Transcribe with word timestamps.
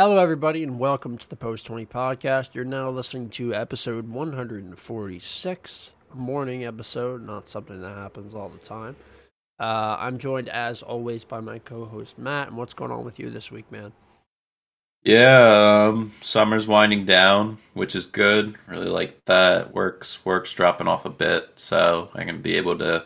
Hello, 0.00 0.16
everybody, 0.16 0.62
and 0.62 0.78
welcome 0.78 1.18
to 1.18 1.28
the 1.28 1.36
Post 1.36 1.66
20 1.66 1.84
podcast. 1.84 2.54
You're 2.54 2.64
now 2.64 2.88
listening 2.88 3.28
to 3.32 3.54
episode 3.54 4.08
146, 4.08 5.92
morning 6.14 6.64
episode, 6.64 7.26
not 7.26 7.50
something 7.50 7.82
that 7.82 7.94
happens 7.98 8.34
all 8.34 8.48
the 8.48 8.56
time. 8.56 8.96
Uh, 9.58 9.98
I'm 9.98 10.16
joined, 10.16 10.48
as 10.48 10.82
always, 10.82 11.24
by 11.24 11.40
my 11.40 11.58
co 11.58 11.84
host, 11.84 12.18
Matt. 12.18 12.48
And 12.48 12.56
what's 12.56 12.72
going 12.72 12.90
on 12.90 13.04
with 13.04 13.18
you 13.18 13.28
this 13.28 13.52
week, 13.52 13.70
man? 13.70 13.92
Yeah, 15.02 15.88
um, 15.88 16.14
summer's 16.22 16.66
winding 16.66 17.04
down, 17.04 17.58
which 17.74 17.94
is 17.94 18.06
good. 18.06 18.56
Really 18.68 18.88
like 18.88 19.22
that. 19.26 19.74
Work's 19.74 20.24
work's 20.24 20.54
dropping 20.54 20.88
off 20.88 21.04
a 21.04 21.10
bit, 21.10 21.50
so 21.56 22.08
I'm 22.14 22.26
gonna 22.26 22.38
be 22.38 22.56
able 22.56 22.78
to 22.78 23.04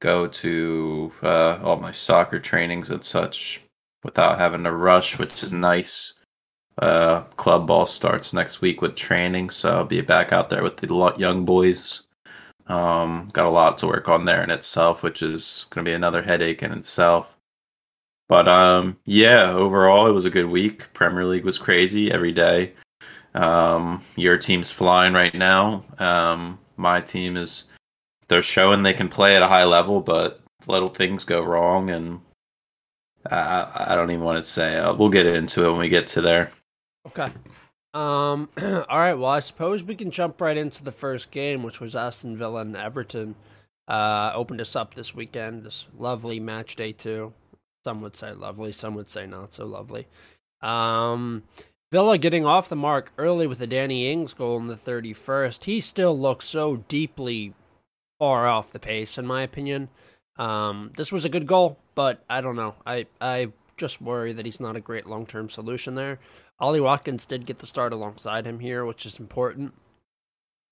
go 0.00 0.26
to 0.26 1.12
uh, 1.22 1.60
all 1.62 1.76
my 1.76 1.92
soccer 1.92 2.40
trainings 2.40 2.90
and 2.90 3.04
such 3.04 3.62
without 4.04 4.38
having 4.38 4.64
to 4.64 4.72
rush, 4.72 5.18
which 5.18 5.42
is 5.42 5.52
nice. 5.52 6.14
Uh, 6.78 7.22
club 7.36 7.66
ball 7.66 7.84
starts 7.84 8.32
next 8.32 8.60
week 8.60 8.80
with 8.80 8.94
training, 8.94 9.50
so 9.50 9.78
I'll 9.78 9.84
be 9.84 10.00
back 10.00 10.32
out 10.32 10.48
there 10.48 10.62
with 10.62 10.78
the 10.78 11.14
young 11.18 11.44
boys. 11.44 12.04
Um, 12.66 13.28
got 13.32 13.46
a 13.46 13.50
lot 13.50 13.78
to 13.78 13.86
work 13.86 14.08
on 14.08 14.24
there 14.24 14.42
in 14.42 14.50
itself, 14.50 15.02
which 15.02 15.22
is 15.22 15.66
going 15.70 15.84
to 15.84 15.90
be 15.90 15.94
another 15.94 16.22
headache 16.22 16.62
in 16.62 16.72
itself. 16.72 17.36
But 18.28 18.46
um, 18.48 18.96
yeah, 19.04 19.50
overall 19.50 20.06
it 20.06 20.12
was 20.12 20.24
a 20.24 20.30
good 20.30 20.46
week. 20.46 20.92
Premier 20.94 21.24
League 21.24 21.44
was 21.44 21.58
crazy 21.58 22.12
every 22.12 22.32
day. 22.32 22.74
Um, 23.34 24.04
your 24.16 24.38
team's 24.38 24.70
flying 24.70 25.12
right 25.12 25.34
now. 25.34 25.84
Um, 25.98 26.58
my 26.76 27.00
team 27.00 27.36
is 27.36 27.64
they're 28.28 28.40
showing 28.40 28.82
they 28.82 28.94
can 28.94 29.08
play 29.08 29.34
at 29.34 29.42
a 29.42 29.48
high 29.48 29.64
level, 29.64 30.00
but 30.00 30.40
little 30.68 30.88
things 30.88 31.24
go 31.24 31.42
wrong, 31.42 31.90
and 31.90 32.20
I, 33.28 33.86
I 33.88 33.94
don't 33.94 34.10
even 34.10 34.24
want 34.24 34.42
to 34.42 34.50
say. 34.50 34.76
Uh, 34.76 34.94
we'll 34.94 35.08
get 35.08 35.26
into 35.26 35.64
it 35.64 35.70
when 35.70 35.80
we 35.80 35.88
get 35.88 36.06
to 36.08 36.20
there. 36.20 36.50
Okay. 37.06 37.30
Um. 37.92 38.48
all 38.62 38.98
right. 38.98 39.14
Well, 39.14 39.30
I 39.30 39.40
suppose 39.40 39.82
we 39.82 39.96
can 39.96 40.10
jump 40.10 40.40
right 40.40 40.56
into 40.56 40.84
the 40.84 40.92
first 40.92 41.30
game, 41.30 41.62
which 41.62 41.80
was 41.80 41.96
Aston 41.96 42.36
Villa 42.36 42.60
and 42.60 42.76
Everton. 42.76 43.34
Uh, 43.88 44.32
opened 44.34 44.60
us 44.60 44.76
up 44.76 44.94
this 44.94 45.14
weekend. 45.14 45.64
This 45.64 45.86
lovely 45.96 46.38
match 46.38 46.76
day 46.76 46.92
two. 46.92 47.32
Some 47.84 48.00
would 48.02 48.14
say 48.14 48.32
lovely. 48.32 48.72
Some 48.72 48.94
would 48.94 49.08
say 49.08 49.26
not 49.26 49.52
so 49.52 49.66
lovely. 49.66 50.06
Um. 50.62 51.42
Villa 51.92 52.18
getting 52.18 52.46
off 52.46 52.68
the 52.68 52.76
mark 52.76 53.10
early 53.18 53.48
with 53.48 53.60
a 53.60 53.66
Danny 53.66 54.12
Ings 54.12 54.32
goal 54.32 54.58
in 54.58 54.68
the 54.68 54.76
31st. 54.76 55.64
He 55.64 55.80
still 55.80 56.16
looks 56.16 56.46
so 56.46 56.76
deeply 56.86 57.52
far 58.20 58.46
off 58.46 58.70
the 58.70 58.78
pace, 58.78 59.18
in 59.18 59.26
my 59.26 59.42
opinion. 59.42 59.88
Um, 60.40 60.90
this 60.96 61.12
was 61.12 61.26
a 61.26 61.28
good 61.28 61.46
goal, 61.46 61.78
but 61.94 62.24
I 62.28 62.40
don't 62.40 62.56
know. 62.56 62.74
I 62.86 63.06
I 63.20 63.52
just 63.76 64.00
worry 64.00 64.32
that 64.32 64.46
he's 64.46 64.58
not 64.58 64.74
a 64.74 64.80
great 64.80 65.06
long 65.06 65.26
term 65.26 65.50
solution 65.50 65.94
there. 65.94 66.18
Ollie 66.58 66.80
Watkins 66.80 67.26
did 67.26 67.44
get 67.44 67.58
the 67.58 67.66
start 67.66 67.92
alongside 67.92 68.46
him 68.46 68.58
here, 68.58 68.86
which 68.86 69.04
is 69.04 69.20
important. 69.20 69.74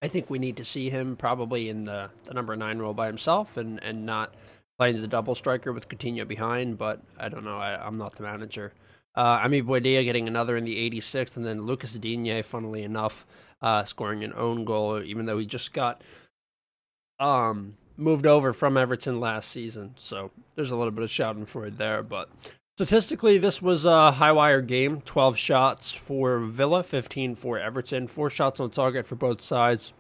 I 0.00 0.08
think 0.08 0.30
we 0.30 0.38
need 0.38 0.56
to 0.56 0.64
see 0.64 0.88
him 0.90 1.16
probably 1.16 1.68
in 1.68 1.84
the, 1.84 2.10
the 2.24 2.34
number 2.34 2.56
nine 2.56 2.78
role 2.78 2.94
by 2.94 3.08
himself 3.08 3.56
and, 3.56 3.82
and 3.82 4.06
not 4.06 4.34
playing 4.78 5.00
the 5.00 5.08
double 5.08 5.34
striker 5.34 5.72
with 5.72 5.88
Coutinho 5.88 6.26
behind, 6.26 6.78
but 6.78 7.02
I 7.18 7.28
don't 7.28 7.44
know. 7.44 7.58
I, 7.58 7.86
am 7.86 7.98
not 7.98 8.14
the 8.14 8.22
manager. 8.22 8.72
Uh, 9.14 9.40
Emi 9.40 9.62
Buendia 9.62 10.04
getting 10.04 10.28
another 10.28 10.56
in 10.56 10.64
the 10.64 10.90
86th, 10.90 11.36
and 11.36 11.44
then 11.44 11.62
Lucas 11.62 11.94
Digne, 11.94 12.42
funnily 12.42 12.84
enough, 12.84 13.26
uh, 13.60 13.82
scoring 13.82 14.22
an 14.22 14.32
own 14.36 14.64
goal, 14.64 15.02
even 15.02 15.26
though 15.26 15.38
he 15.38 15.46
just 15.46 15.72
got 15.72 16.02
um, 17.18 17.76
moved 17.98 18.26
over 18.26 18.52
from 18.52 18.76
Everton 18.76 19.20
last 19.20 19.50
season. 19.50 19.94
So 19.98 20.30
there's 20.54 20.70
a 20.70 20.76
little 20.76 20.92
bit 20.92 21.04
of 21.04 21.10
shouting 21.10 21.44
for 21.44 21.66
it 21.66 21.76
there. 21.76 22.02
But 22.02 22.30
statistically, 22.76 23.36
this 23.38 23.60
was 23.60 23.84
a 23.84 24.12
high 24.12 24.32
wire 24.32 24.62
game 24.62 25.02
12 25.02 25.36
shots 25.36 25.90
for 25.90 26.38
Villa, 26.38 26.82
15 26.82 27.34
for 27.34 27.58
Everton, 27.58 28.06
four 28.06 28.30
shots 28.30 28.60
on 28.60 28.70
target 28.70 29.04
for 29.04 29.16
both 29.16 29.40
sides. 29.40 29.92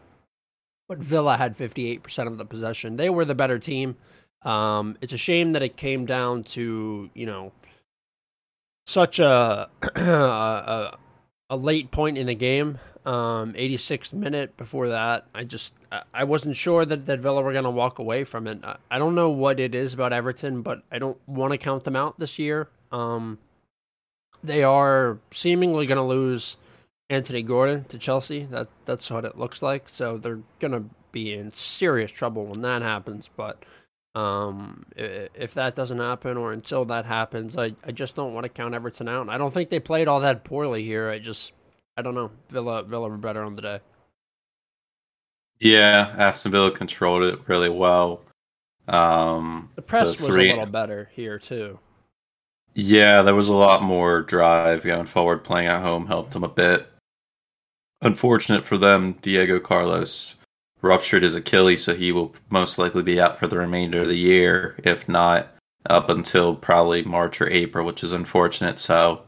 But 0.88 0.98
Villa 0.98 1.36
had 1.36 1.58
58% 1.58 2.26
of 2.26 2.38
the 2.38 2.46
possession. 2.46 2.96
They 2.96 3.10
were 3.10 3.26
the 3.26 3.34
better 3.34 3.58
team. 3.58 3.96
Um, 4.42 4.96
it's 5.00 5.12
a 5.12 5.18
shame 5.18 5.52
that 5.52 5.62
it 5.62 5.76
came 5.76 6.06
down 6.06 6.44
to, 6.44 7.10
you 7.12 7.26
know, 7.26 7.52
such 8.86 9.18
a, 9.18 9.68
a, 9.96 10.96
a 11.50 11.56
late 11.56 11.90
point 11.90 12.16
in 12.16 12.26
the 12.26 12.34
game 12.34 12.78
um, 13.08 13.54
86th 13.54 14.12
minute 14.12 14.54
before 14.58 14.90
that. 14.90 15.26
I 15.34 15.44
just 15.44 15.72
I 16.12 16.24
wasn't 16.24 16.56
sure 16.56 16.84
that, 16.84 17.06
that 17.06 17.20
Villa 17.20 17.40
were 17.40 17.52
going 17.52 17.64
to 17.64 17.70
walk 17.70 17.98
away 17.98 18.22
from 18.24 18.46
it. 18.46 18.62
I, 18.62 18.76
I, 18.90 18.98
don't 18.98 19.14
know 19.14 19.30
what 19.30 19.58
it 19.58 19.74
is 19.74 19.94
about 19.94 20.12
Everton, 20.12 20.60
but 20.60 20.82
I 20.92 20.98
don't 20.98 21.16
want 21.26 21.52
to 21.52 21.58
count 21.58 21.84
them 21.84 21.96
out 21.96 22.18
this 22.18 22.38
year. 22.38 22.68
Um, 22.92 23.38
they 24.44 24.62
are 24.62 25.18
seemingly 25.30 25.86
going 25.86 25.96
to 25.96 26.02
lose 26.02 26.58
Anthony 27.08 27.42
Gordon 27.42 27.84
to 27.84 27.98
Chelsea. 27.98 28.44
That 28.44 28.68
that's 28.84 29.10
what 29.10 29.24
it 29.24 29.38
looks 29.38 29.62
like. 29.62 29.88
So 29.88 30.18
they're 30.18 30.42
going 30.60 30.72
to 30.72 30.84
be 31.10 31.32
in 31.32 31.50
serious 31.52 32.12
trouble 32.12 32.44
when 32.44 32.60
that 32.60 32.82
happens. 32.82 33.30
But 33.34 33.64
um, 34.14 34.84
if 34.96 35.54
that 35.54 35.74
doesn't 35.74 35.98
happen 35.98 36.36
or 36.36 36.52
until 36.52 36.84
that 36.84 37.06
happens, 37.06 37.56
I, 37.56 37.74
I 37.82 37.92
just 37.92 38.16
don't 38.16 38.34
want 38.34 38.44
to 38.44 38.50
count 38.50 38.74
Everton 38.74 39.08
out. 39.08 39.30
I 39.30 39.38
don't 39.38 39.54
think 39.54 39.70
they 39.70 39.80
played 39.80 40.08
all 40.08 40.20
that 40.20 40.44
poorly 40.44 40.82
here. 40.82 41.08
I 41.08 41.18
just 41.18 41.54
I 41.98 42.02
don't 42.02 42.14
know. 42.14 42.30
Villa 42.48 42.84
Villa 42.84 43.08
were 43.08 43.16
better 43.16 43.42
on 43.42 43.56
the 43.56 43.62
day. 43.62 43.80
Yeah, 45.58 46.14
Aston 46.16 46.52
Villa 46.52 46.70
controlled 46.70 47.24
it 47.24 47.40
really 47.48 47.68
well. 47.68 48.22
Um, 48.86 49.70
the 49.74 49.82
press 49.82 50.14
the 50.14 50.22
three... 50.22 50.46
was 50.46 50.52
a 50.52 50.58
little 50.58 50.66
better 50.66 51.10
here 51.12 51.40
too. 51.40 51.80
Yeah, 52.74 53.22
there 53.22 53.34
was 53.34 53.48
a 53.48 53.56
lot 53.56 53.82
more 53.82 54.22
drive 54.22 54.84
going 54.84 55.06
forward. 55.06 55.42
Playing 55.42 55.66
at 55.66 55.82
home 55.82 56.06
helped 56.06 56.30
them 56.30 56.44
a 56.44 56.48
bit. 56.48 56.88
Unfortunate 58.00 58.64
for 58.64 58.78
them, 58.78 59.14
Diego 59.20 59.58
Carlos 59.58 60.36
ruptured 60.80 61.24
his 61.24 61.34
Achilles, 61.34 61.82
so 61.82 61.96
he 61.96 62.12
will 62.12 62.32
most 62.48 62.78
likely 62.78 63.02
be 63.02 63.20
out 63.20 63.40
for 63.40 63.48
the 63.48 63.58
remainder 63.58 64.02
of 64.02 64.06
the 64.06 64.14
year, 64.14 64.76
if 64.84 65.08
not 65.08 65.48
up 65.86 66.08
until 66.08 66.54
probably 66.54 67.02
March 67.02 67.40
or 67.40 67.50
April, 67.50 67.84
which 67.84 68.04
is 68.04 68.12
unfortunate. 68.12 68.78
So 68.78 69.24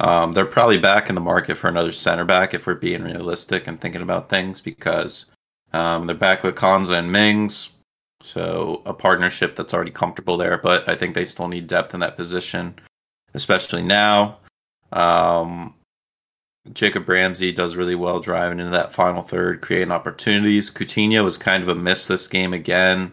um, 0.00 0.32
they're 0.32 0.44
probably 0.44 0.78
back 0.78 1.08
in 1.08 1.14
the 1.14 1.20
market 1.20 1.56
for 1.56 1.68
another 1.68 1.92
center 1.92 2.24
back 2.24 2.52
if 2.52 2.66
we're 2.66 2.74
being 2.74 3.02
realistic 3.02 3.66
and 3.66 3.80
thinking 3.80 4.02
about 4.02 4.28
things 4.28 4.60
because 4.60 5.26
um, 5.72 6.06
they're 6.06 6.16
back 6.16 6.42
with 6.42 6.56
Konsa 6.56 6.98
and 6.98 7.12
Mings. 7.12 7.70
So 8.22 8.82
a 8.86 8.94
partnership 8.94 9.54
that's 9.54 9.74
already 9.74 9.90
comfortable 9.90 10.36
there, 10.36 10.58
but 10.58 10.88
I 10.88 10.94
think 10.94 11.14
they 11.14 11.24
still 11.24 11.48
need 11.48 11.66
depth 11.66 11.94
in 11.94 12.00
that 12.00 12.16
position, 12.16 12.74
especially 13.34 13.82
now. 13.82 14.38
Um, 14.92 15.74
Jacob 16.72 17.08
Ramsey 17.08 17.52
does 17.52 17.76
really 17.76 17.94
well 17.94 18.20
driving 18.20 18.58
into 18.58 18.72
that 18.72 18.92
final 18.92 19.20
third, 19.20 19.60
creating 19.60 19.92
opportunities. 19.92 20.70
Coutinho 20.70 21.22
was 21.22 21.36
kind 21.36 21.62
of 21.62 21.68
a 21.68 21.74
miss 21.74 22.06
this 22.06 22.26
game 22.26 22.54
again. 22.54 23.12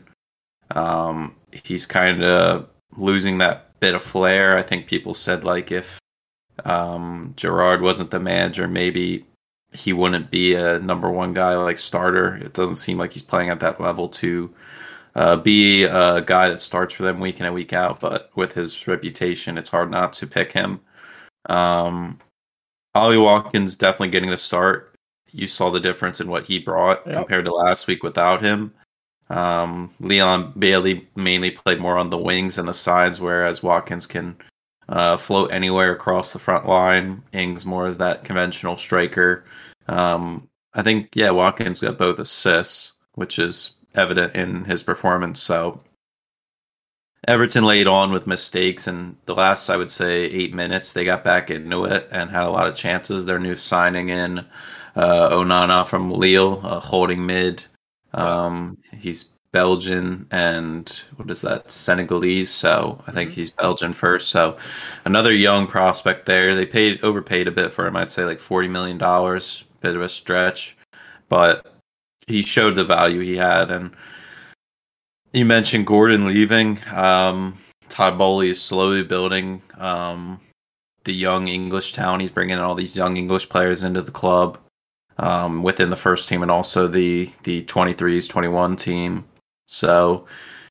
Um, 0.74 1.36
he's 1.64 1.86
kind 1.86 2.24
of 2.24 2.70
losing 2.96 3.40
that 3.40 3.80
bit 3.82 3.94
of 3.94 4.02
flair. 4.02 4.58
I 4.58 4.64
think 4.64 4.88
people 4.88 5.14
said 5.14 5.44
like 5.44 5.72
if 5.72 6.01
um, 6.66 7.34
Gerrard 7.36 7.82
wasn't 7.82 8.12
the 8.12 8.20
manager, 8.20 8.68
maybe 8.68 9.26
he 9.72 9.94
wouldn't 9.94 10.32
be 10.32 10.54
a 10.54 10.80
number 10.80 11.10
one 11.10 11.34
guy 11.34 11.56
like 11.56 11.80
starter. 11.80 12.36
It 12.36 12.54
doesn't 12.54 12.76
seem 12.76 12.98
like 12.98 13.14
he's 13.14 13.24
playing 13.24 13.50
at 13.50 13.62
that 13.62 13.80
level 13.80 14.10
to 14.10 14.54
uh, 15.16 15.38
be 15.38 15.84
a 15.84 16.22
guy 16.22 16.50
that 16.50 16.62
starts 16.62 16.94
for 16.94 17.04
them 17.04 17.20
week 17.20 17.40
in 17.40 17.46
and 17.46 17.56
week 17.56 17.74
out. 17.74 18.00
But 18.00 18.32
with 18.36 18.54
his 18.54 18.88
reputation, 18.88 19.58
it's 19.58 19.70
hard 19.70 19.90
not 19.90 20.14
to 20.14 20.28
pick 20.28 20.52
him. 20.52 20.82
Um, 21.48 22.20
Ollie 22.94 23.18
Watkins 23.18 23.78
definitely 23.78 24.10
getting 24.10 24.30
the 24.30 24.38
start. 24.38 24.96
You 25.32 25.48
saw 25.48 25.70
the 25.70 25.80
difference 25.80 26.20
in 26.20 26.30
what 26.30 26.46
he 26.46 26.60
brought 26.60 27.06
yep. 27.08 27.16
compared 27.16 27.46
to 27.46 27.54
last 27.54 27.88
week 27.88 28.04
without 28.04 28.44
him. 28.44 28.74
Um, 29.30 29.92
Leon 30.02 30.54
Bailey 30.60 31.08
mainly 31.16 31.52
played 31.52 31.80
more 31.80 31.98
on 31.98 32.10
the 32.10 32.18
wings 32.18 32.58
and 32.58 32.68
the 32.68 32.74
sides, 32.74 33.22
whereas 33.22 33.64
Watkins 33.64 34.06
can 34.06 34.36
uh, 34.92 35.18
float 35.18 35.52
anywhere 35.52 35.94
across 35.94 36.34
the 36.34 36.40
front 36.40 36.68
line. 36.68 37.24
Ings 37.32 37.66
more 37.66 37.88
as 37.88 37.98
that 37.98 38.24
conventional 38.24 38.78
striker. 38.78 39.46
Um, 39.88 40.50
I 40.74 40.84
think 40.84 41.10
yeah, 41.16 41.32
Watkins 41.32 41.80
got 41.80 41.98
both 41.98 42.20
assists, 42.20 42.98
which 43.16 43.40
is 43.40 43.74
evident 43.96 44.36
in 44.36 44.66
his 44.66 44.84
performance. 44.84 45.42
So 45.42 45.82
Everton 47.28 47.64
laid 47.64 47.88
on 47.88 48.12
with 48.12 48.28
mistakes, 48.28 48.88
and 48.88 49.16
the 49.26 49.36
last 49.36 49.70
I 49.70 49.78
would 49.78 49.92
say 49.92 50.24
eight 50.26 50.54
minutes 50.54 50.94
they 50.94 51.06
got 51.06 51.24
back 51.24 51.50
into 51.50 51.86
it 51.86 52.10
and 52.12 52.30
had 52.30 52.44
a 52.44 52.52
lot 52.52 52.68
of 52.68 52.76
chances. 52.76 53.26
Their 53.26 53.40
new 53.40 53.56
signing 53.56 54.10
in 54.10 54.40
uh, 54.96 55.30
Onana 55.30 55.88
from 55.88 56.12
Lille, 56.12 56.62
uh, 56.64 56.80
holding 56.80 57.26
mid. 57.26 57.64
Um, 58.14 58.78
he's 58.92 59.30
Belgian 59.52 60.28
and 60.32 61.02
what 61.18 61.30
is 61.30 61.42
that 61.42 61.70
Senegalese? 61.70 62.50
So 62.50 63.04
I 63.08 63.12
think 63.12 63.32
mm-hmm. 63.32 63.40
he's 63.40 63.52
Belgian 63.52 63.94
first. 63.94 64.30
So 64.30 64.58
another 65.06 65.34
young 65.34 65.68
prospect 65.68 66.26
there. 66.26 66.56
They 66.56 66.66
paid 66.66 67.04
overpaid 67.04 67.48
a 67.48 67.52
bit 67.52 67.74
for 67.74 67.86
him. 67.86 67.96
I'd 67.96 68.12
say 68.12 68.26
like 68.26 68.40
forty 68.40 68.68
million 68.68 68.98
dollars, 68.98 69.64
bit 69.82 69.96
of 69.96 70.02
a 70.02 70.10
stretch, 70.10 70.78
but 71.30 71.74
he 72.28 72.44
showed 72.44 72.76
the 72.76 72.86
value 72.86 73.20
he 73.20 73.36
had. 73.36 73.72
And 73.72 73.92
you 75.34 75.46
mentioned 75.46 75.88
Gordon 75.88 76.28
leaving. 76.28 76.80
Um, 76.94 77.58
Todd 77.90 78.18
Boehly 78.18 78.50
is 78.50 78.62
slowly 78.62 79.04
building 79.04 79.62
um, 79.78 80.40
the 81.04 81.14
young 81.14 81.48
English 81.50 81.94
talent. 81.94 82.22
He's 82.22 82.32
bringing 82.32 82.58
all 82.58 82.76
these 82.76 82.96
young 82.96 83.18
English 83.18 83.50
players 83.50 83.84
into 83.84 84.02
the 84.02 84.12
club 84.12 84.58
um, 85.18 85.62
within 85.62 85.90
the 85.90 85.98
first 85.98 86.30
team 86.30 86.42
and 86.42 86.52
also 86.52 86.88
the 86.88 87.30
the 87.44 87.64
23s, 87.66 88.30
21 88.30 88.76
team. 88.78 89.26
So 89.66 90.28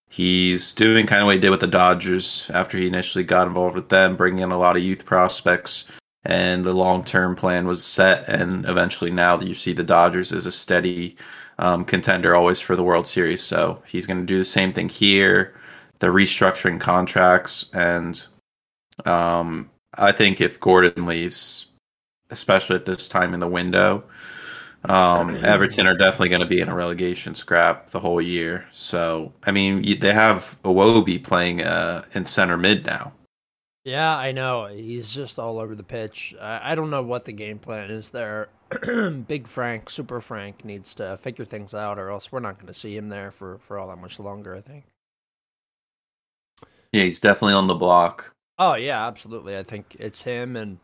he's 0.09 0.73
doing 0.75 1.07
kind 1.07 1.23
of 1.23 1.27
what 1.27 1.37
he 1.37 1.41
did 1.41 1.51
with 1.51 1.61
the 1.61 1.67
Dodgers 1.67 2.51
after 2.53 2.77
he 2.77 2.87
initially 2.87 3.25
got 3.25 3.47
involved 3.47 3.75
with 3.75 3.89
them, 3.89 4.17
bringing 4.17 4.43
in 4.43 4.51
a 4.51 4.59
lot 4.59 4.77
of 4.77 4.83
youth 4.83 5.05
prospects. 5.05 5.87
And 6.25 6.65
the 6.65 6.75
long 6.75 7.03
term 7.03 7.35
plan 7.35 7.67
was 7.67 7.83
set, 7.83 8.29
and 8.29 8.69
eventually 8.69 9.11
now 9.11 9.39
that 9.39 9.49
you 9.49 9.55
see 9.55 9.73
the 9.73 9.83
Dodgers 9.83 10.33
as 10.33 10.45
a 10.45 10.53
steady 10.53 11.17
um, 11.59 11.85
contender 11.85 12.35
always 12.35 12.61
for 12.61 12.77
the 12.77 12.83
World 12.83 13.07
Series. 13.07 13.43
So 13.43 13.83
he's 13.87 14.07
going 14.07 14.21
to 14.21 14.27
do 14.27 14.37
the 14.37 14.45
same 14.45 14.73
thing 14.73 14.91
here. 14.91 15.55
The 16.01 16.09
restructuring 16.09 16.81
contracts, 16.81 17.71
and 17.73 18.23
um, 19.07 19.71
I 19.95 20.13
think 20.13 20.41
if 20.41 20.61
Gordon 20.61 21.07
leaves, 21.07 21.67
especially 22.31 22.77
at 22.77 22.87
this 22.87 23.09
time 23.09 23.35
in 23.35 23.41
the 23.41 23.49
window, 23.49 24.05
um, 24.85 25.37
Everton 25.45 25.87
are 25.87 25.97
definitely 25.97 26.31
going 26.31 26.41
to 26.41 26.47
be 26.47 26.61
in 26.61 26.69
a 26.69 26.75
relegation 26.75 27.35
scrap 27.35 27.91
the 27.91 28.01
whole 28.01 28.21
year. 28.21 28.67
So, 28.73 29.33
I 29.45 29.51
mean, 29.51 29.99
they 30.01 30.13
have 30.13 30.57
Iwobi 30.65 31.23
playing 31.23 31.63
uh, 31.63 32.05
in 32.15 32.25
center 32.25 32.57
mid 32.57 32.87
now. 32.87 33.13
Yeah, 33.85 34.17
I 34.17 34.33
know. 34.33 34.67
He's 34.67 35.13
just 35.13 35.39
all 35.39 35.59
over 35.59 35.75
the 35.75 35.83
pitch. 35.83 36.35
I, 36.41 36.73
I 36.73 36.75
don't 36.75 36.91
know 36.91 37.03
what 37.03 37.25
the 37.25 37.33
game 37.33 37.59
plan 37.59 37.91
is 37.91 38.11
there. 38.11 38.49
Big 39.27 39.47
Frank, 39.47 39.91
Super 39.91 40.21
Frank 40.21 40.65
needs 40.65 40.95
to 40.95 41.17
figure 41.17 41.45
things 41.45 41.75
out, 41.75 41.99
or 41.99 42.11
else 42.11 42.31
we're 42.31 42.41
not 42.41 42.57
going 42.57 42.67
to 42.67 42.79
see 42.79 42.97
him 42.97 43.09
there 43.09 43.31
for, 43.31 43.59
for 43.59 43.79
all 43.79 43.89
that 43.89 43.99
much 43.99 44.19
longer, 44.19 44.55
I 44.55 44.61
think. 44.61 44.85
Yeah, 46.93 47.05
he's 47.05 47.21
definitely 47.21 47.55
on 47.55 47.69
the 47.69 47.75
block. 47.75 48.35
Oh, 48.59 48.75
yeah, 48.75 49.07
absolutely. 49.07 49.57
I 49.57 49.63
think 49.63 49.97
it's 49.99 50.23
him 50.23 50.57
and 50.57 50.79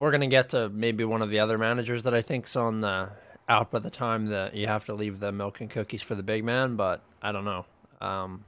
we're 0.00 0.10
gonna 0.10 0.26
get 0.26 0.50
to 0.50 0.68
maybe 0.70 1.04
one 1.04 1.22
of 1.22 1.30
the 1.30 1.38
other 1.38 1.58
managers 1.58 2.02
that 2.04 2.14
I 2.14 2.22
think's 2.22 2.56
on 2.56 2.80
the 2.80 3.10
out 3.48 3.70
by 3.70 3.80
the 3.80 3.90
time 3.90 4.26
that 4.26 4.54
you 4.54 4.66
have 4.66 4.84
to 4.86 4.94
leave 4.94 5.20
the 5.20 5.32
milk 5.32 5.60
and 5.60 5.68
cookies 5.68 6.02
for 6.02 6.14
the 6.14 6.22
big 6.22 6.44
man, 6.44 6.76
but 6.76 7.02
I 7.20 7.32
don't 7.32 7.44
know. 7.44 7.66
Um, 8.00 8.44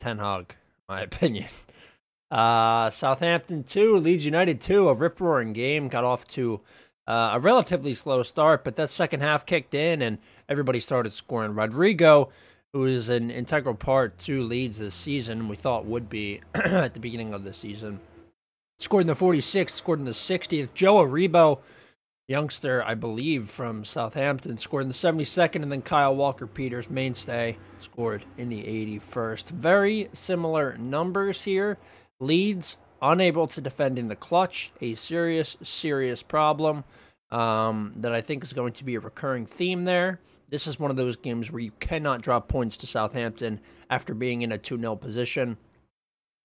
Ten 0.00 0.18
Hag, 0.18 0.56
my 0.88 1.00
opinion. 1.02 1.48
Uh, 2.30 2.90
Southampton 2.90 3.64
two, 3.64 3.96
Leeds 3.96 4.24
United 4.24 4.60
two, 4.60 4.88
a 4.88 4.94
rip 4.94 5.20
roaring 5.20 5.52
game. 5.52 5.88
Got 5.88 6.04
off 6.04 6.26
to 6.28 6.60
uh, 7.06 7.30
a 7.34 7.40
relatively 7.40 7.94
slow 7.94 8.22
start, 8.22 8.62
but 8.62 8.76
that 8.76 8.90
second 8.90 9.20
half 9.20 9.46
kicked 9.46 9.74
in 9.74 10.02
and 10.02 10.18
everybody 10.48 10.80
started 10.80 11.10
scoring. 11.10 11.54
Rodrigo, 11.54 12.30
who 12.72 12.84
is 12.84 13.08
an 13.08 13.30
integral 13.30 13.74
part 13.74 14.18
to 14.18 14.42
Leeds 14.42 14.78
this 14.78 14.94
season, 14.94 15.48
we 15.48 15.56
thought 15.56 15.86
would 15.86 16.08
be 16.08 16.40
at 16.54 16.94
the 16.94 17.00
beginning 17.00 17.32
of 17.34 17.42
the 17.42 17.52
season 17.52 18.00
scored 18.80 19.02
in 19.02 19.06
the 19.06 19.14
46th, 19.14 19.70
scored 19.70 19.98
in 19.98 20.06
the 20.06 20.10
60th. 20.10 20.72
Joe 20.72 20.96
Aribo, 20.96 21.60
youngster, 22.28 22.82
I 22.82 22.94
believe, 22.94 23.48
from 23.48 23.84
Southampton, 23.84 24.56
scored 24.56 24.82
in 24.82 24.88
the 24.88 24.94
72nd, 24.94 25.62
and 25.62 25.70
then 25.70 25.82
Kyle 25.82 26.16
Walker 26.16 26.46
Peters, 26.46 26.88
mainstay, 26.88 27.58
scored 27.78 28.24
in 28.38 28.48
the 28.48 28.62
81st. 28.62 29.50
Very 29.50 30.08
similar 30.14 30.76
numbers 30.78 31.42
here. 31.42 31.76
Leeds 32.20 32.78
unable 33.02 33.46
to 33.48 33.60
defend 33.60 33.98
in 33.98 34.08
the 34.08 34.16
clutch, 34.16 34.72
a 34.80 34.94
serious, 34.94 35.56
serious 35.62 36.22
problem 36.22 36.84
um, 37.30 37.92
that 37.96 38.12
I 38.12 38.22
think 38.22 38.42
is 38.42 38.52
going 38.52 38.72
to 38.74 38.84
be 38.84 38.94
a 38.94 39.00
recurring 39.00 39.44
theme 39.44 39.84
there. 39.84 40.20
This 40.48 40.66
is 40.66 40.80
one 40.80 40.90
of 40.90 40.96
those 40.96 41.16
games 41.16 41.50
where 41.50 41.62
you 41.62 41.70
cannot 41.80 42.22
drop 42.22 42.48
points 42.48 42.76
to 42.78 42.86
Southampton 42.86 43.60
after 43.88 44.14
being 44.14 44.42
in 44.42 44.52
a 44.52 44.58
2 44.58 44.78
0 44.78 44.96
position 44.96 45.58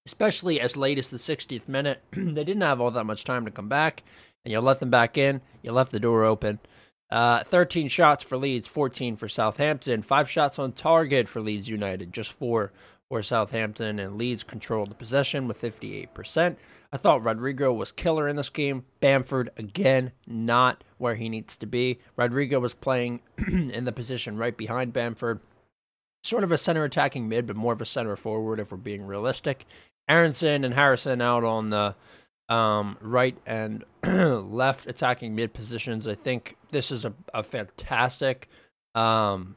especially 0.05 0.59
as 0.59 0.77
late 0.77 0.97
as 0.97 1.09
the 1.09 1.17
60th 1.17 1.67
minute. 1.67 2.01
they 2.11 2.43
didn't 2.43 2.61
have 2.61 2.79
all 2.79 2.91
that 2.91 3.05
much 3.05 3.23
time 3.23 3.45
to 3.45 3.51
come 3.51 3.69
back, 3.69 4.03
and 4.43 4.51
you 4.51 4.59
let 4.59 4.79
them 4.79 4.89
back 4.89 5.17
in. 5.17 5.41
You 5.61 5.71
left 5.71 5.91
the 5.91 5.99
door 5.99 6.23
open. 6.23 6.59
Uh, 7.11 7.43
13 7.43 7.87
shots 7.87 8.23
for 8.23 8.37
Leeds, 8.37 8.67
14 8.67 9.15
for 9.15 9.29
Southampton. 9.29 10.01
Five 10.01 10.29
shots 10.29 10.57
on 10.57 10.71
target 10.71 11.27
for 11.27 11.39
Leeds 11.39 11.69
United, 11.69 12.13
just 12.13 12.33
four 12.33 12.71
for 13.09 13.21
Southampton, 13.21 13.99
and 13.99 14.17
Leeds 14.17 14.43
controlled 14.43 14.89
the 14.89 14.95
possession 14.95 15.47
with 15.47 15.61
58%. 15.61 16.55
I 16.91 16.97
thought 16.97 17.23
Rodrigo 17.23 17.73
was 17.73 17.91
killer 17.91 18.27
in 18.27 18.35
this 18.35 18.49
game. 18.49 18.85
Bamford, 18.99 19.51
again, 19.57 20.11
not 20.25 20.83
where 20.97 21.15
he 21.15 21.29
needs 21.29 21.57
to 21.57 21.67
be. 21.67 21.99
Rodrigo 22.15 22.59
was 22.59 22.73
playing 22.73 23.21
in 23.47 23.85
the 23.85 23.91
position 23.91 24.37
right 24.37 24.55
behind 24.55 24.93
Bamford 24.93 25.41
sort 26.25 26.43
of 26.43 26.51
a 26.51 26.57
center 26.57 26.83
attacking 26.83 27.29
mid, 27.29 27.45
but 27.45 27.55
more 27.55 27.73
of 27.73 27.81
a 27.81 27.85
center 27.85 28.15
forward 28.15 28.59
if 28.59 28.71
we're 28.71 28.77
being 28.77 29.05
realistic. 29.05 29.65
Aaronson 30.07 30.63
and 30.63 30.73
Harrison 30.73 31.21
out 31.21 31.43
on 31.43 31.69
the 31.69 31.95
um, 32.49 32.97
right 33.01 33.37
and 33.45 33.83
left 34.03 34.87
attacking 34.87 35.35
mid 35.35 35.53
positions. 35.53 36.07
I 36.07 36.15
think 36.15 36.57
this 36.71 36.91
is 36.91 37.05
a, 37.05 37.13
a 37.33 37.43
fantastic 37.43 38.47
um, 38.93 39.55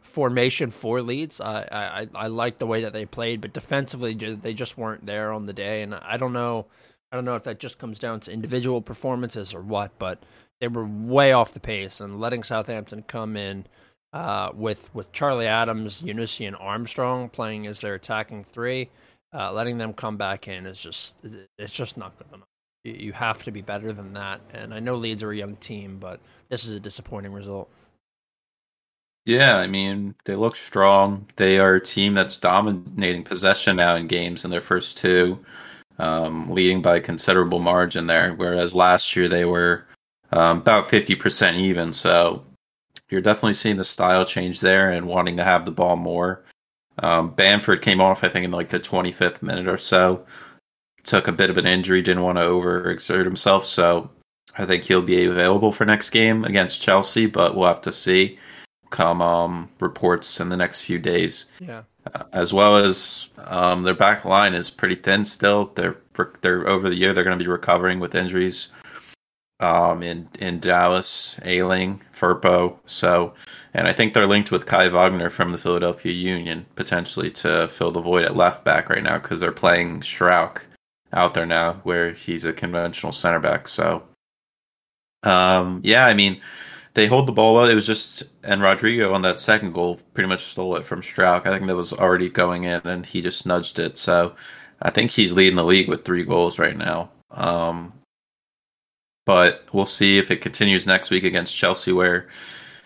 formation 0.00 0.70
for 0.70 1.02
Leeds. 1.02 1.40
I, 1.40 1.66
I 1.70 2.08
I 2.14 2.26
like 2.28 2.58
the 2.58 2.66
way 2.66 2.82
that 2.82 2.92
they 2.92 3.06
played, 3.06 3.40
but 3.40 3.52
defensively 3.52 4.14
they 4.14 4.54
just 4.54 4.78
weren't 4.78 5.06
there 5.06 5.32
on 5.32 5.46
the 5.46 5.52
day, 5.52 5.82
and 5.82 5.94
I 5.94 6.16
don't 6.16 6.32
know. 6.32 6.66
I 7.12 7.16
don't 7.16 7.24
know 7.24 7.34
if 7.34 7.42
that 7.42 7.58
just 7.58 7.78
comes 7.78 7.98
down 7.98 8.20
to 8.20 8.32
individual 8.32 8.80
performances 8.80 9.52
or 9.52 9.62
what, 9.62 9.90
but 9.98 10.22
they 10.60 10.68
were 10.68 10.86
way 10.86 11.32
off 11.32 11.52
the 11.52 11.58
pace 11.58 12.00
and 12.00 12.20
letting 12.20 12.44
Southampton 12.44 13.02
come 13.02 13.36
in 13.36 13.66
uh, 14.12 14.50
with 14.54 14.94
with 14.94 15.10
Charlie 15.10 15.48
Adams, 15.48 16.02
Elyounoussi, 16.02 16.46
and 16.46 16.56
Armstrong 16.56 17.28
playing 17.28 17.66
as 17.66 17.80
their 17.80 17.94
attacking 17.94 18.44
three 18.44 18.90
uh, 19.32 19.52
letting 19.52 19.78
them 19.78 19.92
come 19.92 20.16
back 20.16 20.48
in 20.48 20.66
is 20.66 20.80
just 20.80 21.14
it's 21.58 21.72
just 21.72 21.96
not 21.96 22.16
good 22.18 22.26
enough. 22.34 22.46
You 22.84 23.12
have 23.12 23.42
to 23.44 23.50
be 23.50 23.60
better 23.60 23.92
than 23.92 24.14
that. 24.14 24.40
And 24.52 24.72
I 24.72 24.80
know 24.80 24.94
Leeds 24.94 25.22
are 25.22 25.30
a 25.30 25.36
young 25.36 25.56
team, 25.56 25.98
but 25.98 26.18
this 26.48 26.64
is 26.64 26.74
a 26.74 26.80
disappointing 26.80 27.32
result. 27.32 27.68
Yeah, 29.26 29.58
I 29.58 29.66
mean, 29.66 30.14
they 30.24 30.34
look 30.34 30.56
strong. 30.56 31.26
They 31.36 31.58
are 31.58 31.74
a 31.74 31.80
team 31.80 32.14
that's 32.14 32.38
dominating 32.38 33.22
possession 33.22 33.76
now 33.76 33.96
in 33.96 34.06
games 34.06 34.46
in 34.46 34.50
their 34.50 34.62
first 34.62 34.96
two, 34.96 35.38
um, 35.98 36.48
leading 36.48 36.80
by 36.80 36.96
a 36.96 37.00
considerable 37.00 37.60
margin 37.60 38.06
there. 38.06 38.32
Whereas 38.34 38.74
last 38.74 39.14
year 39.14 39.28
they 39.28 39.44
were 39.44 39.86
um, 40.32 40.58
about 40.58 40.88
50% 40.88 41.56
even. 41.56 41.92
So 41.92 42.44
you're 43.10 43.20
definitely 43.20 43.54
seeing 43.54 43.76
the 43.76 43.84
style 43.84 44.24
change 44.24 44.60
there 44.60 44.90
and 44.90 45.06
wanting 45.06 45.36
to 45.36 45.44
have 45.44 45.66
the 45.66 45.70
ball 45.70 45.96
more. 45.96 46.42
Um, 46.98 47.30
Bamford 47.30 47.82
came 47.82 48.00
off, 48.00 48.24
I 48.24 48.28
think, 48.28 48.44
in 48.44 48.50
like 48.50 48.68
the 48.68 48.80
25th 48.80 49.42
minute 49.42 49.68
or 49.68 49.78
so. 49.78 50.24
Took 51.04 51.28
a 51.28 51.32
bit 51.32 51.48
of 51.48 51.56
an 51.56 51.66
injury, 51.66 52.02
didn't 52.02 52.22
want 52.22 52.36
to 52.38 52.44
overexert 52.44 53.24
himself, 53.24 53.64
so 53.64 54.10
I 54.58 54.66
think 54.66 54.84
he'll 54.84 55.00
be 55.00 55.24
available 55.24 55.72
for 55.72 55.84
next 55.84 56.10
game 56.10 56.44
against 56.44 56.82
Chelsea, 56.82 57.26
but 57.26 57.54
we'll 57.54 57.68
have 57.68 57.80
to 57.82 57.92
see 57.92 58.38
come 58.90 59.22
um, 59.22 59.70
reports 59.78 60.40
in 60.40 60.48
the 60.48 60.56
next 60.56 60.82
few 60.82 60.98
days. 60.98 61.46
Yeah. 61.60 61.82
Uh, 62.14 62.24
as 62.32 62.52
well 62.52 62.76
as 62.76 63.28
um, 63.44 63.82
their 63.82 63.94
back 63.94 64.24
line 64.24 64.54
is 64.54 64.70
pretty 64.70 64.96
thin 64.96 65.24
still. 65.24 65.70
They're 65.74 65.96
they're 66.40 66.66
over 66.66 66.90
the 66.90 66.96
year 66.96 67.14
they're 67.14 67.24
going 67.24 67.38
to 67.38 67.42
be 67.42 67.50
recovering 67.50 68.00
with 68.00 68.14
injuries 68.14 68.68
um, 69.60 70.02
in 70.02 70.28
in 70.40 70.58
Dallas, 70.58 71.38
Ayling, 71.44 72.00
Firpo. 72.14 72.76
So, 72.86 73.34
and 73.74 73.86
I 73.86 73.92
think 73.92 74.12
they're 74.12 74.26
linked 74.26 74.50
with 74.50 74.66
Kai 74.66 74.88
Wagner 74.88 75.30
from 75.30 75.52
the 75.52 75.58
Philadelphia 75.58 76.12
Union 76.12 76.66
potentially 76.74 77.30
to 77.32 77.68
fill 77.68 77.92
the 77.92 78.00
void 78.00 78.24
at 78.24 78.36
left 78.36 78.64
back 78.64 78.88
right 78.88 79.02
now 79.02 79.18
because 79.18 79.40
they're 79.40 79.52
playing 79.52 80.00
Struijk 80.00 80.62
out 81.12 81.34
there 81.34 81.46
now, 81.46 81.74
where 81.82 82.12
he's 82.12 82.44
a 82.44 82.52
conventional 82.52 83.12
center 83.12 83.40
back. 83.40 83.68
So, 83.68 84.02
um, 85.22 85.80
yeah, 85.84 86.06
I 86.06 86.14
mean, 86.14 86.40
they 86.94 87.06
hold 87.06 87.26
the 87.26 87.32
ball 87.32 87.54
well. 87.54 87.68
It 87.68 87.74
was 87.74 87.86
just 87.86 88.22
and 88.42 88.62
Rodrigo 88.62 89.12
on 89.12 89.22
that 89.22 89.38
second 89.38 89.72
goal 89.72 90.00
pretty 90.14 90.28
much 90.28 90.44
stole 90.44 90.76
it 90.76 90.86
from 90.86 91.02
Struijk. 91.02 91.46
I 91.46 91.50
think 91.50 91.66
that 91.66 91.76
was 91.76 91.92
already 91.92 92.30
going 92.30 92.64
in, 92.64 92.80
and 92.84 93.04
he 93.04 93.20
just 93.22 93.46
nudged 93.46 93.78
it. 93.78 93.98
So, 93.98 94.34
I 94.82 94.90
think 94.90 95.10
he's 95.10 95.32
leading 95.34 95.56
the 95.56 95.64
league 95.64 95.88
with 95.88 96.04
three 96.04 96.24
goals 96.24 96.58
right 96.58 96.76
now. 96.76 97.10
Um, 97.30 97.92
but 99.30 99.64
we'll 99.72 99.86
see 99.86 100.18
if 100.18 100.32
it 100.32 100.40
continues 100.40 100.88
next 100.88 101.08
week 101.08 101.22
against 101.22 101.56
Chelsea, 101.56 101.92
where 101.92 102.26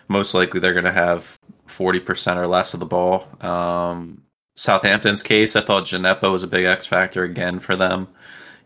most 0.08 0.34
likely 0.34 0.60
they're 0.60 0.74
going 0.74 0.84
to 0.84 0.92
have 0.92 1.38
40% 1.68 2.36
or 2.36 2.46
less 2.46 2.74
of 2.74 2.80
the 2.80 2.84
ball. 2.84 3.26
Um, 3.40 4.24
Southampton's 4.54 5.22
case, 5.22 5.56
I 5.56 5.62
thought 5.62 5.84
Djenepo 5.84 6.30
was 6.30 6.42
a 6.42 6.46
big 6.46 6.66
X 6.66 6.84
factor 6.84 7.22
again 7.22 7.60
for 7.60 7.76
them. 7.76 8.08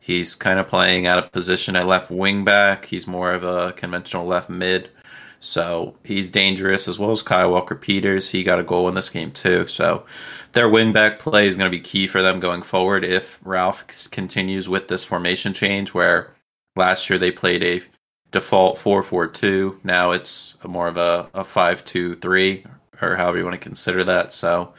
He's 0.00 0.34
kind 0.34 0.58
of 0.58 0.66
playing 0.66 1.06
out 1.06 1.22
of 1.22 1.30
position 1.30 1.76
at 1.76 1.86
left 1.86 2.10
wing 2.10 2.42
back. 2.44 2.84
He's 2.84 3.06
more 3.06 3.32
of 3.32 3.44
a 3.44 3.72
conventional 3.74 4.26
left 4.26 4.50
mid. 4.50 4.90
So 5.38 5.94
he's 6.02 6.32
dangerous 6.32 6.88
as 6.88 6.98
well 6.98 7.12
as 7.12 7.22
Kyle 7.22 7.52
Walker 7.52 7.76
Peters. 7.76 8.28
He 8.28 8.42
got 8.42 8.58
a 8.58 8.64
goal 8.64 8.88
in 8.88 8.94
this 8.94 9.08
game 9.08 9.30
too. 9.30 9.68
So 9.68 10.04
their 10.50 10.68
wing 10.68 10.92
back 10.92 11.20
play 11.20 11.46
is 11.46 11.56
going 11.56 11.70
to 11.70 11.78
be 11.78 11.80
key 11.80 12.08
for 12.08 12.24
them 12.24 12.40
going 12.40 12.62
forward 12.62 13.04
if 13.04 13.38
Ralph 13.44 13.86
continues 14.10 14.68
with 14.68 14.88
this 14.88 15.04
formation 15.04 15.52
change 15.52 15.94
where 15.94 16.34
Last 16.78 17.10
year 17.10 17.18
they 17.18 17.30
played 17.30 17.62
a 17.62 17.82
default 18.30 18.78
4-4-2. 18.78 19.84
Now 19.84 20.12
it's 20.12 20.54
more 20.64 20.86
of 20.86 20.96
a, 20.96 21.28
a 21.34 21.42
5-2-3 21.44 22.64
or 23.02 23.16
however 23.16 23.38
you 23.38 23.44
want 23.44 23.54
to 23.54 23.58
consider 23.58 24.04
that. 24.04 24.32
So 24.32 24.72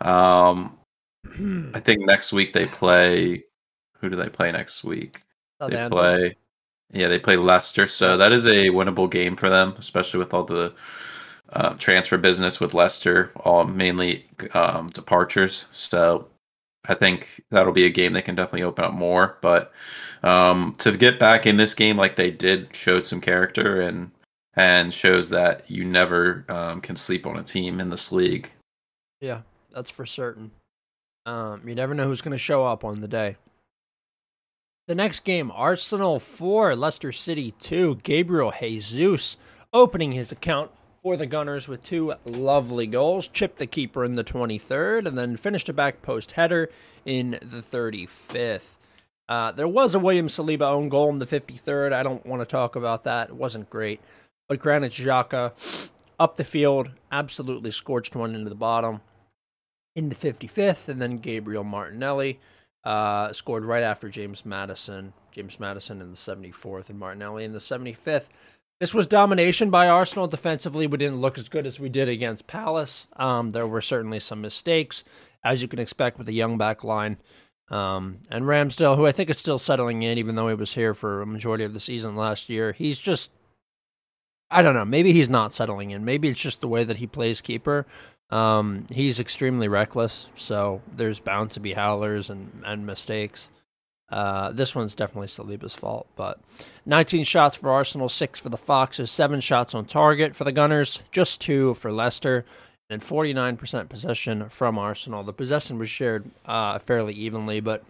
um, 0.00 0.76
I 1.74 1.80
think 1.80 2.04
next 2.04 2.32
week 2.32 2.52
they 2.52 2.66
play 2.66 3.44
who 4.00 4.08
do 4.08 4.16
they 4.16 4.28
play 4.28 4.52
next 4.52 4.84
week? 4.84 5.22
They 5.60 5.66
Southampton. 5.66 5.98
play, 5.98 6.36
yeah, 6.92 7.08
they 7.08 7.18
play 7.18 7.36
Leicester. 7.36 7.86
So 7.86 8.16
that 8.16 8.32
is 8.32 8.46
a 8.46 8.68
winnable 8.68 9.10
game 9.10 9.36
for 9.36 9.48
them, 9.48 9.74
especially 9.76 10.18
with 10.18 10.32
all 10.32 10.44
the 10.44 10.72
uh, 11.52 11.74
transfer 11.74 12.16
business 12.16 12.60
with 12.60 12.74
Leicester, 12.74 13.32
all 13.36 13.64
mainly 13.64 14.26
um, 14.54 14.88
departures. 14.88 15.66
So 15.72 16.28
I 16.88 16.94
think 16.94 17.44
that'll 17.50 17.72
be 17.72 17.86
a 17.86 17.90
game 17.90 18.12
they 18.12 18.22
can 18.22 18.34
definitely 18.34 18.62
open 18.62 18.84
up 18.84 18.94
more. 18.94 19.36
But 19.42 19.72
um, 20.22 20.74
to 20.78 20.96
get 20.96 21.18
back 21.18 21.46
in 21.46 21.56
this 21.56 21.74
game 21.74 21.96
like 21.96 22.16
they 22.16 22.30
did 22.30 22.74
showed 22.74 23.06
some 23.06 23.20
character 23.20 23.80
and 23.80 24.10
and 24.54 24.92
shows 24.92 25.30
that 25.30 25.70
you 25.70 25.84
never 25.84 26.44
um, 26.48 26.80
can 26.80 26.96
sleep 26.96 27.26
on 27.26 27.36
a 27.36 27.44
team 27.44 27.78
in 27.78 27.90
this 27.90 28.10
league. 28.10 28.50
Yeah, 29.20 29.42
that's 29.72 29.90
for 29.90 30.04
certain. 30.04 30.50
Um, 31.26 31.62
you 31.68 31.74
never 31.74 31.94
know 31.94 32.06
who's 32.06 32.22
going 32.22 32.32
to 32.32 32.38
show 32.38 32.64
up 32.64 32.84
on 32.84 33.00
the 33.00 33.08
day. 33.08 33.36
The 34.88 34.94
next 34.94 35.20
game, 35.20 35.52
Arsenal 35.54 36.18
4, 36.18 36.74
Leicester 36.74 37.12
City 37.12 37.52
2. 37.60 37.96
Gabriel 38.02 38.52
Jesus 38.58 39.36
opening 39.72 40.12
his 40.12 40.32
account 40.32 40.70
for 41.08 41.16
the 41.16 41.24
Gunners 41.24 41.66
with 41.66 41.82
two 41.82 42.12
lovely 42.26 42.86
goals. 42.86 43.28
Chipped 43.28 43.56
the 43.56 43.66
keeper 43.66 44.04
in 44.04 44.12
the 44.12 44.22
23rd 44.22 45.06
and 45.06 45.16
then 45.16 45.38
finished 45.38 45.70
a 45.70 45.72
back 45.72 46.02
post 46.02 46.32
header 46.32 46.68
in 47.06 47.30
the 47.40 47.62
35th. 47.62 48.76
Uh, 49.26 49.50
there 49.52 49.66
was 49.66 49.94
a 49.94 49.98
William 49.98 50.26
Saliba 50.26 50.68
own 50.68 50.90
goal 50.90 51.08
in 51.08 51.18
the 51.18 51.24
53rd. 51.24 51.94
I 51.94 52.02
don't 52.02 52.26
want 52.26 52.42
to 52.42 52.46
talk 52.46 52.76
about 52.76 53.04
that. 53.04 53.30
It 53.30 53.36
wasn't 53.36 53.70
great. 53.70 54.02
But 54.48 54.58
Granit 54.58 54.92
Xhaka 54.92 55.52
up 56.20 56.36
the 56.36 56.44
field, 56.44 56.90
absolutely 57.10 57.70
scorched 57.70 58.14
one 58.14 58.34
into 58.34 58.50
the 58.50 58.54
bottom 58.54 59.00
in 59.96 60.10
the 60.10 60.14
55th, 60.14 60.88
and 60.88 61.00
then 61.00 61.16
Gabriel 61.16 61.64
Martinelli 61.64 62.38
uh, 62.84 63.32
scored 63.32 63.64
right 63.64 63.82
after 63.82 64.10
James 64.10 64.44
Madison. 64.44 65.14
James 65.32 65.58
Madison 65.58 66.02
in 66.02 66.10
the 66.10 66.16
74th, 66.16 66.90
and 66.90 66.98
Martinelli 66.98 67.44
in 67.44 67.52
the 67.52 67.60
75th. 67.60 68.26
This 68.80 68.94
was 68.94 69.06
domination 69.08 69.70
by 69.70 69.88
Arsenal 69.88 70.28
defensively. 70.28 70.86
We 70.86 70.98
didn't 70.98 71.20
look 71.20 71.36
as 71.36 71.48
good 71.48 71.66
as 71.66 71.80
we 71.80 71.88
did 71.88 72.08
against 72.08 72.46
Palace. 72.46 73.08
Um, 73.16 73.50
there 73.50 73.66
were 73.66 73.80
certainly 73.80 74.20
some 74.20 74.40
mistakes, 74.40 75.02
as 75.44 75.62
you 75.62 75.68
can 75.68 75.80
expect 75.80 76.16
with 76.16 76.28
a 76.28 76.32
young 76.32 76.58
back 76.58 76.84
line. 76.84 77.16
Um, 77.70 78.18
and 78.30 78.44
Ramsdale, 78.44 78.96
who 78.96 79.06
I 79.06 79.12
think 79.12 79.30
is 79.30 79.38
still 79.38 79.58
settling 79.58 80.02
in, 80.02 80.16
even 80.16 80.36
though 80.36 80.48
he 80.48 80.54
was 80.54 80.74
here 80.74 80.94
for 80.94 81.20
a 81.20 81.26
majority 81.26 81.64
of 81.64 81.74
the 81.74 81.80
season 81.80 82.14
last 82.14 82.48
year, 82.48 82.72
he's 82.72 82.98
just 82.98 83.32
I 84.50 84.62
don't 84.62 84.74
know. 84.74 84.84
Maybe 84.84 85.12
he's 85.12 85.28
not 85.28 85.52
settling 85.52 85.90
in. 85.90 86.04
Maybe 86.04 86.28
it's 86.28 86.40
just 86.40 86.60
the 86.60 86.68
way 86.68 86.84
that 86.84 86.96
he 86.98 87.06
plays 87.06 87.40
keeper. 87.40 87.86
Um, 88.30 88.86
he's 88.92 89.20
extremely 89.20 89.68
reckless, 89.68 90.28
so 90.36 90.82
there's 90.94 91.20
bound 91.20 91.50
to 91.52 91.60
be 91.60 91.74
howlers 91.74 92.30
and, 92.30 92.62
and 92.64 92.86
mistakes. 92.86 93.50
Uh, 94.10 94.50
this 94.52 94.74
one's 94.74 94.94
definitely 94.96 95.28
Saliba's 95.28 95.74
fault, 95.74 96.06
but 96.16 96.40
19 96.86 97.24
shots 97.24 97.56
for 97.56 97.70
Arsenal, 97.70 98.08
six 98.08 98.40
for 98.40 98.48
the 98.48 98.56
Foxes, 98.56 99.10
seven 99.10 99.40
shots 99.40 99.74
on 99.74 99.84
target 99.84 100.34
for 100.34 100.44
the 100.44 100.52
Gunners, 100.52 101.02
just 101.12 101.40
two 101.40 101.74
for 101.74 101.92
Leicester, 101.92 102.46
and 102.88 103.02
49% 103.02 103.88
possession 103.90 104.48
from 104.48 104.78
Arsenal. 104.78 105.22
The 105.22 105.34
possession 105.34 105.78
was 105.78 105.90
shared 105.90 106.30
uh, 106.46 106.78
fairly 106.78 107.12
evenly, 107.12 107.60
but 107.60 107.84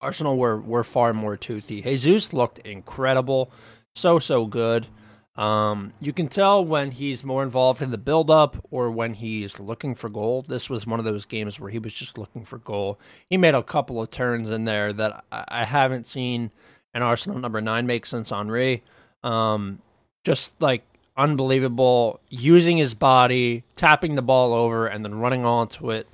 Arsenal 0.00 0.38
were 0.38 0.58
were 0.58 0.84
far 0.84 1.12
more 1.12 1.36
toothy. 1.36 1.82
Jesus 1.82 2.32
looked 2.32 2.60
incredible, 2.60 3.50
so 3.94 4.18
so 4.18 4.46
good. 4.46 4.86
Um, 5.40 5.94
you 6.00 6.12
can 6.12 6.28
tell 6.28 6.62
when 6.62 6.90
he's 6.90 7.24
more 7.24 7.42
involved 7.42 7.80
in 7.80 7.90
the 7.90 7.96
build-up 7.96 8.58
or 8.70 8.90
when 8.90 9.14
he's 9.14 9.58
looking 9.58 9.94
for 9.94 10.10
goal. 10.10 10.42
This 10.42 10.68
was 10.68 10.86
one 10.86 10.98
of 10.98 11.06
those 11.06 11.24
games 11.24 11.58
where 11.58 11.70
he 11.70 11.78
was 11.78 11.94
just 11.94 12.18
looking 12.18 12.44
for 12.44 12.58
goal. 12.58 13.00
He 13.30 13.38
made 13.38 13.54
a 13.54 13.62
couple 13.62 14.02
of 14.02 14.10
turns 14.10 14.50
in 14.50 14.66
there 14.66 14.92
that 14.92 15.24
I, 15.32 15.64
haven't 15.64 16.06
seen 16.06 16.50
an 16.92 17.00
Arsenal 17.00 17.38
number 17.38 17.62
nine 17.62 17.86
make 17.86 18.04
since 18.04 18.28
Henry. 18.28 18.82
Um, 19.24 19.80
just 20.24 20.60
like 20.60 20.82
unbelievable, 21.16 22.20
using 22.28 22.76
his 22.76 22.92
body, 22.92 23.64
tapping 23.76 24.16
the 24.16 24.22
ball 24.22 24.52
over, 24.52 24.88
and 24.88 25.02
then 25.02 25.20
running 25.20 25.46
onto 25.46 25.90
it. 25.90 26.06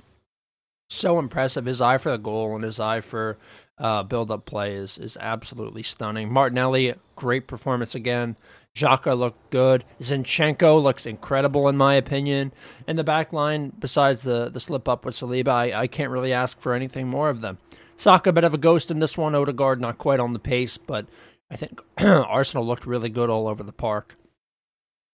So 0.89 1.19
impressive. 1.19 1.65
His 1.65 1.81
eye 1.81 1.97
for 1.97 2.11
the 2.11 2.17
goal 2.17 2.55
and 2.55 2.63
his 2.63 2.79
eye 2.79 3.01
for 3.01 3.37
uh, 3.77 4.03
build-up 4.03 4.45
play 4.45 4.71
is 4.73 4.97
is 4.97 5.17
absolutely 5.19 5.83
stunning. 5.83 6.31
Martinelli, 6.31 6.95
great 7.17 7.45
performance 7.45 7.93
again. 7.93 8.37
Xhaka 8.77 9.17
looked 9.17 9.49
good. 9.49 9.83
Zinchenko 9.99 10.81
looks 10.81 11.07
incredible 11.07 11.67
in 11.67 11.77
my 11.77 11.95
opinion. 11.95 12.51
And 12.85 12.97
the 12.97 13.03
back 13.03 13.33
line, 13.33 13.73
besides 13.79 14.21
the, 14.21 14.49
the 14.49 14.59
slip 14.59 14.87
up 14.87 15.03
with 15.03 15.15
Saliba, 15.15 15.49
I, 15.49 15.81
I 15.81 15.87
can't 15.87 16.11
really 16.11 16.31
ask 16.31 16.59
for 16.59 16.73
anything 16.73 17.07
more 17.07 17.29
of 17.29 17.41
them. 17.41 17.57
Saka, 17.95 18.29
a 18.29 18.33
bit 18.33 18.43
of 18.43 18.53
a 18.53 18.59
ghost 18.59 18.91
in 18.91 18.99
this 18.99 19.17
one. 19.17 19.33
Odegaard, 19.33 19.81
not 19.81 19.97
quite 19.97 20.19
on 20.19 20.33
the 20.33 20.39
pace, 20.39 20.77
but 20.77 21.07
I 21.49 21.55
think 21.55 21.81
Arsenal 21.97 22.65
looked 22.65 22.85
really 22.85 23.09
good 23.09 23.31
all 23.31 23.47
over 23.47 23.63
the 23.63 23.73
park. 23.73 24.15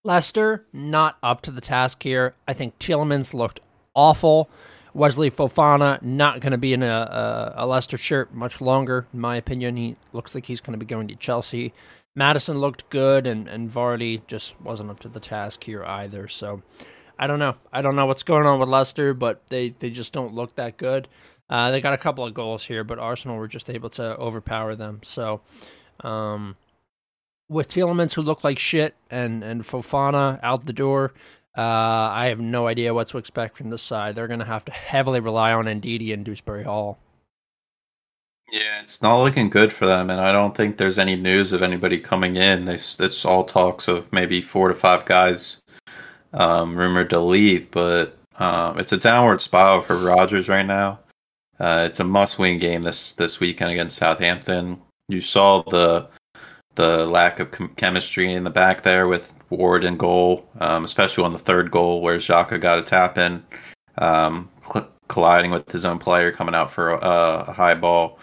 Leicester, 0.03 0.65
not 0.73 1.17
up 1.23 1.41
to 1.43 1.51
the 1.51 1.61
task 1.61 2.03
here. 2.03 2.35
I 2.45 2.51
think 2.51 2.77
Tielemans 2.77 3.33
looked 3.33 3.61
awful. 3.95 4.49
Wesley 4.93 5.31
Fofana, 5.31 6.01
not 6.01 6.41
going 6.41 6.51
to 6.51 6.57
be 6.57 6.73
in 6.73 6.83
a, 6.83 6.87
a, 6.87 7.53
a 7.63 7.67
Leicester 7.67 7.97
shirt 7.97 8.33
much 8.33 8.59
longer, 8.59 9.07
in 9.13 9.21
my 9.21 9.37
opinion. 9.37 9.77
He 9.77 9.95
looks 10.11 10.35
like 10.35 10.45
he's 10.45 10.59
going 10.59 10.73
to 10.73 10.77
be 10.77 10.85
going 10.85 11.07
to 11.07 11.15
Chelsea. 11.15 11.73
Maddison 12.15 12.59
looked 12.59 12.89
good, 12.89 13.25
and, 13.25 13.47
and 13.47 13.71
Vardy 13.71 14.25
just 14.27 14.59
wasn't 14.61 14.91
up 14.91 14.99
to 14.99 15.09
the 15.09 15.19
task 15.19 15.63
here 15.63 15.83
either. 15.83 16.27
So 16.27 16.61
I 17.17 17.27
don't 17.27 17.39
know. 17.39 17.55
I 17.71 17.81
don't 17.81 17.95
know 17.95 18.05
what's 18.05 18.23
going 18.23 18.45
on 18.45 18.59
with 18.59 18.69
Leicester, 18.69 19.13
but 19.13 19.47
they, 19.47 19.69
they 19.69 19.89
just 19.89 20.13
don't 20.13 20.33
look 20.33 20.55
that 20.55 20.77
good. 20.77 21.07
Uh, 21.49 21.71
they 21.71 21.81
got 21.81 21.93
a 21.93 21.97
couple 21.97 22.25
of 22.25 22.33
goals 22.33 22.65
here, 22.65 22.83
but 22.83 22.99
Arsenal 22.99 23.37
were 23.37 23.47
just 23.47 23.69
able 23.69 23.89
to 23.91 24.17
overpower 24.17 24.75
them. 24.75 25.01
So 25.03 25.41
um, 26.01 26.55
with 27.49 27.67
Tielemans, 27.69 28.13
who 28.13 28.21
look 28.21 28.43
like 28.43 28.59
shit, 28.59 28.95
and, 29.11 29.43
and 29.43 29.63
Fofana 29.63 30.39
out 30.41 30.65
the 30.65 30.73
door, 30.73 31.13
uh, 31.55 31.61
I 31.61 32.27
have 32.29 32.39
no 32.39 32.67
idea 32.67 32.93
what 32.93 33.07
to 33.09 33.17
expect 33.17 33.57
from 33.57 33.69
this 33.69 33.83
side. 33.83 34.15
They're 34.15 34.27
going 34.27 34.39
to 34.39 34.45
have 34.45 34.65
to 34.65 34.71
heavily 34.71 35.19
rely 35.19 35.51
on 35.53 35.65
Ndidi 35.65 36.13
and 36.13 36.25
Dewsbury 36.25 36.63
Hall. 36.63 36.97
Yeah, 38.53 38.81
it's 38.83 39.01
not 39.01 39.19
looking 39.19 39.49
good 39.49 39.73
for 39.73 39.87
them, 39.87 40.11
and 40.11 40.21
I 40.21 40.31
don't 40.31 40.55
think 40.55 40.77
there's 40.77 40.99
any 40.99 41.15
news 41.15 41.53
of 41.53 41.63
anybody 41.63 41.97
coming 41.97 42.35
in. 42.35 42.65
There's, 42.65 42.99
it's 42.99 43.25
all 43.25 43.43
talks 43.43 43.87
of 43.87 44.13
maybe 44.13 44.43
four 44.43 44.67
to 44.67 44.75
five 44.75 45.05
guys 45.05 45.59
um, 46.33 46.75
rumored 46.75 47.09
to 47.09 47.19
leave, 47.19 47.71
but 47.71 48.15
um, 48.37 48.77
it's 48.77 48.91
a 48.91 48.97
downward 48.97 49.41
spiral 49.41 49.81
for 49.81 49.97
Rodgers 49.97 50.49
right 50.49 50.67
now. 50.67 50.99
Uh, 51.59 51.87
it's 51.89 51.99
a 51.99 52.03
must-win 52.03 52.59
game 52.59 52.83
this 52.83 53.13
this 53.13 53.39
weekend 53.39 53.71
against 53.71 53.97
Southampton. 53.97 54.79
You 55.07 55.19
saw 55.19 55.63
the 55.63 56.07
the 56.75 57.07
lack 57.07 57.39
of 57.39 57.75
chemistry 57.75 58.31
in 58.31 58.43
the 58.43 58.51
back 58.51 58.83
there 58.83 59.07
with 59.07 59.33
Ward 59.49 59.83
and 59.83 59.97
goal, 59.97 60.47
um, 60.59 60.83
especially 60.83 61.23
on 61.23 61.33
the 61.33 61.39
third 61.39 61.71
goal 61.71 62.01
where 62.01 62.17
Xhaka 62.17 62.61
got 62.61 62.77
a 62.77 62.83
tap 62.83 63.17
in, 63.17 63.43
um, 63.97 64.47
cl- 64.71 64.91
colliding 65.07 65.49
with 65.49 65.71
his 65.71 65.85
own 65.85 65.97
player 65.97 66.31
coming 66.31 66.53
out 66.53 66.71
for 66.71 66.91
a, 66.91 67.45
a 67.47 67.51
high 67.51 67.73
ball. 67.73 68.19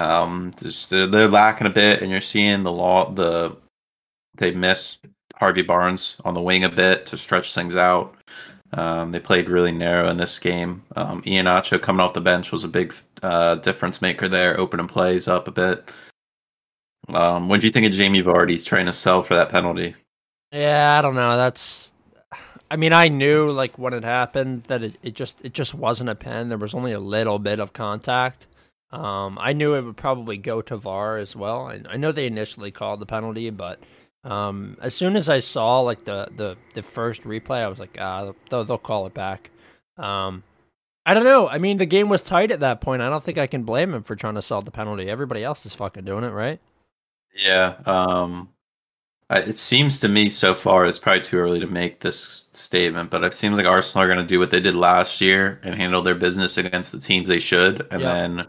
Um, 0.00 0.52
just 0.58 0.88
they're, 0.88 1.06
they're, 1.06 1.28
lacking 1.28 1.66
a 1.66 1.70
bit, 1.70 2.00
and 2.00 2.10
you're 2.10 2.20
seeing 2.22 2.62
the 2.62 2.72
law 2.72 3.10
the 3.10 3.56
they 4.36 4.50
miss 4.52 4.98
Harvey 5.34 5.62
Barnes 5.62 6.16
on 6.24 6.32
the 6.32 6.40
wing 6.40 6.64
a 6.64 6.70
bit 6.70 7.06
to 7.06 7.16
stretch 7.16 7.54
things 7.54 7.76
out. 7.76 8.14
Um, 8.72 9.12
they 9.12 9.20
played 9.20 9.48
really 9.48 9.72
narrow 9.72 10.08
in 10.08 10.16
this 10.16 10.38
game. 10.38 10.82
Um, 10.96 11.22
Iheanacho 11.22 11.82
coming 11.82 12.00
off 12.00 12.14
the 12.14 12.20
bench 12.20 12.52
was 12.52 12.64
a 12.64 12.68
big 12.68 12.94
uh, 13.22 13.56
difference 13.56 14.00
maker 14.00 14.28
there, 14.28 14.58
opening 14.58 14.86
plays 14.86 15.28
up 15.28 15.48
a 15.48 15.50
bit. 15.50 15.90
Um, 17.08 17.48
what 17.48 17.60
do 17.60 17.66
you 17.66 17.72
think 17.72 17.86
of 17.86 17.92
Jamie 17.92 18.22
Vardy's 18.22 18.64
trying 18.64 18.86
to 18.86 18.92
sell 18.92 19.22
for 19.22 19.34
that 19.34 19.48
penalty? 19.50 19.96
Yeah, 20.52 20.96
I 20.98 21.02
don't 21.02 21.16
know. 21.16 21.36
That's, 21.36 21.92
I 22.70 22.76
mean, 22.76 22.92
I 22.92 23.08
knew 23.08 23.50
like 23.50 23.76
when 23.78 23.92
it 23.92 24.04
happened 24.04 24.64
that 24.68 24.82
it, 24.82 24.94
it 25.02 25.14
just 25.14 25.44
it 25.44 25.52
just 25.52 25.74
wasn't 25.74 26.10
a 26.10 26.14
pen. 26.14 26.48
There 26.48 26.58
was 26.58 26.74
only 26.74 26.92
a 26.92 27.00
little 27.00 27.38
bit 27.38 27.58
of 27.58 27.72
contact. 27.72 28.46
Um, 28.92 29.38
I 29.40 29.52
knew 29.52 29.74
it 29.74 29.82
would 29.82 29.96
probably 29.96 30.36
go 30.36 30.62
to 30.62 30.76
VAR 30.76 31.16
as 31.16 31.36
well. 31.36 31.66
I, 31.68 31.80
I 31.88 31.96
know 31.96 32.10
they 32.10 32.26
initially 32.26 32.70
called 32.70 33.00
the 33.00 33.06
penalty, 33.06 33.50
but 33.50 33.78
um, 34.24 34.76
as 34.80 34.94
soon 34.94 35.16
as 35.16 35.28
I 35.28 35.38
saw 35.38 35.80
like 35.80 36.04
the, 36.04 36.28
the, 36.36 36.56
the 36.74 36.82
first 36.82 37.22
replay, 37.22 37.62
I 37.62 37.68
was 37.68 37.78
like, 37.78 37.96
ah, 38.00 38.32
they'll, 38.50 38.64
they'll 38.64 38.78
call 38.78 39.06
it 39.06 39.14
back. 39.14 39.50
Um, 39.96 40.42
I 41.06 41.14
don't 41.14 41.24
know. 41.24 41.48
I 41.48 41.58
mean, 41.58 41.78
the 41.78 41.86
game 41.86 42.08
was 42.08 42.22
tight 42.22 42.50
at 42.50 42.60
that 42.60 42.80
point. 42.80 43.02
I 43.02 43.08
don't 43.08 43.22
think 43.22 43.38
I 43.38 43.46
can 43.46 43.62
blame 43.62 43.94
him 43.94 44.02
for 44.02 44.16
trying 44.16 44.34
to 44.34 44.42
solve 44.42 44.64
the 44.64 44.70
penalty. 44.70 45.08
Everybody 45.08 45.44
else 45.44 45.64
is 45.64 45.74
fucking 45.74 46.04
doing 46.04 46.24
it, 46.24 46.30
right? 46.30 46.60
Yeah. 47.34 47.76
Um, 47.86 48.50
it 49.30 49.58
seems 49.58 50.00
to 50.00 50.08
me 50.08 50.28
so 50.28 50.54
far 50.54 50.84
it's 50.84 50.98
probably 50.98 51.22
too 51.22 51.38
early 51.38 51.60
to 51.60 51.66
make 51.66 52.00
this 52.00 52.46
statement, 52.52 53.10
but 53.10 53.22
it 53.22 53.32
seems 53.32 53.56
like 53.56 53.66
Arsenal 53.66 54.04
are 54.04 54.12
going 54.12 54.18
to 54.18 54.26
do 54.26 54.40
what 54.40 54.50
they 54.50 54.60
did 54.60 54.74
last 54.74 55.20
year 55.20 55.60
and 55.62 55.74
handle 55.74 56.02
their 56.02 56.16
business 56.16 56.58
against 56.58 56.90
the 56.90 56.98
teams 56.98 57.28
they 57.28 57.38
should, 57.38 57.86
and 57.92 58.02
then 58.02 58.46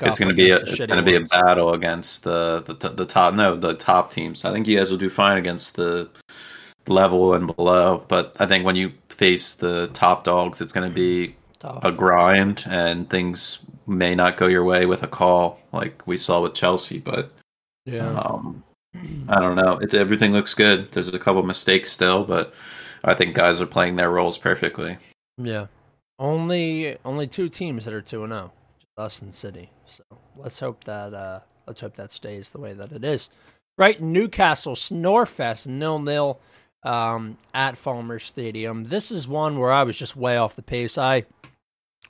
it's 0.00 0.18
going 0.18 0.28
to 0.30 0.34
be 0.34 0.50
a 0.50 0.56
it's 0.58 0.86
to 0.86 1.02
be 1.02 1.16
a 1.16 1.20
battle 1.20 1.74
against 1.74 2.24
the, 2.24 2.62
the 2.66 2.88
the 2.90 3.06
top 3.06 3.34
no 3.34 3.56
the 3.56 3.74
top 3.74 4.10
teams. 4.10 4.44
I 4.44 4.52
think 4.52 4.66
you 4.66 4.78
guys 4.78 4.90
will 4.90 4.98
do 4.98 5.10
fine 5.10 5.36
against 5.36 5.76
the 5.76 6.08
level 6.86 7.34
and 7.34 7.54
below, 7.54 8.04
but 8.08 8.36
I 8.40 8.46
think 8.46 8.64
when 8.64 8.76
you 8.76 8.92
face 9.08 9.54
the 9.54 9.88
top 9.92 10.24
dogs, 10.24 10.60
it's 10.60 10.72
going 10.72 10.88
to 10.88 10.94
be 10.94 11.34
Tough. 11.60 11.84
a 11.84 11.92
grind 11.92 12.64
and 12.68 13.08
things 13.08 13.64
may 13.86 14.14
not 14.14 14.36
go 14.36 14.46
your 14.46 14.64
way 14.64 14.86
with 14.86 15.02
a 15.02 15.06
call 15.06 15.60
like 15.72 16.06
we 16.06 16.16
saw 16.16 16.40
with 16.42 16.54
Chelsea, 16.54 16.98
but 16.98 17.30
Yeah. 17.86 18.08
um, 18.18 18.62
I 19.28 19.40
don't 19.40 19.56
know. 19.56 19.78
It, 19.78 19.92
everything 19.94 20.32
looks 20.32 20.54
good. 20.54 20.92
There's 20.92 21.12
a 21.12 21.18
couple 21.18 21.42
mistakes 21.42 21.90
still, 21.90 22.24
but 22.24 22.54
I 23.02 23.14
think 23.14 23.34
guys 23.34 23.60
are 23.60 23.66
playing 23.66 23.96
their 23.96 24.10
roles 24.10 24.38
perfectly. 24.38 24.96
Yeah. 25.36 25.66
Only 26.18 26.96
only 27.04 27.26
two 27.26 27.48
teams 27.48 27.84
that 27.86 27.94
are 27.94 28.00
two 28.00 28.22
and 28.24 28.32
zero, 28.32 28.52
us 28.96 29.20
and 29.20 29.34
City. 29.34 29.70
So 29.86 30.04
let's 30.36 30.60
hope 30.60 30.84
that 30.84 31.14
uh, 31.14 31.40
let's 31.66 31.80
hope 31.80 31.96
that 31.96 32.12
stays 32.12 32.50
the 32.50 32.60
way 32.60 32.72
that 32.72 32.92
it 32.92 33.04
is. 33.04 33.28
Right, 33.76 34.00
Newcastle 34.00 34.74
Snorefest 34.74 35.66
nil 35.66 35.98
nil 35.98 36.40
um, 36.84 37.38
at 37.52 37.74
Falmer 37.74 38.20
Stadium. 38.20 38.84
This 38.84 39.10
is 39.10 39.26
one 39.26 39.58
where 39.58 39.72
I 39.72 39.82
was 39.82 39.96
just 39.96 40.16
way 40.16 40.36
off 40.36 40.56
the 40.56 40.62
pace. 40.62 40.96
I 40.96 41.24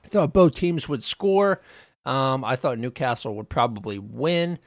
thought 0.07 0.33
both 0.33 0.55
teams 0.55 0.89
would 0.89 1.03
score. 1.03 1.61
Um, 2.05 2.45
I 2.45 2.57
thought 2.57 2.79
Newcastle 2.79 3.35
would 3.37 3.49
probably 3.49 3.99
win, 3.99 4.59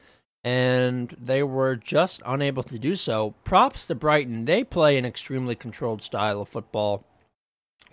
and 0.44 1.16
they 1.20 1.44
were 1.44 1.76
just 1.76 2.22
unable 2.26 2.64
to 2.64 2.80
do 2.80 2.96
so. 2.96 3.36
Props 3.44 3.86
to 3.88 3.96
Brighton. 3.96 4.46
They 4.46 4.64
play 4.64 4.98
an 4.98 5.06
extremely 5.06 5.54
controlled 5.54 6.02
style 6.02 6.42
of 6.42 6.50
football. 6.50 7.06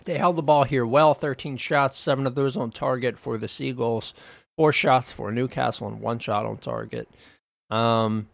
They 0.05 0.17
held 0.17 0.35
the 0.35 0.43
ball 0.43 0.63
here 0.63 0.85
well 0.85 1.13
13 1.13 1.57
shots, 1.57 1.97
seven 1.97 2.25
of 2.25 2.35
those 2.35 2.57
on 2.57 2.71
target 2.71 3.19
for 3.19 3.37
the 3.37 3.47
Seagulls, 3.47 4.13
four 4.57 4.71
shots 4.71 5.11
for 5.11 5.31
Newcastle, 5.31 5.87
and 5.87 6.01
one 6.01 6.19
shot 6.19 6.45
on 6.45 6.57
target. 6.57 7.09
Um, 7.69 8.27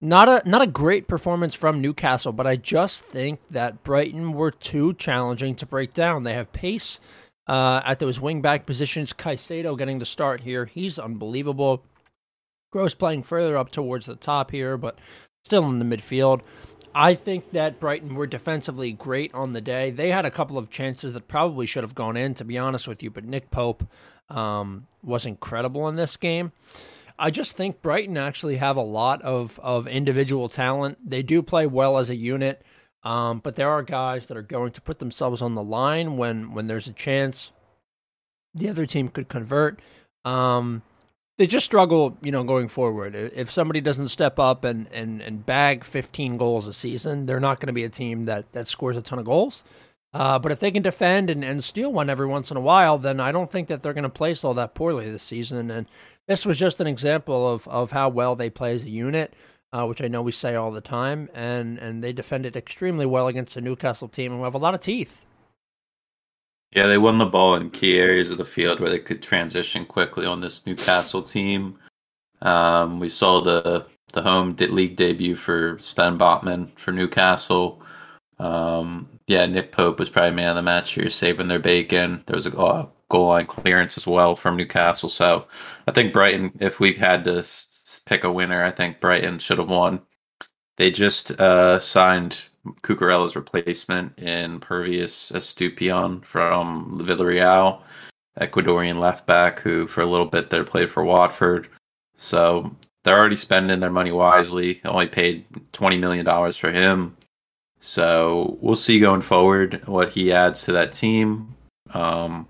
not 0.00 0.28
a 0.28 0.42
not 0.48 0.62
a 0.62 0.66
great 0.66 1.06
performance 1.06 1.54
from 1.54 1.80
Newcastle, 1.80 2.32
but 2.32 2.46
I 2.46 2.56
just 2.56 3.04
think 3.04 3.38
that 3.50 3.84
Brighton 3.84 4.32
were 4.32 4.50
too 4.50 4.94
challenging 4.94 5.54
to 5.56 5.66
break 5.66 5.94
down. 5.94 6.24
They 6.24 6.34
have 6.34 6.52
pace 6.52 6.98
uh, 7.46 7.82
at 7.84 8.00
those 8.00 8.20
wing 8.20 8.42
back 8.42 8.66
positions. 8.66 9.12
Caicedo 9.12 9.78
getting 9.78 10.00
the 10.00 10.04
start 10.04 10.40
here. 10.40 10.66
He's 10.66 10.98
unbelievable. 10.98 11.84
Gross 12.72 12.94
playing 12.94 13.22
further 13.22 13.56
up 13.56 13.70
towards 13.70 14.06
the 14.06 14.16
top 14.16 14.50
here, 14.50 14.76
but 14.76 14.98
still 15.44 15.68
in 15.68 15.78
the 15.78 15.84
midfield. 15.84 16.40
I 16.94 17.14
think 17.14 17.52
that 17.52 17.80
Brighton 17.80 18.14
were 18.14 18.26
defensively 18.26 18.92
great 18.92 19.32
on 19.34 19.52
the 19.52 19.60
day. 19.60 19.90
They 19.90 20.10
had 20.10 20.26
a 20.26 20.30
couple 20.30 20.58
of 20.58 20.68
chances 20.68 21.12
that 21.12 21.28
probably 21.28 21.66
should 21.66 21.84
have 21.84 21.94
gone 21.94 22.16
in, 22.16 22.34
to 22.34 22.44
be 22.44 22.58
honest 22.58 22.86
with 22.86 23.02
you, 23.02 23.10
but 23.10 23.24
Nick 23.24 23.50
Pope 23.50 23.84
um, 24.28 24.86
was 25.02 25.26
incredible 25.26 25.88
in 25.88 25.96
this 25.96 26.16
game. 26.16 26.52
I 27.18 27.30
just 27.30 27.56
think 27.56 27.82
Brighton 27.82 28.16
actually 28.16 28.56
have 28.56 28.76
a 28.76 28.82
lot 28.82 29.22
of, 29.22 29.60
of 29.62 29.86
individual 29.86 30.48
talent. 30.48 30.98
They 31.08 31.22
do 31.22 31.42
play 31.42 31.66
well 31.66 31.98
as 31.98 32.10
a 32.10 32.16
unit, 32.16 32.62
um, 33.04 33.40
but 33.40 33.54
there 33.54 33.70
are 33.70 33.82
guys 33.82 34.26
that 34.26 34.36
are 34.36 34.42
going 34.42 34.72
to 34.72 34.80
put 34.80 34.98
themselves 34.98 35.42
on 35.42 35.54
the 35.54 35.62
line 35.62 36.16
when, 36.16 36.52
when 36.52 36.66
there's 36.66 36.88
a 36.88 36.92
chance 36.92 37.52
the 38.54 38.68
other 38.68 38.86
team 38.86 39.08
could 39.08 39.28
convert. 39.28 39.80
Um, 40.24 40.82
they 41.38 41.46
just 41.46 41.66
struggle, 41.66 42.18
you 42.22 42.30
know, 42.30 42.44
going 42.44 42.68
forward. 42.68 43.14
If 43.14 43.50
somebody 43.50 43.80
doesn't 43.80 44.08
step 44.08 44.38
up 44.38 44.64
and, 44.64 44.86
and, 44.92 45.20
and 45.22 45.44
bag 45.44 45.82
15 45.82 46.36
goals 46.36 46.68
a 46.68 46.72
season, 46.72 47.26
they're 47.26 47.40
not 47.40 47.58
going 47.58 47.68
to 47.68 47.72
be 47.72 47.84
a 47.84 47.88
team 47.88 48.26
that, 48.26 48.52
that 48.52 48.68
scores 48.68 48.96
a 48.96 49.02
ton 49.02 49.18
of 49.18 49.24
goals. 49.24 49.64
Uh, 50.14 50.38
but 50.38 50.52
if 50.52 50.60
they 50.60 50.70
can 50.70 50.82
defend 50.82 51.30
and, 51.30 51.42
and 51.42 51.64
steal 51.64 51.92
one 51.92 52.10
every 52.10 52.26
once 52.26 52.50
in 52.50 52.56
a 52.56 52.60
while, 52.60 52.98
then 52.98 53.18
I 53.18 53.32
don't 53.32 53.50
think 53.50 53.68
that 53.68 53.82
they're 53.82 53.94
going 53.94 54.02
to 54.02 54.10
place 54.10 54.44
all 54.44 54.54
that 54.54 54.74
poorly 54.74 55.10
this 55.10 55.22
season. 55.22 55.70
And 55.70 55.86
this 56.26 56.44
was 56.44 56.58
just 56.58 56.80
an 56.80 56.86
example 56.86 57.48
of, 57.48 57.66
of 57.68 57.92
how 57.92 58.10
well 58.10 58.36
they 58.36 58.50
play 58.50 58.74
as 58.74 58.84
a 58.84 58.90
unit, 58.90 59.34
uh, 59.72 59.86
which 59.86 60.02
I 60.02 60.08
know 60.08 60.20
we 60.20 60.32
say 60.32 60.54
all 60.54 60.70
the 60.70 60.82
time. 60.82 61.30
And, 61.32 61.78
and 61.78 62.04
they 62.04 62.12
defended 62.12 62.56
extremely 62.56 63.06
well 63.06 63.26
against 63.26 63.56
a 63.56 63.62
Newcastle 63.62 64.08
team 64.08 64.32
and 64.32 64.40
we 64.40 64.44
have 64.44 64.54
a 64.54 64.58
lot 64.58 64.74
of 64.74 64.80
teeth. 64.80 65.24
Yeah, 66.72 66.86
they 66.86 66.98
won 66.98 67.18
the 67.18 67.26
ball 67.26 67.54
in 67.54 67.70
key 67.70 67.98
areas 67.98 68.30
of 68.30 68.38
the 68.38 68.44
field 68.44 68.80
where 68.80 68.90
they 68.90 68.98
could 68.98 69.22
transition 69.22 69.84
quickly 69.84 70.26
on 70.26 70.40
this 70.40 70.66
Newcastle 70.66 71.22
team. 71.22 71.78
Um, 72.40 72.98
we 72.98 73.08
saw 73.08 73.40
the 73.40 73.86
the 74.12 74.22
home 74.22 74.54
league 74.58 74.96
debut 74.96 75.34
for 75.34 75.78
Sven 75.78 76.18
Botman 76.18 76.70
for 76.78 76.92
Newcastle. 76.92 77.82
Um, 78.38 79.08
yeah, 79.26 79.46
Nick 79.46 79.72
Pope 79.72 79.98
was 79.98 80.10
probably 80.10 80.32
man 80.32 80.50
of 80.50 80.56
the 80.56 80.62
match 80.62 80.92
here, 80.92 81.10
saving 81.10 81.48
their 81.48 81.58
bacon. 81.58 82.22
There 82.26 82.36
was 82.36 82.46
a 82.46 82.88
goal 83.08 83.26
line 83.26 83.46
clearance 83.46 83.96
as 83.96 84.06
well 84.06 84.34
from 84.34 84.56
Newcastle. 84.56 85.08
So 85.08 85.46
I 85.86 85.92
think 85.92 86.12
Brighton, 86.12 86.52
if 86.60 86.80
we 86.80 86.92
had 86.94 87.24
to 87.24 87.46
pick 88.06 88.24
a 88.24 88.32
winner, 88.32 88.64
I 88.64 88.70
think 88.70 89.00
Brighton 89.00 89.38
should 89.38 89.58
have 89.58 89.68
won. 89.68 90.00
They 90.76 90.90
just 90.90 91.30
uh, 91.32 91.78
signed 91.78 92.48
Cucurella's 92.82 93.36
replacement 93.36 94.18
in 94.18 94.60
Pervis 94.60 95.32
Estupiñán 95.32 96.24
from 96.24 96.98
Villarreal, 97.02 97.82
Ecuadorian 98.40 98.98
left 98.98 99.26
back 99.26 99.60
who 99.60 99.86
for 99.86 100.00
a 100.00 100.06
little 100.06 100.26
bit 100.26 100.50
there 100.50 100.64
played 100.64 100.90
for 100.90 101.04
Watford. 101.04 101.68
So 102.14 102.74
they're 103.04 103.18
already 103.18 103.36
spending 103.36 103.80
their 103.80 103.90
money 103.90 104.12
wisely. 104.12 104.80
Only 104.84 105.08
paid 105.08 105.44
twenty 105.72 105.98
million 105.98 106.24
dollars 106.24 106.56
for 106.56 106.70
him. 106.70 107.16
So 107.84 108.58
we'll 108.60 108.76
see 108.76 109.00
going 109.00 109.22
forward 109.22 109.82
what 109.86 110.10
he 110.10 110.32
adds 110.32 110.64
to 110.64 110.72
that 110.72 110.92
team. 110.92 111.56
Um, 111.92 112.46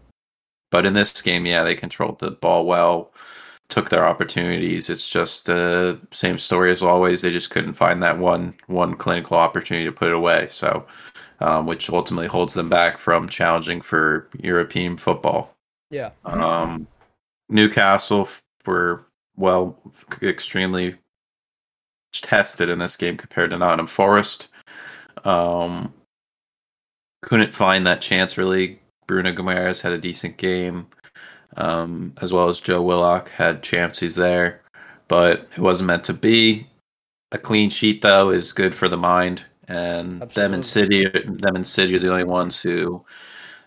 but 0.70 0.84
in 0.84 0.92
this 0.92 1.22
game, 1.22 1.46
yeah, 1.46 1.64
they 1.64 1.74
controlled 1.74 2.18
the 2.18 2.32
ball 2.32 2.66
well, 2.66 3.12
took 3.70 3.88
their 3.88 4.06
opportunities. 4.06 4.90
It's 4.90 5.08
just 5.08 5.46
the 5.46 5.98
uh, 6.02 6.06
same 6.14 6.36
story 6.36 6.70
as 6.70 6.82
always. 6.82 7.22
They 7.22 7.30
just 7.30 7.48
couldn't 7.48 7.72
find 7.72 8.02
that 8.02 8.18
one 8.18 8.54
one 8.66 8.94
clinical 8.94 9.38
opportunity 9.38 9.86
to 9.86 9.92
put 9.92 10.08
it 10.08 10.14
away. 10.14 10.48
So, 10.50 10.86
um, 11.40 11.64
which 11.64 11.88
ultimately 11.88 12.26
holds 12.28 12.52
them 12.52 12.68
back 12.68 12.98
from 12.98 13.26
challenging 13.26 13.80
for 13.80 14.28
European 14.38 14.98
football. 14.98 15.54
Yeah. 15.90 16.10
Um, 16.26 16.86
Newcastle 17.48 18.28
were 18.66 19.06
well 19.36 19.78
extremely 20.20 20.96
tested 22.12 22.68
in 22.68 22.78
this 22.78 22.98
game 22.98 23.16
compared 23.16 23.50
to 23.50 23.56
Nottingham 23.56 23.86
Forest. 23.86 24.48
Um, 25.24 25.92
couldn't 27.22 27.54
find 27.54 27.86
that 27.86 28.00
chance 28.00 28.36
really. 28.36 28.80
Bruno 29.06 29.32
Guimaraes 29.32 29.82
had 29.82 29.92
a 29.92 29.98
decent 29.98 30.36
game, 30.36 30.86
um, 31.56 32.14
as 32.20 32.32
well 32.32 32.48
as 32.48 32.60
Joe 32.60 32.82
Willock 32.82 33.30
had 33.30 33.62
chances 33.62 34.14
there, 34.14 34.62
but 35.08 35.48
it 35.56 35.58
wasn't 35.58 35.88
meant 35.88 36.04
to 36.04 36.14
be. 36.14 36.68
A 37.32 37.38
clean 37.38 37.70
sheet 37.70 38.02
though 38.02 38.30
is 38.30 38.52
good 38.52 38.74
for 38.74 38.88
the 38.88 38.96
mind, 38.96 39.44
and 39.68 40.22
Absolutely. 40.22 40.42
them 40.42 40.54
and 40.54 40.66
City, 40.66 41.08
them 41.08 41.56
and 41.56 41.66
City 41.66 41.96
are 41.96 41.98
the 41.98 42.10
only 42.10 42.24
ones 42.24 42.60
who 42.60 43.04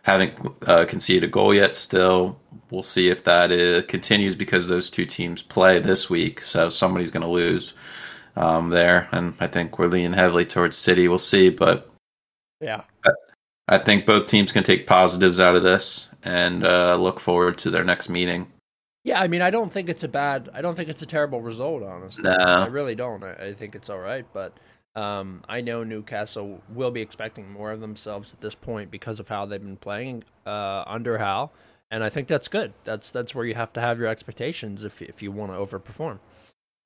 haven't 0.04 0.38
uh, 0.68 0.86
conceded 0.86 1.24
a 1.24 1.32
goal 1.32 1.54
yet. 1.54 1.76
Still, 1.76 2.40
we'll 2.70 2.84
see 2.84 3.10
if 3.10 3.24
that 3.24 3.52
is, 3.52 3.86
continues 3.86 4.36
because 4.36 4.68
those 4.68 4.90
two 4.90 5.06
teams 5.06 5.42
play 5.42 5.80
this 5.80 6.10
week, 6.10 6.42
so 6.42 6.70
somebody's 6.70 7.12
going 7.12 7.26
to 7.26 7.30
lose 7.30 7.74
um, 8.36 8.70
there, 8.70 9.08
and 9.12 9.34
I 9.40 9.48
think 9.48 9.80
we're 9.80 9.88
leaning 9.88 10.14
heavily 10.14 10.46
towards 10.46 10.76
City. 10.76 11.08
We'll 11.08 11.20
see, 11.20 11.50
but 11.50 11.90
yeah, 12.62 12.84
I, 13.68 13.78
think 13.78 14.06
both 14.06 14.28
teams 14.28 14.52
can 14.52 14.64
take 14.64 14.88
positives 14.88 15.40
out 15.40 15.56
of 15.56 15.64
this 15.64 16.10
and 16.24 16.66
uh, 16.66 16.96
look 16.96 17.20
forward 17.20 17.58
to 17.60 17.70
their 17.70 17.84
next 17.84 18.10
meeting. 18.10 18.48
Yeah, 19.04 19.22
I 19.22 19.28
mean, 19.28 19.42
I 19.42 19.52
don't 19.52 19.72
think 19.72 19.88
it's 19.90 20.04
a 20.04 20.08
bad. 20.08 20.50
I 20.54 20.62
don't 20.62 20.76
think 20.76 20.90
it's 20.90 21.02
a 21.02 21.06
terrible 21.06 21.42
result, 21.42 21.84
honestly. 21.84 22.24
No. 22.24 22.36
I 22.38 22.66
really 22.66 22.96
don't. 22.96 23.24
I, 23.24 23.34
I 23.34 23.54
think 23.54 23.76
it's 23.76 23.90
all 23.90 24.00
right, 24.00 24.26
but 24.34 24.54
um, 24.96 25.44
I 25.48 25.62
know 25.62 25.84
Newcastle 25.84 26.62
will 26.74 26.92
be 26.92 27.02
expecting 27.02 27.52
more 27.52 27.72
of 27.72 27.82
themselves 27.82 28.34
at 28.34 28.42
this 28.42 28.56
point 28.56 28.90
because 28.90 29.20
of 29.20 29.28
how 29.28 29.46
they've 29.46 29.62
been 29.62 29.78
playing 29.78 30.24
uh, 30.46 30.84
under 30.88 31.20
Hal, 31.20 31.54
and 31.92 32.04
I 32.04 32.10
think 32.10 32.28
that's 32.28 32.48
good. 32.48 32.74
That's 32.84 33.12
that's 33.12 33.36
where 33.36 33.46
you 33.46 33.54
have 33.54 33.74
to 33.74 33.82
have 33.82 34.00
your 34.00 34.08
expectations 34.08 34.84
if 34.84 35.02
if 35.02 35.22
you 35.22 35.32
want 35.32 35.52
to 35.52 35.58
overperform. 35.58 36.20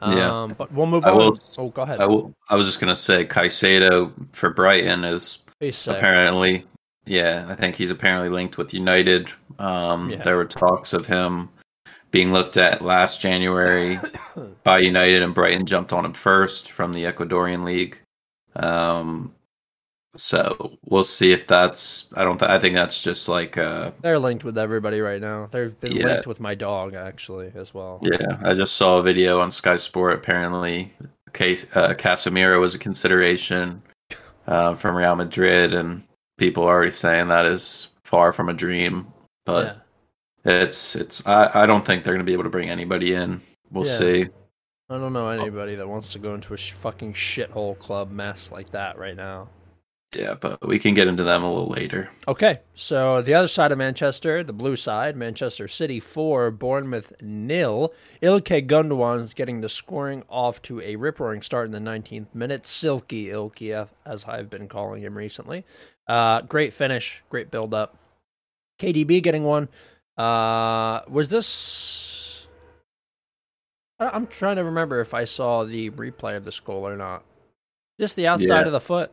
Yeah, 0.02 0.44
um, 0.44 0.56
but 0.58 0.72
we'll 0.72 0.88
move 0.88 1.06
I 1.06 1.10
on. 1.10 1.18
Will, 1.18 1.40
oh, 1.58 1.70
go 1.70 1.82
ahead. 1.82 2.00
I, 2.00 2.06
will, 2.06 2.34
I 2.50 2.56
was 2.56 2.66
just 2.66 2.80
gonna 2.80 2.96
say 2.96 3.26
Caicedo 3.26 4.12
for 4.32 4.50
Brighton 4.50 5.04
is 5.04 5.44
apparently, 5.88 6.66
yeah, 7.06 7.46
I 7.50 7.56
think 7.56 7.76
he's 7.76 7.92
apparently 7.92 8.30
linked 8.30 8.58
with 8.58 8.74
United. 8.74 9.30
Um, 9.58 10.10
yeah. 10.10 10.22
There 10.24 10.38
were 10.38 10.46
talks 10.46 10.94
of 10.94 11.06
him 11.06 11.50
being 12.12 12.32
looked 12.32 12.58
at 12.58 12.82
last 12.82 13.22
January 13.22 14.00
by 14.64 14.80
United, 14.80 15.22
and 15.22 15.34
Brighton 15.34 15.66
jumped 15.66 15.92
on 15.92 16.06
him 16.06 16.14
first 16.14 16.72
from 16.72 16.94
the 16.94 17.04
Ecuadorian 17.04 17.66
league. 17.66 18.00
Um, 18.56 19.34
so 20.16 20.78
we'll 20.86 21.04
see 21.04 21.32
if 21.32 21.46
that's. 21.46 22.12
I 22.16 22.24
don't. 22.24 22.38
Th- 22.38 22.50
I 22.50 22.60
think 22.60 22.76
that's 22.76 23.02
just 23.02 23.30
like. 23.30 23.58
Uh, 23.58 23.92
They're 24.02 24.20
linked 24.20 24.44
with 24.44 24.58
everybody 24.58 25.02
right 25.02 25.22
now. 25.22 25.48
They've 25.52 25.80
been 25.80 25.94
yeah. 25.96 26.06
linked 26.06 26.28
with 26.28 26.40
my 26.40 26.56
dog 26.56 26.96
actually 26.96 27.52
as 27.56 27.74
well. 27.74 28.00
Yeah, 28.02 28.38
I 28.44 28.54
just 28.54 28.76
saw 28.76 28.98
a 28.98 29.04
video 29.04 29.40
on 29.40 29.52
Sky 29.52 29.76
Sport. 29.76 30.14
Apparently, 30.14 30.92
case 31.34 31.68
uh, 31.76 31.94
Casemiro 31.94 32.60
was 32.60 32.74
a 32.74 32.80
consideration 32.80 33.82
uh, 34.48 34.76
from 34.76 34.96
Real 34.96 35.16
Madrid, 35.16 35.74
and 35.74 36.04
people 36.38 36.64
are 36.64 36.76
already 36.76 36.92
saying 36.92 37.28
that 37.28 37.46
is 37.46 37.90
far 38.04 38.34
from 38.34 38.50
a 38.50 38.54
dream. 38.54 39.14
But 39.46 39.78
yeah. 40.46 40.64
it's 40.64 40.96
it's. 40.96 41.26
I, 41.28 41.52
I 41.54 41.66
don't 41.66 41.86
think 41.86 42.04
they're 42.04 42.14
going 42.14 42.26
to 42.26 42.30
be 42.30 42.34
able 42.34 42.46
to 42.46 42.50
bring 42.50 42.70
anybody 42.70 43.14
in. 43.14 43.42
We'll 43.72 43.86
yeah. 43.86 43.94
see. 43.94 44.26
I 44.92 44.98
don't 44.98 45.14
know 45.14 45.30
anybody 45.30 45.76
that 45.76 45.88
wants 45.88 46.14
to 46.14 46.20
go 46.20 46.34
into 46.34 46.56
a 46.56 46.58
sh- 46.58 46.72
fucking 46.72 47.14
shithole 47.14 47.78
club 47.78 48.10
mess 48.10 48.52
like 48.52 48.72
that 48.72 48.98
right 48.98 49.16
now. 49.16 49.48
Yeah, 50.16 50.34
but 50.34 50.68
we 50.68 50.80
can 50.80 50.96
get 50.96 51.08
into 51.08 51.24
them 51.24 51.44
a 51.44 51.48
little 51.50 51.68
later. 51.70 52.10
Okay, 52.28 52.62
so 52.74 53.22
the 53.22 53.36
other 53.36 53.48
side 53.48 53.72
of 53.72 53.78
Manchester, 53.78 54.44
the 54.44 54.54
blue 54.54 54.76
side, 54.76 55.16
Manchester 55.16 55.68
City 55.68 56.00
4, 56.00 56.50
Bournemouth 56.50 57.14
nil. 57.22 57.94
Ilkay 58.24 58.66
Gundogan 58.68 59.24
is 59.24 59.36
getting 59.36 59.62
the 59.62 59.70
scoring 59.70 60.24
off 60.28 60.64
to 60.64 60.82
a 60.82 60.96
rip-roaring 60.96 61.44
start 61.44 61.68
in 61.68 61.72
the 61.72 61.80
19th 61.92 62.34
minute. 62.34 62.66
Silky 62.66 63.28
Ilkay, 63.28 63.88
as 64.04 64.26
I've 64.26 64.50
been 64.50 64.68
calling 64.68 65.04
him 65.04 65.16
recently. 65.16 65.64
Uh, 66.08 66.42
great 66.42 66.74
finish, 66.74 67.22
great 67.30 67.52
build-up. 67.52 67.96
KDB 68.80 69.22
getting 69.22 69.44
one. 69.44 69.68
Uh, 70.18 71.02
was 71.08 71.30
this... 71.30 72.48
I'm 74.00 74.26
trying 74.26 74.56
to 74.56 74.64
remember 74.64 75.02
if 75.02 75.14
I 75.14 75.26
saw 75.26 75.66
the 75.66 75.92
replay 75.92 76.36
of 76.36 76.46
this 76.46 76.60
goal 76.60 76.88
or 76.88 76.96
not. 76.98 77.24
Just 78.00 78.16
the 78.16 78.26
outside 78.28 78.48
Yeah. 78.48 78.66
of 78.66 78.72
the 78.72 78.80
foot. 78.80 79.12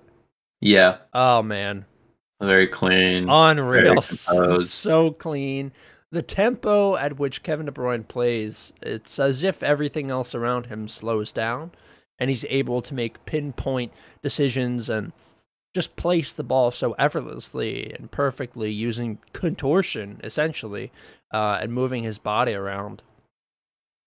Yeah, 0.61 0.99
Oh, 1.13 1.43
man. 1.43 1.85
very 2.41 2.67
clean. 2.67 3.29
Unreal. 3.29 3.95
composed. 4.03 4.71
So 4.71 5.11
clean. 5.11 5.73
The 6.13 6.23
tempo 6.23 6.97
at 6.97 7.19
which 7.19 7.43
Kevin 7.43 7.67
De 7.67 7.73
Bruyne 7.73 8.07
plays, 8.07 8.73
it's 8.81 9.19
as 9.19 9.43
if 9.43 9.63
everything 9.63 10.11
else 10.11 10.35
around 10.35 10.67
him 10.67 10.87
slows 10.89 11.33
down 11.33 11.73
and 12.19 12.31
he's 12.31 12.45
able 12.49 12.81
to 12.83 12.95
make 12.95 13.25
pinpoint 13.27 13.93
decisions 14.23 14.89
and 14.89 15.13
just 15.75 15.97
place 15.97 16.33
the 16.33 16.45
ball 16.45 16.71
so 16.71 16.93
effortlessly 16.93 17.93
and 17.93 18.11
perfectly 18.11 18.71
using 18.71 19.19
contortion, 19.35 20.21
essentially, 20.25 20.91
uh, 21.35 21.59
and 21.61 21.73
moving 21.73 22.03
his 22.03 22.19
body 22.19 22.55
around. 22.55 23.03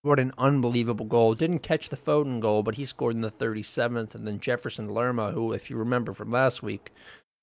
What 0.02 0.20
an 0.20 0.32
unbelievable 0.38 1.06
goal. 1.06 1.36
Didn't 1.36 1.60
catch 1.60 1.90
the 1.90 1.98
Foden 1.98 2.40
goal, 2.40 2.64
but 2.64 2.76
he 2.76 2.86
scored 2.86 3.16
in 3.16 3.22
the 3.22 3.32
37th. 3.32 4.16
And 4.16 4.26
then 4.26 4.40
Jefferson 4.40 4.94
Lerma, 4.94 5.32
who, 5.32 5.52
if 5.52 5.70
you 5.70 5.76
remember 5.76 6.14
from 6.14 6.30
last 6.30 6.64
week, 6.64 6.92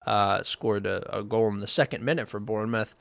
uh, 0.07 0.43
scored 0.43 0.87
a, 0.87 1.19
a 1.19 1.23
goal 1.23 1.49
in 1.49 1.61
the 1.61 1.67
second 1.67 2.03
minute 2.03 2.29
for 2.29 2.41
Bournemouth, 2.41 2.95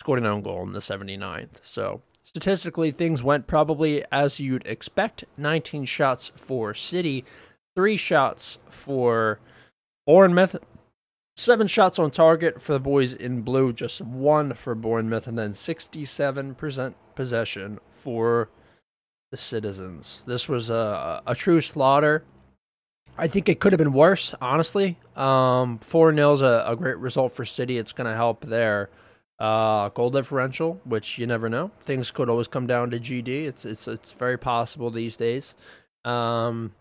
scored 0.00 0.18
an 0.18 0.26
own 0.26 0.42
goal 0.42 0.62
in 0.62 0.72
the 0.72 0.80
79th. 0.80 1.62
So 1.62 2.02
statistically, 2.24 2.90
things 2.90 3.22
went 3.22 3.46
probably 3.46 4.04
as 4.10 4.40
you'd 4.40 4.66
expect 4.66 5.24
19 5.36 5.84
shots 5.84 6.32
for 6.34 6.74
City, 6.74 7.24
three 7.76 7.96
shots 7.96 8.58
for 8.68 9.38
Bournemouth, 10.06 10.56
seven 11.36 11.68
shots 11.68 11.98
on 11.98 12.10
target 12.10 12.60
for 12.60 12.72
the 12.72 12.80
boys 12.80 13.12
in 13.12 13.42
blue, 13.42 13.72
just 13.72 14.00
one 14.00 14.54
for 14.54 14.74
Bournemouth, 14.74 15.26
and 15.26 15.38
then 15.38 15.52
67% 15.52 16.94
possession 17.14 17.78
for 17.90 18.48
the 19.36 19.42
citizens. 19.42 20.22
This 20.26 20.48
was 20.48 20.70
a, 20.70 21.22
a 21.26 21.34
true 21.34 21.60
slaughter. 21.60 22.24
I 23.18 23.28
think 23.28 23.48
it 23.48 23.60
could 23.60 23.72
have 23.72 23.78
been 23.78 23.92
worse, 23.92 24.34
honestly. 24.40 24.98
Um, 25.14 25.78
four 25.78 26.14
0 26.14 26.32
is 26.32 26.42
a, 26.42 26.64
a 26.66 26.76
great 26.76 26.98
result 26.98 27.32
for 27.32 27.44
City. 27.44 27.78
It's 27.78 27.92
going 27.92 28.10
to 28.10 28.16
help 28.16 28.44
their 28.46 28.88
uh, 29.38 29.90
goal 29.90 30.10
differential, 30.10 30.80
which 30.84 31.18
you 31.18 31.26
never 31.26 31.48
know. 31.48 31.70
Things 31.84 32.10
could 32.10 32.28
always 32.28 32.48
come 32.48 32.66
down 32.66 32.90
to 32.90 32.98
GD. 32.98 33.28
It's 33.46 33.64
it's 33.64 33.86
it's 33.86 34.12
very 34.12 34.38
possible 34.38 34.90
these 34.90 35.16
days. 35.16 35.54
Um, 36.04 36.72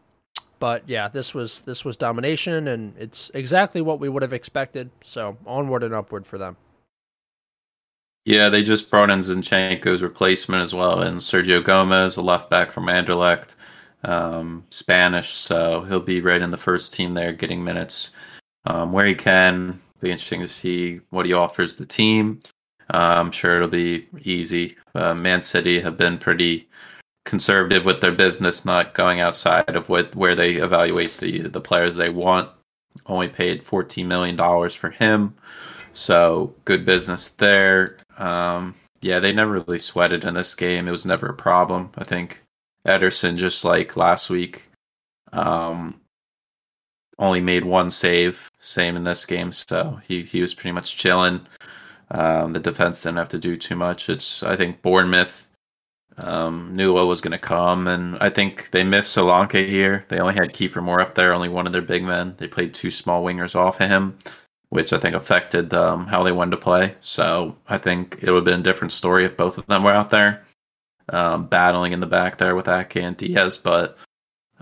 but 0.60 0.88
yeah, 0.88 1.10
this 1.10 1.34
was 1.34 1.62
this 1.62 1.84
was 1.84 1.98
domination, 1.98 2.70
and 2.70 2.94
it's 2.98 3.32
exactly 3.34 3.82
what 3.82 4.00
we 4.00 4.08
would 4.08 4.22
have 4.22 4.34
expected. 4.34 4.90
So 5.04 5.38
onward 5.46 5.84
and 5.84 5.94
upward 5.94 6.26
for 6.26 6.38
them. 6.38 6.56
Yeah, 8.26 8.50
they 8.50 8.64
just 8.64 8.90
brought 8.90 9.12
in 9.12 9.20
Zinchenko's 9.20 10.02
replacement 10.02 10.64
as 10.64 10.74
well, 10.74 11.02
and 11.02 11.20
Sergio 11.20 11.64
Gomez, 11.64 12.18
a 12.18 12.24
left 12.24 12.50
back 12.50 12.72
from 12.72 12.88
Anderlecht, 12.88 13.56
um, 14.04 14.64
Spanish, 14.72 15.32
so 15.34 15.82
he'll 15.82 16.00
be 16.00 16.22
right 16.22 16.42
in 16.42 16.50
the 16.50 16.58
first 16.58 16.92
team 16.92 17.14
there, 17.14 17.32
getting 17.34 17.64
minutes 17.64 18.10
um, 18.66 18.92
where 18.92 19.06
he 19.06 19.14
can. 19.16 19.80
Be 20.02 20.12
interesting 20.12 20.42
to 20.42 20.48
see 20.48 21.02
what 21.12 21.26
he 21.28 21.34
offers 21.34 21.76
the 21.76 21.86
team. 21.86 22.40
Uh, 22.94 23.16
I'm 23.18 23.32
sure 23.32 23.58
it'll 23.58 23.68
be 23.68 24.08
easy. 24.24 24.76
Uh, 24.96 25.14
Man 25.14 25.42
City 25.42 25.80
have 25.80 25.96
been 25.96 26.18
pretty 26.18 26.68
conservative 27.26 27.86
with 27.86 28.02
their 28.02 28.12
business, 28.12 28.66
not 28.66 28.94
going 28.94 29.20
outside 29.20 29.76
of 29.76 29.90
what 29.90 30.16
where 30.16 30.36
they 30.36 30.56
evaluate 30.56 31.18
the 31.18 31.42
the 31.42 31.62
players 31.62 31.96
they 31.96 32.10
want. 32.10 32.50
Only 33.08 33.28
paid 33.30 33.64
14 33.64 34.08
million 34.08 34.36
dollars 34.36 34.76
for 34.76 34.90
him. 34.90 35.36
So 35.96 36.54
good 36.66 36.84
business 36.84 37.30
there. 37.30 37.98
Um, 38.18 38.76
yeah, 39.02 39.20
they 39.20 39.32
never 39.32 39.54
really 39.54 39.80
sweated 39.80 40.26
in 40.26 40.34
this 40.34 40.54
game. 40.54 40.88
It 40.88 40.92
was 40.92 41.06
never 41.06 41.28
a 41.28 41.34
problem. 41.34 41.90
I 41.98 42.04
think 42.04 42.44
Ederson, 42.86 43.38
just 43.38 43.64
like 43.64 43.96
last 43.96 44.30
week, 44.30 44.70
um, 45.32 46.02
only 47.18 47.40
made 47.40 47.64
one 47.64 47.90
save. 47.90 48.52
Same 48.58 48.98
in 48.98 49.06
this 49.06 49.26
game, 49.26 49.54
so 49.54 50.00
he 50.06 50.24
he 50.24 50.42
was 50.42 50.54
pretty 50.54 50.74
much 50.74 50.98
chilling. 50.98 51.48
Um, 52.12 52.52
the 52.52 52.60
defense 52.60 53.02
didn't 53.02 53.18
have 53.18 53.30
to 53.30 53.40
do 53.40 53.56
too 53.56 53.78
much. 53.78 54.10
It's 54.10 54.44
I 54.44 54.58
think 54.58 54.82
Bournemouth 54.82 55.48
um, 56.18 56.76
knew 56.76 56.94
what 56.94 57.08
was 57.08 57.22
going 57.22 57.32
to 57.32 57.40
come, 57.40 57.88
and 57.88 58.18
I 58.20 58.30
think 58.30 58.72
they 58.72 58.84
missed 58.84 59.16
Solanke 59.16 59.66
here. 59.66 60.04
They 60.10 60.20
only 60.20 60.34
had 60.34 60.52
Kiefer 60.52 60.84
Moore 60.84 61.00
up 61.00 61.16
there, 61.16 61.34
only 61.34 61.50
one 61.50 61.66
of 61.68 61.72
their 61.72 61.82
big 61.82 62.04
men. 62.04 62.36
They 62.38 62.48
played 62.48 62.74
two 62.74 62.92
small 62.92 63.24
wingers 63.24 63.56
off 63.56 63.80
of 63.80 63.90
him 63.90 64.18
which 64.76 64.94
I 64.94 65.00
think 65.00 65.16
affected 65.16 65.74
um, 65.74 66.06
how 66.06 66.22
they 66.24 66.32
wanted 66.32 66.52
to 66.52 66.58
play. 66.58 66.96
So 67.00 67.56
I 67.68 67.78
think 67.78 68.20
it 68.22 68.30
would 68.30 68.40
have 68.40 68.46
been 68.46 68.60
a 68.60 68.64
different 68.64 68.92
story 68.92 69.26
if 69.26 69.38
both 69.38 69.58
of 69.58 69.66
them 69.68 69.84
were 69.84 69.92
out 69.92 70.10
there 70.10 70.46
um, 71.10 71.48
battling 71.48 71.94
in 71.94 72.00
the 72.00 72.06
back 72.06 72.38
there 72.38 72.56
with 72.56 72.68
Ake 72.68 72.98
and 72.98 73.18
Diaz. 73.18 73.58
But 73.58 73.98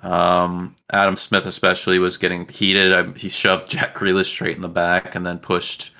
um, 0.02 0.76
Adam 0.92 1.16
Smith, 1.16 1.46
especially, 1.46 2.00
was 2.00 2.18
getting 2.18 2.48
heated. 2.48 2.94
I, 2.94 3.12
he 3.18 3.30
shoved 3.30 3.70
Jack 3.70 3.96
Grealish 3.96 4.26
straight 4.26 4.56
in 4.56 4.62
the 4.62 4.70
back 4.70 5.16
and 5.16 5.26
then 5.26 5.40
pushed, 5.40 5.92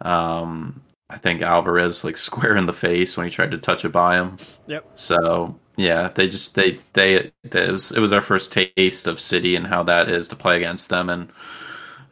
um, 0.00 0.82
I 1.10 1.18
think, 1.18 1.42
Alvarez 1.42 2.04
like 2.04 2.16
square 2.18 2.56
in 2.56 2.66
the 2.66 2.72
face 2.72 3.16
when 3.16 3.26
he 3.26 3.32
tried 3.32 3.52
to 3.52 3.58
touch 3.58 3.84
it 3.84 3.92
by 3.92 4.16
him. 4.16 4.36
Yep. 4.66 4.90
So 4.94 5.58
yeah, 5.76 6.08
they 6.08 6.28
just 6.28 6.54
they 6.54 6.78
they, 6.92 7.32
they 7.44 7.64
it 7.64 7.72
was 7.72 7.92
it 7.92 8.00
was 8.00 8.12
our 8.12 8.20
first 8.20 8.52
taste 8.52 9.06
of 9.06 9.20
City 9.20 9.56
and 9.56 9.66
how 9.66 9.82
that 9.84 10.08
is 10.08 10.28
to 10.28 10.36
play 10.36 10.56
against 10.56 10.90
them 10.90 11.08
and 11.08 11.30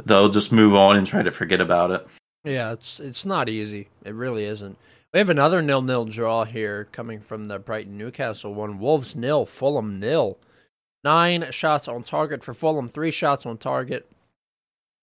they'll 0.06 0.28
just 0.28 0.52
move 0.52 0.74
on 0.74 0.96
and 0.96 1.06
try 1.06 1.22
to 1.22 1.30
forget 1.30 1.60
about 1.60 1.90
it. 1.90 2.06
Yeah, 2.44 2.72
it's 2.72 3.00
it's 3.00 3.26
not 3.26 3.48
easy. 3.48 3.88
It 4.04 4.14
really 4.14 4.44
isn't. 4.44 4.78
We 5.12 5.18
have 5.18 5.28
another 5.28 5.60
nil 5.62 5.82
nil 5.82 6.04
draw 6.04 6.44
here 6.44 6.88
coming 6.92 7.20
from 7.20 7.48
the 7.48 7.58
Brighton 7.58 7.98
Newcastle 7.98 8.54
one. 8.54 8.78
Wolves 8.78 9.14
nil, 9.14 9.46
Fulham 9.46 9.98
nil. 9.98 10.38
Nine 11.02 11.50
shots 11.50 11.88
on 11.88 12.02
target 12.02 12.44
for 12.44 12.54
Fulham, 12.54 12.88
three 12.88 13.10
shots 13.10 13.46
on 13.46 13.58
target. 13.58 14.10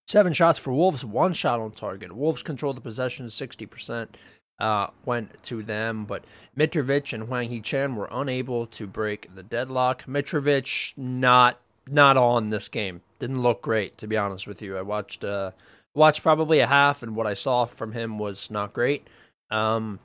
Seven 0.07 0.31
shots 0.31 0.57
for 0.57 0.71
Wolves, 0.71 1.03
one 1.03 1.33
shot 1.33 1.59
on 1.59 1.71
target. 1.71 2.15
Wolves 2.15 2.43
controlled 2.43 2.77
the 2.77 2.81
possession, 2.81 3.29
sixty 3.29 3.65
percent 3.65 4.17
uh, 4.59 4.87
went 5.05 5.41
to 5.43 5.63
them, 5.63 6.05
but 6.05 6.23
Mitrovic 6.57 7.13
and 7.13 7.23
Hwang 7.23 7.49
Hee 7.49 7.61
Chan 7.61 7.95
were 7.95 8.09
unable 8.11 8.65
to 8.67 8.87
break 8.87 9.33
the 9.33 9.43
deadlock. 9.43 10.05
Mitrovic 10.05 10.93
not 10.97 11.59
not 11.87 12.17
on 12.17 12.49
this 12.49 12.67
game. 12.67 13.01
Didn't 13.19 13.41
look 13.41 13.61
great, 13.61 13.97
to 13.97 14.07
be 14.07 14.17
honest 14.17 14.47
with 14.47 14.61
you. 14.61 14.77
I 14.77 14.81
watched 14.81 15.23
uh, 15.23 15.51
watched 15.93 16.23
probably 16.23 16.59
a 16.59 16.67
half, 16.67 17.01
and 17.03 17.15
what 17.15 17.27
I 17.27 17.33
saw 17.33 17.65
from 17.65 17.93
him 17.93 18.19
was 18.19 18.51
not 18.51 18.73
great. 18.73 19.07
Um, 19.49 19.99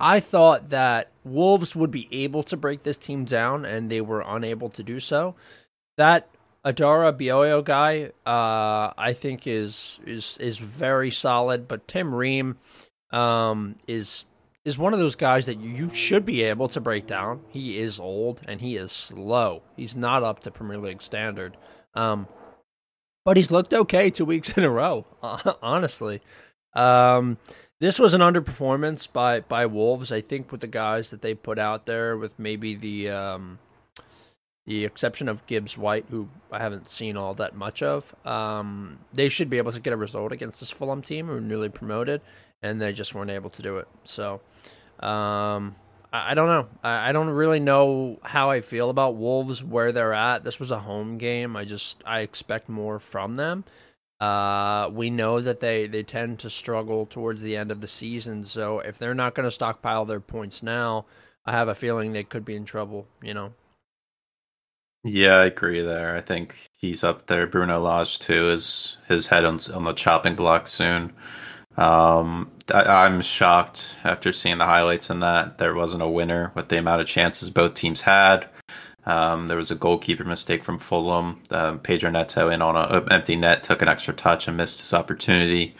I 0.00 0.18
thought 0.18 0.70
that 0.70 1.10
Wolves 1.24 1.76
would 1.76 1.90
be 1.92 2.08
able 2.10 2.42
to 2.44 2.56
break 2.56 2.82
this 2.82 2.98
team 2.98 3.24
down, 3.24 3.64
and 3.64 3.90
they 3.90 4.00
were 4.00 4.24
unable 4.26 4.68
to 4.70 4.82
do 4.82 4.98
so. 4.98 5.36
That 5.96 6.28
Adarabioyo 6.64 7.64
guy, 7.64 8.10
uh, 8.26 8.92
I 8.96 9.12
think 9.12 9.46
is 9.46 10.00
is 10.04 10.36
is 10.38 10.58
very 10.58 11.10
solid, 11.10 11.68
but 11.68 11.86
Tim 11.86 12.14
Ream 12.14 12.58
um, 13.12 13.76
is 13.86 14.24
is 14.64 14.78
one 14.78 14.92
of 14.92 15.00
those 15.00 15.16
guys 15.16 15.46
that 15.46 15.60
you 15.60 15.92
should 15.92 16.24
be 16.24 16.42
able 16.42 16.68
to 16.68 16.80
break 16.80 17.06
down. 17.06 17.40
He 17.48 17.78
is 17.78 17.98
old 17.98 18.40
and 18.46 18.60
he 18.60 18.76
is 18.76 18.92
slow. 18.92 19.62
He's 19.76 19.96
not 19.96 20.22
up 20.22 20.40
to 20.40 20.50
Premier 20.50 20.78
League 20.78 21.02
standard. 21.02 21.56
Um, 21.94 22.26
but 23.24 23.36
he's 23.36 23.50
looked 23.50 23.72
okay 23.72 24.10
two 24.10 24.24
weeks 24.24 24.56
in 24.56 24.64
a 24.64 24.70
row, 24.70 25.06
honestly. 25.62 26.20
Um, 26.74 27.38
this 27.80 27.98
was 27.98 28.14
an 28.14 28.20
underperformance 28.20 29.12
by, 29.12 29.40
by 29.40 29.66
Wolves, 29.66 30.12
I 30.12 30.20
think, 30.20 30.52
with 30.52 30.60
the 30.60 30.66
guys 30.66 31.10
that 31.10 31.22
they 31.22 31.34
put 31.34 31.58
out 31.58 31.86
there, 31.86 32.16
with 32.16 32.38
maybe 32.38 32.74
the 32.74 33.10
um, 33.10 33.58
the 34.66 34.84
exception 34.84 35.28
of 35.28 35.44
Gibbs 35.46 35.76
White, 35.76 36.06
who 36.08 36.28
I 36.50 36.60
haven't 36.60 36.88
seen 36.88 37.16
all 37.16 37.34
that 37.34 37.54
much 37.54 37.82
of. 37.82 38.14
Um, 38.24 39.00
they 39.12 39.28
should 39.28 39.50
be 39.50 39.58
able 39.58 39.72
to 39.72 39.80
get 39.80 39.92
a 39.92 39.96
result 39.96 40.30
against 40.30 40.60
this 40.60 40.70
Fulham 40.70 41.02
team, 41.02 41.26
who 41.26 41.34
are 41.34 41.40
newly 41.40 41.68
promoted, 41.68 42.20
and 42.62 42.80
they 42.80 42.92
just 42.92 43.14
weren't 43.14 43.30
able 43.30 43.50
to 43.50 43.62
do 43.62 43.78
it. 43.78 43.88
So, 44.04 44.40
um, 45.00 45.74
I, 46.12 46.34
don't 46.34 46.48
know. 46.48 46.68
I, 46.82 47.08
I 47.08 47.12
don't 47.12 47.30
really 47.30 47.60
know 47.60 48.18
how 48.22 48.50
I 48.50 48.60
feel 48.60 48.90
about 48.90 49.16
Wolves 49.16 49.64
where 49.64 49.92
they're 49.92 50.12
at. 50.12 50.44
This 50.44 50.60
was 50.60 50.70
a 50.70 50.78
home 50.78 51.18
game. 51.18 51.56
I 51.56 51.64
just 51.64 52.02
I 52.04 52.20
expect 52.20 52.68
more 52.68 52.98
from 52.98 53.36
them. 53.36 53.64
Uh, 54.20 54.88
we 54.92 55.10
know 55.10 55.40
that 55.40 55.60
they, 55.60 55.86
they 55.86 56.02
tend 56.02 56.38
to 56.38 56.50
struggle 56.50 57.06
towards 57.06 57.42
the 57.42 57.56
end 57.56 57.72
of 57.72 57.80
the 57.80 57.88
season. 57.88 58.44
So 58.44 58.78
if 58.78 58.98
they're 58.98 59.14
not 59.14 59.34
going 59.34 59.46
to 59.48 59.50
stockpile 59.50 60.04
their 60.04 60.20
points 60.20 60.62
now, 60.62 61.06
I 61.44 61.52
have 61.52 61.66
a 61.66 61.74
feeling 61.74 62.12
they 62.12 62.22
could 62.22 62.44
be 62.44 62.54
in 62.54 62.64
trouble. 62.64 63.06
You 63.22 63.34
know. 63.34 63.52
Yeah, 65.04 65.36
I 65.36 65.46
agree 65.46 65.80
there. 65.80 66.14
I 66.14 66.20
think 66.20 66.70
he's 66.78 67.02
up 67.02 67.26
there. 67.26 67.46
Bruno 67.48 67.80
Lage 67.80 68.20
too 68.20 68.50
is 68.50 68.96
his 69.08 69.26
head 69.26 69.44
on, 69.44 69.58
on 69.74 69.84
the 69.84 69.92
chopping 69.92 70.36
block 70.36 70.68
soon. 70.68 71.12
Um, 71.76 72.50
I, 72.72 73.06
am 73.06 73.22
shocked 73.22 73.98
after 74.04 74.32
seeing 74.32 74.58
the 74.58 74.66
highlights 74.66 75.10
in 75.10 75.20
that 75.20 75.58
there 75.58 75.74
wasn't 75.74 76.02
a 76.02 76.08
winner 76.08 76.52
with 76.54 76.68
the 76.68 76.78
amount 76.78 77.00
of 77.00 77.06
chances 77.06 77.50
both 77.50 77.74
teams 77.74 78.02
had. 78.02 78.48
Um, 79.04 79.48
there 79.48 79.56
was 79.56 79.70
a 79.70 79.74
goalkeeper 79.74 80.24
mistake 80.24 80.62
from 80.62 80.78
Fulham. 80.78 81.40
Pedro 81.82 82.10
Neto 82.10 82.48
in 82.50 82.62
on 82.62 82.76
an 82.76 83.12
empty 83.12 83.36
net 83.36 83.62
took 83.62 83.82
an 83.82 83.88
extra 83.88 84.14
touch 84.14 84.46
and 84.46 84.56
missed 84.56 84.80
his 84.80 84.94
opportunity. 84.94 85.74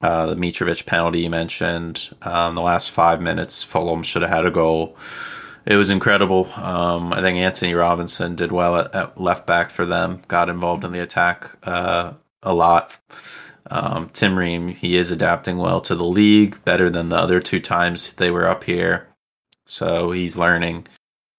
Uh, 0.00 0.26
the 0.26 0.34
Mitrovic 0.34 0.84
penalty 0.84 1.20
you 1.20 1.30
mentioned. 1.30 2.10
Um, 2.22 2.56
the 2.56 2.62
last 2.62 2.90
five 2.90 3.20
minutes, 3.20 3.62
Fulham 3.62 4.02
should 4.02 4.22
have 4.22 4.30
had 4.30 4.46
a 4.46 4.50
goal. 4.50 4.96
It 5.64 5.76
was 5.76 5.90
incredible. 5.90 6.50
Um, 6.56 7.12
I 7.12 7.20
think 7.20 7.38
Antonee 7.38 7.74
Robinson 7.74 8.34
did 8.34 8.50
well 8.50 8.76
at, 8.76 8.94
at, 8.94 9.20
left 9.20 9.46
back 9.46 9.70
for 9.70 9.86
them. 9.86 10.20
Got 10.26 10.48
involved 10.48 10.82
in 10.84 10.90
the 10.90 11.02
attack 11.02 11.56
uh, 11.62 12.14
a 12.42 12.52
lot. 12.52 12.98
Um, 13.70 14.10
Tim 14.12 14.38
Ream, 14.38 14.68
he 14.68 14.96
is 14.96 15.10
adapting 15.10 15.58
well 15.58 15.80
to 15.82 15.94
the 15.94 16.04
league, 16.04 16.62
better 16.64 16.90
than 16.90 17.08
the 17.08 17.16
other 17.16 17.40
two 17.40 17.60
times 17.60 18.12
they 18.14 18.30
were 18.30 18.46
up 18.46 18.64
here. 18.64 19.08
So 19.66 20.10
he's 20.10 20.36
learning. 20.36 20.86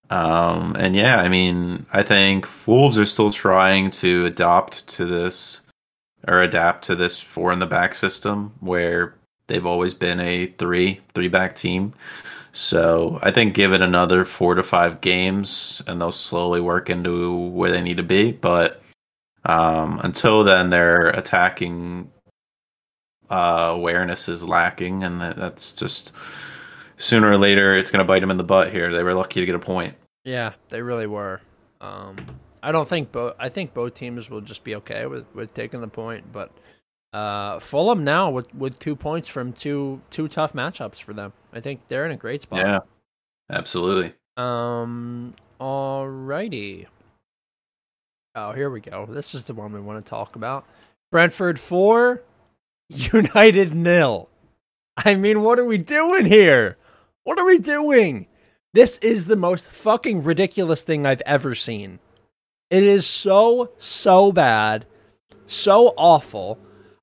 Um, 0.10 0.76
and 0.78 0.96
yeah, 0.96 1.18
I 1.18 1.28
mean, 1.28 1.86
I 1.92 2.04
think 2.04 2.48
Wolves 2.68 2.98
are 2.98 3.06
still 3.06 3.32
trying 3.32 3.90
to 3.92 4.26
adopt 4.26 4.88
to 4.90 5.06
this 5.06 5.62
or 6.28 6.42
adapt 6.42 6.86
to 6.86 6.96
this 6.96 7.20
four 7.20 7.52
in 7.52 7.60
the 7.60 7.66
back 7.66 7.96
system 7.96 8.54
where 8.60 9.16
they've 9.48 9.66
always 9.66 9.94
been 9.94 10.20
a 10.20 10.48
three 10.48 11.02
three 11.14 11.28
back 11.28 11.56
team. 11.56 11.94
So 12.52 13.20
I 13.22 13.32
think 13.32 13.56
give 13.56 13.74
it 13.74 13.82
another 13.82 14.26
four 14.26 14.56
to 14.56 14.64
five 14.64 15.02
games 15.02 15.82
and 15.88 16.00
they'll 16.00 16.12
slowly 16.12 16.62
work 16.62 16.90
into 16.90 17.36
where 17.50 17.72
they 17.72 17.82
need 17.82 17.98
to 17.98 18.04
be. 18.04 18.32
But 18.32 18.82
um, 19.44 20.00
until 20.04 20.44
then, 20.44 20.70
their 20.70 21.10
attacking 21.10 22.12
uh, 23.34 23.72
awareness 23.72 24.30
is 24.30 24.48
lacking, 24.48 25.04
and 25.04 25.20
that's 25.20 25.72
just 25.72 26.12
sooner 26.98 27.32
or 27.32 27.38
later 27.38 27.76
it's 27.76 27.90
going 27.90 28.00
to 28.00 28.08
bite 28.08 28.20
them 28.20 28.30
in 28.32 28.38
the 28.38 28.44
butt. 28.44 28.72
Here, 28.72 28.94
they 28.94 29.04
were 29.04 29.14
lucky 29.14 29.40
to 29.40 29.46
get 29.46 29.56
a 29.56 29.60
point. 29.60 29.96
Yeah, 30.24 30.54
they 30.70 30.82
really 30.82 31.08
were. 31.08 31.42
Um, 31.82 32.16
I 32.62 32.72
don't 32.72 32.88
think 32.88 33.12
both. 33.12 33.34
I 33.40 33.50
think 33.50 33.74
both 33.74 33.96
teams 33.96 34.30
will 34.30 34.42
just 34.42 34.64
be 34.64 34.76
okay 34.76 35.06
with, 35.08 35.26
with 35.34 35.54
taking 35.54 35.82
the 35.82 35.88
point, 35.88 36.32
but 36.32 36.52
uh, 37.12 37.60
Fulham 37.60 38.04
now 38.04 38.30
with, 38.30 38.54
with 38.54 38.80
two 38.80 38.96
points 38.96 39.28
from 39.28 39.52
two 39.52 40.02
two 40.12 40.28
tough 40.28 40.54
matchups 40.54 41.02
for 41.02 41.14
them. 41.14 41.34
I 41.52 41.60
think 41.60 41.82
they're 41.88 42.06
in 42.06 42.12
a 42.12 42.18
great 42.18 42.44
spot. 42.44 42.60
Yeah, 42.60 42.80
absolutely. 43.50 44.14
Um. 44.38 45.34
Alrighty. 45.60 46.88
Oh, 48.36 48.52
here 48.52 48.70
we 48.70 48.82
go. 48.82 49.06
This 49.06 49.34
is 49.36 49.46
the 49.46 49.54
one 49.54 49.72
we 49.72 49.80
want 49.80 50.04
to 50.04 50.10
talk 50.10 50.36
about. 50.36 50.66
Brentford 51.12 51.60
four, 51.60 52.22
United 53.14 53.74
nil. 53.74 54.30
I 54.98 55.16
mean, 55.16 55.42
what 55.42 55.60
are 55.60 55.66
we 55.66 55.78
doing 55.78 56.26
here? 56.26 56.78
What 57.24 57.40
are 57.40 57.46
we 57.46 57.58
doing? 57.58 58.28
This 58.74 58.98
is 59.00 59.28
the 59.28 59.36
most 59.36 59.68
fucking 59.68 60.24
ridiculous 60.24 60.84
thing 60.84 61.06
I've 61.06 61.22
ever 61.26 61.56
seen. 61.56 62.00
It 62.70 62.84
is 62.84 63.06
so, 63.06 63.72
so 63.78 64.32
bad, 64.32 64.86
so 65.46 65.94
awful. 65.98 66.60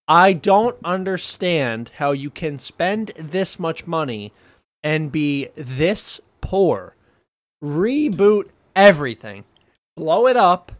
I 0.06 0.32
don't 0.32 0.76
understand 0.84 1.92
how 1.96 2.12
you 2.12 2.30
can 2.30 2.58
spend 2.58 3.12
this 3.16 3.58
much 3.58 3.86
money 3.86 4.32
and 4.82 5.12
be 5.12 5.48
this 5.54 6.20
poor. 6.40 6.96
Reboot 7.62 8.50
everything, 8.74 9.44
blow 9.96 10.26
it 10.26 10.36
up, 10.36 10.72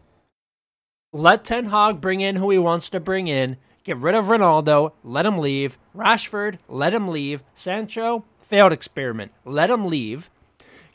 let 1.13 1.45
Ten 1.45 1.67
Hag 1.67 2.01
bring 2.01 2.21
in 2.21 2.37
who 2.37 2.51
he 2.51 2.59
wants 2.59 2.89
to 2.91 3.01
bring 3.01 3.27
in, 3.27 3.57
get 3.85 3.97
rid 3.97 4.15
of 4.15 4.27
Ronaldo, 4.27 4.93
let 5.03 5.27
him 5.27 5.39
leave, 5.39 5.79
Rashford, 5.97 6.59
let 6.69 6.95
him 6.95 7.09
leave, 7.09 7.43
Sancho, 7.55 8.25
failed 8.41 8.73
experiment, 8.73 9.33
let 9.45 9.71
him 9.71 9.85
leave 9.85 10.31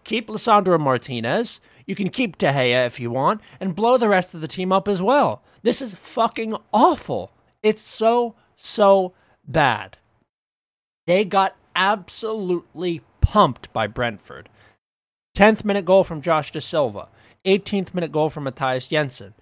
keep 0.05 0.27
Lisandro 0.27 0.79
Martinez. 0.79 1.59
You 1.85 1.95
can 1.95 2.09
keep 2.09 2.37
De 2.37 2.47
Gea 2.47 2.85
if 2.85 2.99
you 2.99 3.11
want, 3.11 3.41
and 3.59 3.75
blow 3.75 3.97
the 3.97 4.07
rest 4.07 4.33
of 4.33 4.39
the 4.39 4.47
team 4.47 4.71
up 4.71 4.87
as 4.87 5.01
well. 5.01 5.41
This 5.63 5.81
is 5.81 5.93
fucking 5.93 6.55
awful. 6.71 7.31
It's 7.61 7.81
so, 7.81 8.35
so 8.55 9.13
bad. 9.45 9.97
They 11.05 11.25
got 11.25 11.55
absolutely 11.75 13.01
pumped 13.19 13.73
by 13.73 13.87
Brentford. 13.87 14.47
10th 15.35 15.65
minute 15.65 15.83
goal 15.83 16.03
from 16.03 16.21
Josh 16.21 16.53
Dasilva. 16.53 17.09
18th 17.45 17.93
minute 17.93 18.11
goal 18.11 18.29
from 18.29 18.45
Mathias 18.45 18.87
Jensen. 18.87 19.33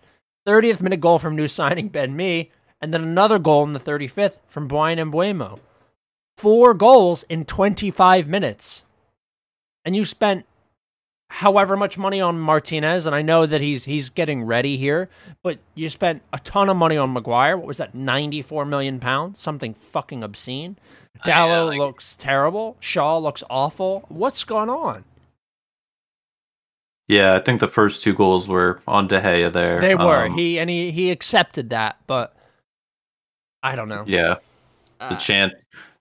30th 0.48 0.82
minute 0.82 1.00
goal 1.00 1.20
from 1.20 1.36
new 1.36 1.48
signing 1.48 1.90
Ben 1.90 2.16
Mee. 2.16 2.52
And 2.84 2.94
then 2.94 3.02
another 3.02 3.40
goal 3.40 3.64
in 3.64 3.72
the 3.72 3.80
35th 3.80 4.36
from 4.46 4.68
Bryan 4.68 5.00
Mbeumo. 5.10 5.62
Four 6.36 6.74
goals 6.74 7.24
in 7.30 7.46
25 7.46 8.28
minutes. 8.28 8.84
And 9.86 9.96
you 9.96 10.04
spent 10.04 10.46
however 11.30 11.78
much 11.78 11.98
money 11.98 12.20
on 12.20 12.38
Martinez, 12.38 13.06
and 13.06 13.16
I 13.16 13.22
know 13.22 13.46
that 13.46 13.62
he's 13.62 13.86
he's 13.86 14.10
getting 14.10 14.44
ready 14.44 14.76
here, 14.76 15.08
but 15.42 15.60
you 15.76 15.90
spent 15.90 16.24
a 16.34 16.40
ton 16.40 16.68
of 16.68 16.76
money 16.76 16.98
on 16.98 17.14
Maguire. 17.14 17.56
What 17.56 17.68
was 17.68 17.78
that? 17.78 17.96
Ninety 17.96 18.42
four 18.42 18.66
million 18.66 19.00
pounds, 19.00 19.40
something 19.40 19.74
fucking 19.76 20.22
obscene. 20.22 20.76
Dalot 21.26 21.38
yeah, 21.38 21.60
like... 21.62 21.80
looks 21.80 22.18
terrible. 22.18 22.76
Shaw 22.82 23.18
looks 23.18 23.46
awful. 23.50 24.04
What's 24.10 24.44
going 24.44 24.70
on? 24.70 25.06
Yeah, 27.08 27.36
I 27.36 27.40
think 27.40 27.62
the 27.62 27.70
first 27.70 28.04
two 28.04 28.14
goals 28.14 28.46
were 28.46 28.82
on 28.86 29.08
De 29.08 29.22
Gea 29.22 29.54
there. 29.54 29.80
They 29.80 29.96
were. 29.96 30.26
Um, 30.26 30.34
he 30.34 30.60
and 30.60 30.70
he 30.70 30.92
he 30.92 31.12
accepted 31.12 31.70
that, 31.70 31.96
but 32.08 32.36
I 33.64 33.76
don't 33.76 33.90
know. 33.90 34.04
Yeah, 34.06 34.36
the 35.00 35.16
uh, 35.16 35.18
chant 35.18 35.54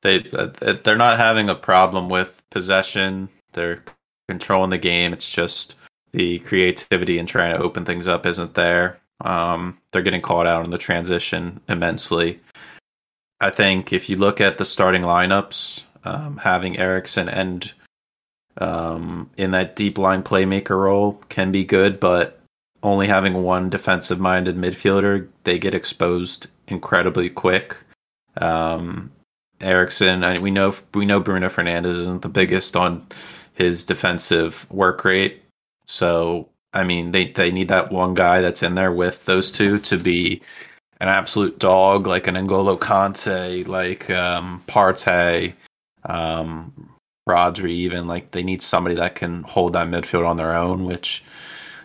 they 0.03 0.29
uh, 0.33 0.49
they're 0.85 0.97
not 0.97 1.19
having 1.19 1.49
a 1.49 1.55
problem 1.55 2.09
with 2.09 2.43
possession. 2.51 3.29
They're 3.53 3.83
controlling 4.29 4.71
the 4.71 4.79
game. 4.79 5.13
It's 5.13 5.33
just 5.33 5.77
the 6.13 6.41
creativity 6.41 7.19
and 7.19 7.27
trying 7.27 7.57
to 7.57 7.63
open 7.63 7.85
things 7.85 8.07
up 8.07 8.27
isn't 8.27 8.55
there. 8.55 8.99
Um, 9.23 9.79
they're 9.93 10.03
getting 10.03 10.21
caught 10.21 10.47
out 10.47 10.65
in 10.65 10.71
the 10.71 10.79
transition 10.79 11.61
immensely. 11.69 12.41
I 13.41 13.51
think 13.51 13.93
if 13.93 14.09
you 14.09 14.17
look 14.17 14.41
at 14.41 14.59
the 14.59 14.65
starting 14.65 15.03
lineups, 15.03 15.85
um, 16.05 16.37
having 16.37 16.79
Eriksen 16.79 17.29
and 17.29 17.73
um, 18.59 19.31
in 19.37 19.53
that 19.53 19.77
deep 19.77 19.99
line 19.99 20.23
playmaker 20.23 20.79
role 20.79 21.21
can 21.29 21.53
be 21.53 21.65
good, 21.65 22.01
but 22.01 22.41
only 22.83 23.07
having 23.07 23.43
one 23.43 23.71
defensive 23.71 24.19
minded 24.21 24.57
midfielder, 24.57 25.29
they 25.45 25.59
get 25.59 25.75
exposed 25.75 26.49
incredibly 26.69 27.29
quick. 27.29 27.77
Um, 28.37 29.11
Eriksen, 29.61 30.25
I, 30.25 30.39
we 30.39 30.51
know 30.51 30.75
we 30.95 31.07
know 31.07 31.21
Bruno 31.21 31.49
Fernandes 31.49 31.91
isn't 31.91 32.23
the 32.23 32.29
biggest 32.29 32.77
on 32.77 33.07
his 33.55 33.85
defensive 33.85 34.67
work 34.71 35.05
rate. 35.05 35.43
So 35.87 36.49
I 36.73 36.85
mean, 36.85 37.13
they 37.13 37.27
they 37.27 37.51
need 37.53 37.69
that 37.69 37.93
one 37.93 38.15
guy 38.15 38.41
that's 38.41 38.63
in 38.63 38.75
there 38.75 38.93
with 38.93 39.25
those 39.25 39.53
two 39.53 39.79
to 39.81 39.99
be 39.99 40.43
an 41.01 41.09
absolute 41.09 41.59
dog, 41.59 42.07
like 42.07 42.27
an 42.27 42.35
N'Golo 42.37 42.79
Kanté, 42.79 43.67
like 43.67 44.09
um, 44.11 44.63
Partey, 44.67 45.55
um, 46.05 46.91
Rodri. 47.29 47.71
Even 47.71 48.07
like 48.07 48.31
they 48.31 48.43
need 48.43 48.63
somebody 48.63 48.95
that 48.97 49.15
can 49.15 49.43
hold 49.43 49.75
that 49.75 49.89
midfield 49.89 50.27
on 50.27 50.37
their 50.37 50.55
own, 50.55 50.85
which 50.85 51.23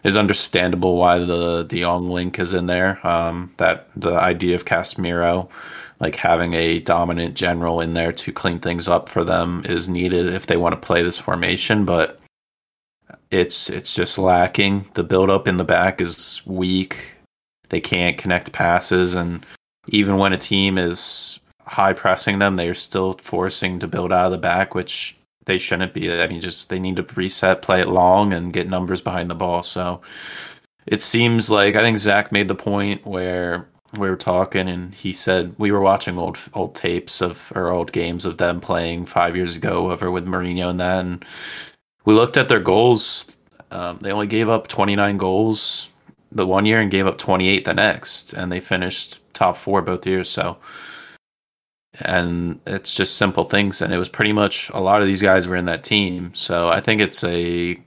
is 0.07 0.15
understandable 0.15 0.95
why 0.95 1.19
de 1.19 1.81
Jong 1.81 2.09
link 2.09 2.39
is 2.39 2.53
in 2.53 2.65
there. 2.65 3.05
Um, 3.05 3.53
that 3.57 3.89
the 3.95 4.13
idea 4.13 4.55
of 4.55 4.65
Casemiro 4.65 5.49
like 5.99 6.15
having 6.15 6.53
a 6.53 6.79
dominant 6.79 7.35
general 7.35 7.81
in 7.81 7.93
there 7.93 8.11
to 8.11 8.31
clean 8.31 8.59
things 8.59 8.87
up 8.87 9.09
for 9.09 9.23
them 9.23 9.63
is 9.65 9.89
needed 9.89 10.31
if 10.31 10.45
they 10.45 10.57
want 10.57 10.73
to 10.73 10.85
play 10.85 11.01
this 11.01 11.17
formation, 11.17 11.85
but 11.85 12.19
it's 13.31 13.69
it's 13.69 13.95
just 13.95 14.17
lacking. 14.17 14.87
The 14.93 15.03
build 15.03 15.29
up 15.29 15.47
in 15.47 15.57
the 15.57 15.63
back 15.63 15.99
is 15.99 16.41
weak. 16.45 17.15
They 17.69 17.81
can't 17.81 18.17
connect 18.17 18.53
passes 18.53 19.15
and 19.15 19.45
even 19.89 20.17
when 20.17 20.33
a 20.33 20.37
team 20.37 20.77
is 20.77 21.39
high 21.61 21.93
pressing 21.93 22.39
them, 22.39 22.55
they're 22.55 22.73
still 22.73 23.13
forcing 23.13 23.79
to 23.79 23.87
build 23.87 24.13
out 24.13 24.25
of 24.25 24.31
the 24.31 24.37
back, 24.37 24.75
which 24.75 25.16
they 25.47 25.57
shouldn't 25.57 25.93
be. 25.93 26.11
I 26.11 26.27
mean, 26.27 26.41
just 26.41 26.69
they 26.69 26.79
need 26.79 26.97
to 26.97 27.03
reset, 27.15 27.63
play 27.63 27.81
it 27.81 27.87
long, 27.87 28.33
and 28.33 28.53
get 28.53 28.69
numbers 28.69 29.01
behind 29.01 29.29
the 29.29 29.35
ball. 29.35 29.63
So 29.63 30.01
it 30.85 31.01
seems 31.01 31.49
like 31.49 31.75
I 31.75 31.81
think 31.81 31.97
Zach 31.97 32.31
made 32.31 32.47
the 32.47 32.55
point 32.55 33.05
where 33.05 33.67
we 33.97 34.09
were 34.09 34.17
talking 34.17 34.67
and 34.67 34.93
he 34.93 35.13
said 35.13 35.55
we 35.57 35.71
were 35.71 35.79
watching 35.79 36.17
old 36.17 36.37
old 36.53 36.75
tapes 36.75 37.21
of 37.21 37.51
or 37.55 37.69
old 37.69 37.91
games 37.91 38.25
of 38.25 38.37
them 38.37 38.59
playing 38.59 39.05
five 39.05 39.35
years 39.35 39.55
ago 39.55 39.89
over 39.91 40.11
with 40.11 40.27
Mourinho 40.27 40.69
and 40.69 40.79
that 40.81 41.05
and 41.05 41.25
we 42.07 42.13
looked 42.13 42.37
at 42.37 42.47
their 42.47 42.61
goals. 42.61 43.35
Um, 43.69 43.99
they 44.01 44.13
only 44.13 44.27
gave 44.27 44.47
up 44.47 44.69
29 44.69 45.17
goals 45.17 45.89
the 46.31 46.47
one 46.47 46.65
year 46.65 46.79
and 46.79 46.89
gave 46.89 47.05
up 47.05 47.17
28 47.17 47.65
the 47.65 47.73
next, 47.73 48.31
and 48.31 48.49
they 48.49 48.61
finished 48.61 49.19
top 49.33 49.57
four 49.57 49.81
both 49.81 50.07
years. 50.07 50.29
So, 50.29 50.57
and 52.01 52.59
it's 52.67 52.95
just 52.95 53.17
simple 53.17 53.43
things, 53.43 53.81
and 53.81 53.93
it 53.93 53.97
was 53.97 54.09
pretty 54.09 54.33
much 54.33 54.69
a 54.71 54.79
lot 54.79 55.01
of 55.01 55.07
these 55.07 55.21
guys 55.21 55.47
were 55.47 55.55
in 55.55 55.65
that 55.65 55.83
team. 55.83 56.33
So 56.33 56.69
I 56.69 56.81
think 56.81 57.01
it's 57.01 57.23
a 57.23 57.79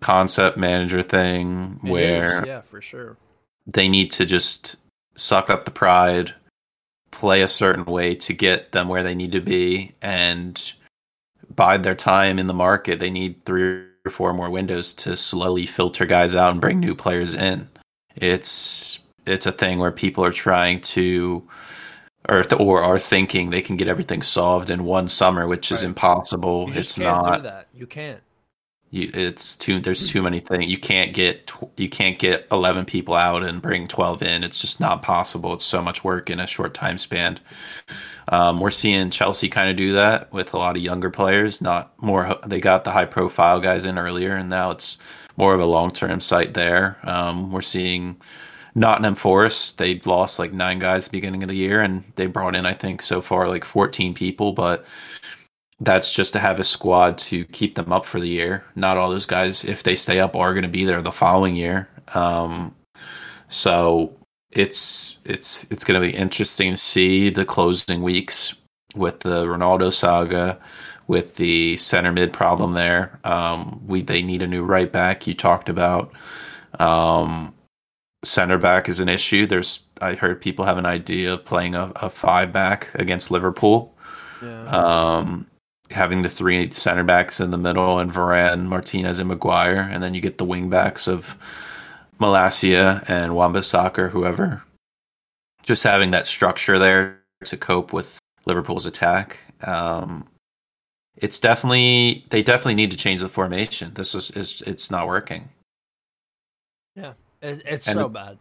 concept 0.00 0.56
manager 0.56 1.02
thing 1.02 1.80
it 1.84 1.90
where 1.90 2.42
is, 2.42 2.46
yeah, 2.46 2.60
for 2.60 2.80
sure 2.80 3.16
they 3.66 3.88
need 3.88 4.10
to 4.12 4.26
just 4.26 4.76
suck 5.16 5.50
up 5.50 5.64
the 5.64 5.70
pride, 5.70 6.34
play 7.10 7.42
a 7.42 7.48
certain 7.48 7.84
way 7.84 8.14
to 8.14 8.32
get 8.32 8.72
them 8.72 8.88
where 8.88 9.02
they 9.02 9.14
need 9.14 9.32
to 9.32 9.40
be, 9.40 9.94
and 10.02 10.72
bide 11.54 11.82
their 11.82 11.94
time 11.94 12.38
in 12.38 12.46
the 12.46 12.54
market. 12.54 12.98
They 12.98 13.10
need 13.10 13.44
three 13.44 13.86
or 14.04 14.10
four 14.10 14.32
more 14.32 14.50
windows 14.50 14.94
to 14.94 15.16
slowly 15.16 15.66
filter 15.66 16.06
guys 16.06 16.34
out 16.34 16.52
and 16.52 16.60
bring 16.60 16.80
new 16.80 16.94
players 16.94 17.34
in. 17.34 17.68
It's 18.14 19.00
it's 19.26 19.46
a 19.46 19.52
thing 19.52 19.78
where 19.78 19.90
people 19.90 20.24
are 20.24 20.32
trying 20.32 20.80
to 20.80 21.46
or 22.28 22.42
th- 22.42 22.60
or 22.60 22.82
are 22.82 22.98
thinking 22.98 23.50
they 23.50 23.62
can 23.62 23.76
get 23.76 23.88
everything 23.88 24.22
solved 24.22 24.70
in 24.70 24.84
one 24.84 25.08
summer, 25.08 25.46
which 25.46 25.70
right. 25.70 25.78
is 25.78 25.84
impossible. 25.84 26.70
it's 26.76 26.98
not. 26.98 27.42
that. 27.42 27.68
You 27.74 27.86
can't. 27.86 28.20
You, 28.90 29.10
it's 29.12 29.56
too. 29.56 29.80
There's 29.80 30.08
too 30.08 30.22
many 30.22 30.40
things. 30.40 30.66
You 30.66 30.78
can't 30.78 31.12
get. 31.12 31.50
You 31.76 31.88
can't 31.88 32.18
get 32.18 32.46
11 32.52 32.84
people 32.84 33.14
out 33.14 33.42
and 33.42 33.60
bring 33.60 33.86
12 33.86 34.22
in. 34.22 34.44
It's 34.44 34.60
just 34.60 34.80
not 34.80 35.02
possible. 35.02 35.54
It's 35.54 35.64
so 35.64 35.82
much 35.82 36.04
work 36.04 36.30
in 36.30 36.40
a 36.40 36.46
short 36.46 36.72
time 36.72 36.98
span. 36.98 37.38
Um, 38.28 38.60
we're 38.60 38.70
seeing 38.70 39.10
Chelsea 39.10 39.48
kind 39.48 39.70
of 39.70 39.76
do 39.76 39.92
that 39.94 40.32
with 40.32 40.54
a 40.54 40.58
lot 40.58 40.76
of 40.76 40.82
younger 40.82 41.10
players. 41.10 41.60
Not 41.60 42.00
more. 42.02 42.36
They 42.46 42.60
got 42.60 42.84
the 42.84 42.92
high 42.92 43.06
profile 43.06 43.60
guys 43.60 43.84
in 43.84 43.98
earlier, 43.98 44.36
and 44.36 44.48
now 44.48 44.70
it's 44.70 44.98
more 45.36 45.54
of 45.54 45.60
a 45.60 45.66
long 45.66 45.90
term 45.90 46.20
site 46.20 46.54
there. 46.54 46.98
Um, 47.02 47.52
we're 47.52 47.62
seeing 47.62 48.16
Nottingham 48.76 49.14
Forest, 49.14 49.78
they 49.78 49.98
lost 50.04 50.38
like 50.38 50.52
nine 50.52 50.78
guys 50.78 51.06
at 51.06 51.10
the 51.10 51.16
beginning 51.16 51.42
of 51.42 51.48
the 51.48 51.56
year, 51.56 51.80
and 51.80 52.04
they 52.16 52.26
brought 52.26 52.54
in, 52.54 52.66
I 52.66 52.74
think, 52.74 53.00
so 53.00 53.22
far 53.22 53.48
like 53.48 53.64
14 53.64 54.12
people, 54.12 54.52
but 54.52 54.84
that's 55.80 56.12
just 56.12 56.34
to 56.34 56.38
have 56.38 56.60
a 56.60 56.64
squad 56.64 57.16
to 57.18 57.46
keep 57.46 57.74
them 57.74 57.90
up 57.90 58.04
for 58.04 58.20
the 58.20 58.28
year. 58.28 58.64
Not 58.74 58.98
all 58.98 59.08
those 59.08 59.24
guys, 59.24 59.64
if 59.64 59.82
they 59.82 59.96
stay 59.96 60.20
up, 60.20 60.36
are 60.36 60.52
going 60.52 60.62
to 60.62 60.68
be 60.68 60.84
there 60.84 61.00
the 61.00 61.10
following 61.10 61.56
year. 61.56 61.88
Um, 62.14 62.74
so 63.48 64.14
it's 64.50 65.18
it's 65.24 65.64
it's 65.70 65.84
going 65.84 66.00
to 66.00 66.06
be 66.06 66.14
interesting 66.14 66.72
to 66.72 66.76
see 66.76 67.30
the 67.30 67.46
closing 67.46 68.02
weeks 68.02 68.54
with 68.94 69.20
the 69.20 69.46
Ronaldo 69.46 69.90
saga, 69.90 70.58
with 71.06 71.36
the 71.36 71.78
center 71.78 72.12
mid 72.12 72.34
problem 72.34 72.74
there. 72.74 73.18
Um, 73.24 73.80
we 73.86 74.02
they 74.02 74.22
need 74.22 74.42
a 74.42 74.46
new 74.46 74.64
right 74.64 74.92
back. 74.92 75.26
You 75.26 75.32
talked 75.34 75.70
about. 75.70 76.12
Um, 76.78 77.54
center 78.26 78.58
back 78.58 78.88
is 78.88 79.00
an 79.00 79.08
issue. 79.08 79.46
There's 79.46 79.80
I 80.00 80.14
heard 80.14 80.40
people 80.40 80.64
have 80.64 80.78
an 80.78 80.86
idea 80.86 81.34
of 81.34 81.44
playing 81.44 81.74
a, 81.74 81.92
a 81.96 82.10
five 82.10 82.52
back 82.52 82.90
against 82.94 83.30
Liverpool. 83.30 83.94
Yeah. 84.42 84.64
Um, 84.66 85.46
having 85.90 86.22
the 86.22 86.28
three 86.28 86.70
center 86.70 87.04
backs 87.04 87.40
in 87.40 87.50
the 87.50 87.58
middle 87.58 87.98
and 87.98 88.12
Varane, 88.12 88.64
Martinez, 88.64 89.18
and 89.18 89.28
Maguire, 89.28 89.88
and 89.90 90.02
then 90.02 90.14
you 90.14 90.20
get 90.20 90.38
the 90.38 90.44
wing 90.44 90.68
backs 90.68 91.06
of 91.06 91.36
Malacia 92.18 93.04
and 93.08 93.34
Wan-Bissaka 93.34 93.98
or 93.98 94.08
whoever. 94.08 94.62
Just 95.62 95.82
having 95.82 96.10
that 96.10 96.26
structure 96.26 96.78
there 96.78 97.20
to 97.44 97.56
cope 97.56 97.92
with 97.92 98.18
Liverpool's 98.46 98.86
attack. 98.86 99.38
Um, 99.62 100.26
it's 101.16 101.40
definitely 101.40 102.24
they 102.30 102.42
definitely 102.42 102.74
need 102.74 102.90
to 102.90 102.96
change 102.96 103.20
the 103.20 103.28
formation. 103.28 103.94
This 103.94 104.14
is, 104.14 104.30
is 104.32 104.62
it's 104.62 104.90
not 104.90 105.06
working. 105.06 105.48
Yeah, 106.94 107.14
it's 107.46 107.88
and, 107.88 107.98
so 107.98 108.08
bad. 108.08 108.38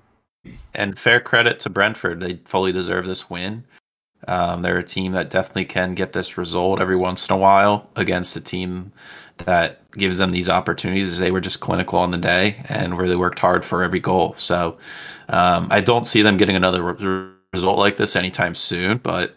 And 0.74 0.98
fair 0.98 1.20
credit 1.20 1.60
to 1.62 1.70
Brentford; 1.70 2.20
they 2.20 2.40
fully 2.46 2.72
deserve 2.72 3.06
this 3.06 3.30
win. 3.30 3.66
Um, 4.28 4.62
they're 4.62 4.78
a 4.78 4.84
team 4.84 5.12
that 5.12 5.30
definitely 5.30 5.66
can 5.66 5.94
get 5.94 6.14
this 6.14 6.38
result 6.38 6.82
every 6.82 6.96
once 6.96 7.30
in 7.30 7.36
a 7.36 7.38
while 7.38 7.90
against 7.96 8.36
a 8.36 8.42
team 8.42 8.92
that 9.38 9.80
gives 9.92 10.18
them 10.18 10.32
these 10.32 10.50
opportunities. 10.50 11.20
They 11.20 11.32
were 11.32 11.42
just 11.42 11.60
clinical 11.60 12.00
on 12.00 12.12
the 12.12 12.18
day 12.18 12.64
and 12.68 12.98
really 12.98 13.16
worked 13.16 13.40
hard 13.40 13.64
for 13.64 13.84
every 13.84 14.00
goal. 14.00 14.34
So 14.38 14.78
um, 15.30 15.68
I 15.70 15.82
don't 15.82 16.08
see 16.08 16.22
them 16.22 16.38
getting 16.38 16.56
another 16.56 16.82
re- 16.82 17.32
result 17.54 17.78
like 17.78 17.98
this 17.98 18.16
anytime 18.16 18.56
soon. 18.56 18.98
But 18.98 19.36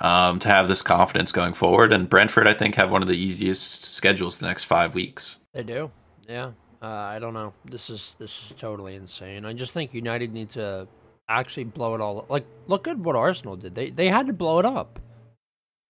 um, 0.00 0.38
to 0.40 0.48
have 0.48 0.68
this 0.68 0.82
confidence 0.82 1.32
going 1.32 1.54
forward, 1.54 1.92
and 1.92 2.08
Brentford, 2.08 2.46
I 2.46 2.54
think, 2.54 2.74
have 2.76 2.90
one 2.90 3.02
of 3.02 3.08
the 3.08 3.18
easiest 3.18 3.84
schedules 3.94 4.38
the 4.38 4.46
next 4.46 4.64
five 4.64 4.94
weeks. 4.94 5.36
They 5.52 5.64
do, 5.64 5.90
yeah. 6.28 6.52
Uh, 6.80 6.86
I 6.86 7.18
don't 7.18 7.34
know. 7.34 7.52
This 7.64 7.90
is 7.90 8.14
this 8.18 8.50
is 8.50 8.58
totally 8.58 8.94
insane. 8.94 9.44
I 9.44 9.52
just 9.52 9.74
think 9.74 9.92
United 9.94 10.32
need 10.32 10.50
to 10.50 10.86
actually 11.28 11.64
blow 11.64 11.94
it 11.94 12.00
all. 12.00 12.20
Up. 12.20 12.30
Like, 12.30 12.46
look 12.66 12.86
at 12.86 12.98
what 12.98 13.16
Arsenal 13.16 13.56
did. 13.56 13.74
They 13.74 13.90
they 13.90 14.08
had 14.08 14.26
to 14.28 14.32
blow 14.32 14.58
it 14.58 14.64
up. 14.64 15.00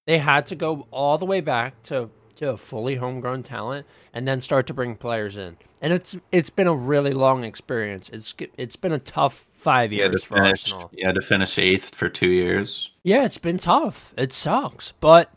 They 0.07 0.18
had 0.18 0.46
to 0.46 0.55
go 0.55 0.87
all 0.90 1.18
the 1.18 1.27
way 1.27 1.40
back 1.40 1.83
to 1.85 2.11
to 2.37 2.51
a 2.51 2.57
fully 2.57 2.94
homegrown 2.94 3.42
talent 3.42 3.87
and 4.14 4.27
then 4.27 4.40
start 4.40 4.66
to 4.68 4.74
bring 4.74 4.94
players 4.96 5.37
in. 5.37 5.57
And 5.83 5.92
it's 5.92 6.16
it's 6.33 6.51
been 6.51 6.66
a 6.66 6.74
really 6.74 7.12
long 7.12 7.44
experience. 7.44 8.09
It's 8.09 8.35
it's 8.57 8.77
been 8.77 8.92
a 8.92 8.98
tough 8.98 9.46
five 9.53 9.92
years 9.92 10.24
for 10.24 10.37
finish, 10.37 10.72
Arsenal. 10.72 10.90
Yeah, 10.92 11.12
to 11.12 11.20
finish 11.20 11.59
eighth 11.59 11.94
for 11.94 12.09
two 12.09 12.31
years. 12.31 12.92
Yeah, 13.05 13.24
it's 13.24 13.38
been 13.38 13.59
tough. 13.59 14.14
It 14.16 14.33
sucks, 14.33 14.92
but 15.01 15.31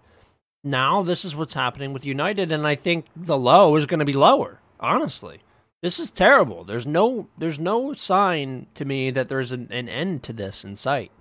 now 0.63 1.03
this 1.03 1.25
is 1.25 1.35
what's 1.35 1.53
happening 1.53 1.91
with 1.91 2.05
United, 2.05 2.51
and 2.53 2.65
I 2.65 2.75
think 2.75 3.05
the 3.15 3.37
low 3.37 3.75
is 3.75 3.85
going 3.85 3.99
to 3.99 4.05
be 4.05 4.13
lower 4.13 4.59
honestly. 4.81 5.41
This 5.81 5.99
is 5.99 6.11
terrible. 6.11 6.63
There's 6.63 6.85
no 6.85 7.27
there's 7.37 7.59
no 7.59 7.93
sign 7.93 8.67
to 8.75 8.85
me 8.85 9.09
that 9.09 9.29
there's 9.29 9.51
an, 9.51 9.67
an 9.71 9.89
end 9.89 10.21
to 10.23 10.33
this 10.33 10.63
in 10.63 10.75
sight. 10.75 11.11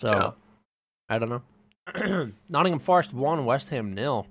So 0.00 0.10
yeah. 0.10 0.30
I 1.10 1.18
don't 1.18 1.28
know. 1.28 2.32
Nottingham 2.48 2.78
Forest 2.78 3.12
won, 3.12 3.44
West 3.44 3.68
Ham 3.68 3.92
nil. 3.92 4.26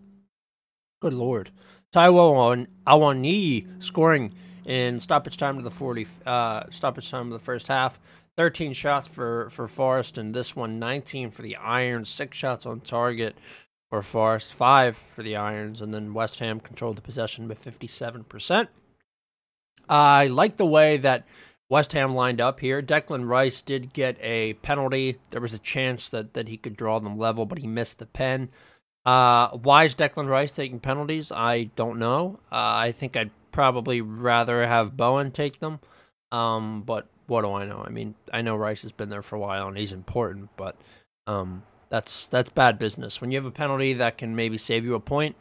Good 0.99 1.13
lord. 1.13 1.51
Taiwo 1.93 2.65
Awoniyi 2.87 3.83
scoring 3.83 4.33
in 4.65 4.99
stoppage 4.99 5.37
time 5.37 5.57
to 5.57 5.63
the 5.63 5.69
forty 5.69 6.07
uh, 6.25 6.63
stoppage 6.71 7.11
time 7.11 7.27
of 7.27 7.33
the 7.33 7.39
first 7.39 7.67
half. 7.67 7.99
13 8.37 8.71
shots 8.71 9.09
for, 9.09 9.49
for 9.49 9.67
Forest, 9.67 10.17
and 10.17 10.33
this 10.33 10.55
one 10.55 10.79
19 10.79 11.31
for 11.31 11.41
the 11.41 11.57
Iron, 11.57 12.05
Six 12.05 12.37
shots 12.37 12.65
on 12.65 12.79
target 12.79 13.35
for 13.91 14.01
Forest, 14.01 14.53
five 14.53 15.03
for 15.13 15.21
the 15.21 15.35
Irons, 15.35 15.81
and 15.81 15.93
then 15.93 16.13
West 16.13 16.39
Ham 16.39 16.61
controlled 16.61 16.95
the 16.95 17.01
possession 17.01 17.49
by 17.49 17.55
57%. 17.55 18.69
I 19.89 20.27
like 20.27 20.55
the 20.55 20.65
way 20.65 20.95
that 20.95 21.25
West 21.69 21.91
Ham 21.91 22.15
lined 22.15 22.39
up 22.39 22.61
here. 22.61 22.81
Declan 22.81 23.27
Rice 23.27 23.61
did 23.61 23.91
get 23.91 24.17
a 24.21 24.53
penalty. 24.53 25.19
There 25.31 25.41
was 25.41 25.53
a 25.53 25.59
chance 25.59 26.07
that, 26.07 26.33
that 26.35 26.47
he 26.47 26.55
could 26.55 26.77
draw 26.77 26.99
them 26.99 27.17
level, 27.17 27.45
but 27.45 27.57
he 27.57 27.67
missed 27.67 27.99
the 27.99 28.05
pen. 28.05 28.49
Uh, 29.05 29.49
why 29.49 29.83
is 29.83 29.93
Declan 29.93 30.29
Rice 30.29 30.51
taking 30.51 30.79
penalties? 30.79 31.29
I 31.29 31.63
don't 31.75 31.99
know. 31.99 32.39
Uh, 32.49 32.55
I 32.55 32.93
think 32.93 33.17
I'd 33.17 33.31
probably 33.51 33.99
rather 33.99 34.65
have 34.65 34.95
Bowen 34.95 35.31
take 35.31 35.59
them. 35.59 35.81
Um, 36.31 36.83
but 36.83 37.07
what 37.27 37.41
do 37.41 37.51
I 37.51 37.65
know? 37.65 37.83
I 37.85 37.89
mean, 37.89 38.15
I 38.31 38.41
know 38.41 38.55
Rice 38.55 38.83
has 38.83 38.93
been 38.93 39.09
there 39.09 39.21
for 39.21 39.35
a 39.35 39.39
while 39.39 39.67
and 39.67 39.77
he's 39.77 39.91
important, 39.91 40.49
but 40.55 40.77
um, 41.27 41.63
that's 41.91 42.25
that's 42.27 42.49
bad 42.49 42.79
business. 42.79 43.19
When 43.21 43.29
you 43.31 43.37
have 43.37 43.45
a 43.45 43.51
penalty 43.51 43.93
that 43.93 44.17
can 44.17 44.35
maybe 44.35 44.57
save 44.57 44.85
you 44.85 44.95
a 44.95 44.99
point 44.99 45.35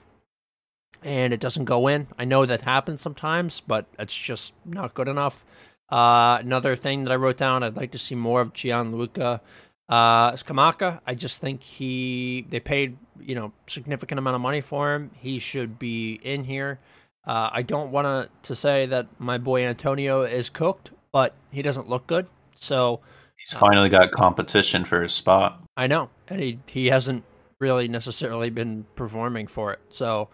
and 1.02 1.32
it 1.32 1.40
doesn't 1.40 1.64
go 1.64 1.86
in, 1.86 2.08
I 2.18 2.24
know 2.26 2.44
that 2.44 2.62
happens 2.62 3.00
sometimes, 3.00 3.62
but 3.66 3.86
it's 3.98 4.14
just 4.14 4.52
not 4.66 4.92
good 4.92 5.08
enough. 5.08 5.44
Uh, 5.88 6.38
another 6.40 6.76
thing 6.76 7.04
that 7.04 7.12
I 7.12 7.16
wrote 7.16 7.36
down, 7.36 7.62
I'd 7.62 7.76
like 7.76 7.92
to 7.92 7.98
see 7.98 8.16
more 8.16 8.40
of 8.40 8.52
Gianluca 8.52 9.40
uh, 9.88 10.32
Scamacca. 10.32 11.00
I 11.06 11.14
just 11.14 11.40
think 11.40 11.62
he 11.62 12.44
they 12.50 12.60
paid 12.60 12.98
you 13.20 13.36
know 13.36 13.52
significant 13.68 14.18
amount 14.18 14.34
of 14.34 14.40
money 14.40 14.60
for 14.60 14.92
him. 14.92 15.12
He 15.14 15.38
should 15.38 15.78
be 15.78 16.14
in 16.22 16.44
here. 16.44 16.80
Uh, 17.24 17.50
I 17.52 17.62
don't 17.62 17.92
want 17.92 18.28
to 18.42 18.54
say 18.56 18.86
that 18.86 19.06
my 19.20 19.38
boy 19.38 19.64
Antonio 19.64 20.22
is 20.22 20.50
cooked, 20.50 20.90
but 21.12 21.32
he 21.52 21.62
doesn't 21.62 21.88
look 21.88 22.08
good. 22.08 22.26
So 22.56 23.00
he's 23.40 23.58
finally 23.58 23.88
got 23.88 24.10
competition 24.10 24.84
for 24.84 25.02
his 25.02 25.12
spot. 25.12 25.62
I 25.76 25.86
know, 25.86 26.10
and 26.28 26.40
he 26.40 26.58
he 26.66 26.86
hasn't 26.86 27.24
really 27.58 27.88
necessarily 27.88 28.50
been 28.50 28.86
performing 28.94 29.46
for 29.46 29.72
it. 29.72 29.80
So 29.88 30.28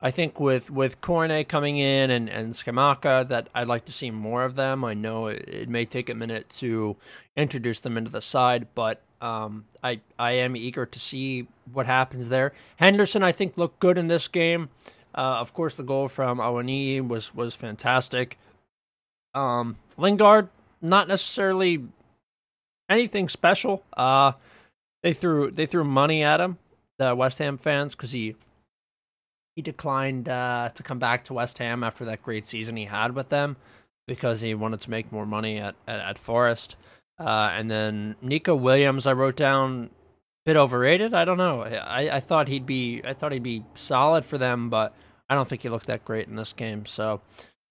I 0.00 0.10
think 0.10 0.40
with 0.40 0.70
with 0.70 1.00
Cornet 1.00 1.48
coming 1.48 1.78
in 1.78 2.10
and 2.10 2.28
and 2.28 2.52
Scamacca, 2.52 3.28
that 3.28 3.48
I'd 3.54 3.68
like 3.68 3.84
to 3.86 3.92
see 3.92 4.10
more 4.10 4.44
of 4.44 4.56
them. 4.56 4.84
I 4.84 4.94
know 4.94 5.26
it, 5.28 5.48
it 5.48 5.68
may 5.68 5.84
take 5.84 6.08
a 6.08 6.14
minute 6.14 6.48
to 6.58 6.96
introduce 7.36 7.80
them 7.80 7.96
into 7.96 8.10
the 8.10 8.20
side, 8.20 8.68
but 8.74 9.02
um, 9.20 9.66
I 9.82 10.00
I 10.18 10.32
am 10.32 10.56
eager 10.56 10.86
to 10.86 10.98
see 10.98 11.48
what 11.72 11.86
happens 11.86 12.28
there. 12.28 12.52
Henderson, 12.76 13.22
I 13.22 13.32
think, 13.32 13.56
looked 13.56 13.80
good 13.80 13.98
in 13.98 14.08
this 14.08 14.28
game. 14.28 14.70
Uh, 15.14 15.38
of 15.40 15.54
course, 15.54 15.76
the 15.76 15.82
goal 15.82 16.08
from 16.08 16.38
Awoniyi 16.38 17.06
was 17.06 17.34
was 17.34 17.54
fantastic. 17.54 18.38
Um, 19.34 19.76
Lingard, 19.98 20.48
not 20.80 21.08
necessarily 21.08 21.84
anything 22.88 23.28
special. 23.28 23.84
Uh, 23.96 24.32
they 25.02 25.12
threw 25.12 25.50
they 25.50 25.66
threw 25.66 25.84
money 25.84 26.22
at 26.22 26.40
him, 26.40 26.58
the 26.98 27.14
West 27.14 27.38
Ham 27.38 27.58
fans, 27.58 27.94
because 27.94 28.12
he 28.12 28.36
he 29.54 29.62
declined 29.62 30.28
uh, 30.28 30.70
to 30.74 30.82
come 30.82 30.98
back 30.98 31.24
to 31.24 31.34
West 31.34 31.58
Ham 31.58 31.82
after 31.82 32.04
that 32.04 32.22
great 32.22 32.46
season 32.46 32.76
he 32.76 32.84
had 32.84 33.14
with 33.14 33.28
them 33.28 33.56
because 34.06 34.40
he 34.40 34.54
wanted 34.54 34.80
to 34.80 34.90
make 34.90 35.10
more 35.12 35.26
money 35.26 35.58
at 35.58 35.74
at, 35.86 36.00
at 36.00 36.18
Forest. 36.18 36.76
Uh, 37.18 37.50
and 37.52 37.70
then 37.70 38.14
Nico 38.20 38.54
Williams, 38.54 39.06
I 39.06 39.14
wrote 39.14 39.36
down 39.36 39.90
bit 40.46 40.56
overrated. 40.56 41.12
I 41.12 41.24
don't 41.24 41.38
know. 41.38 41.62
I, 41.62 42.16
I 42.16 42.20
thought 42.20 42.48
he'd 42.48 42.66
be 42.66 43.02
I 43.04 43.12
thought 43.12 43.32
he'd 43.32 43.42
be 43.42 43.64
solid 43.74 44.24
for 44.24 44.38
them, 44.38 44.70
but 44.70 44.94
I 45.28 45.34
don't 45.34 45.46
think 45.46 45.62
he 45.62 45.68
looked 45.68 45.88
that 45.88 46.04
great 46.04 46.28
in 46.28 46.36
this 46.36 46.52
game. 46.52 46.86
So 46.86 47.20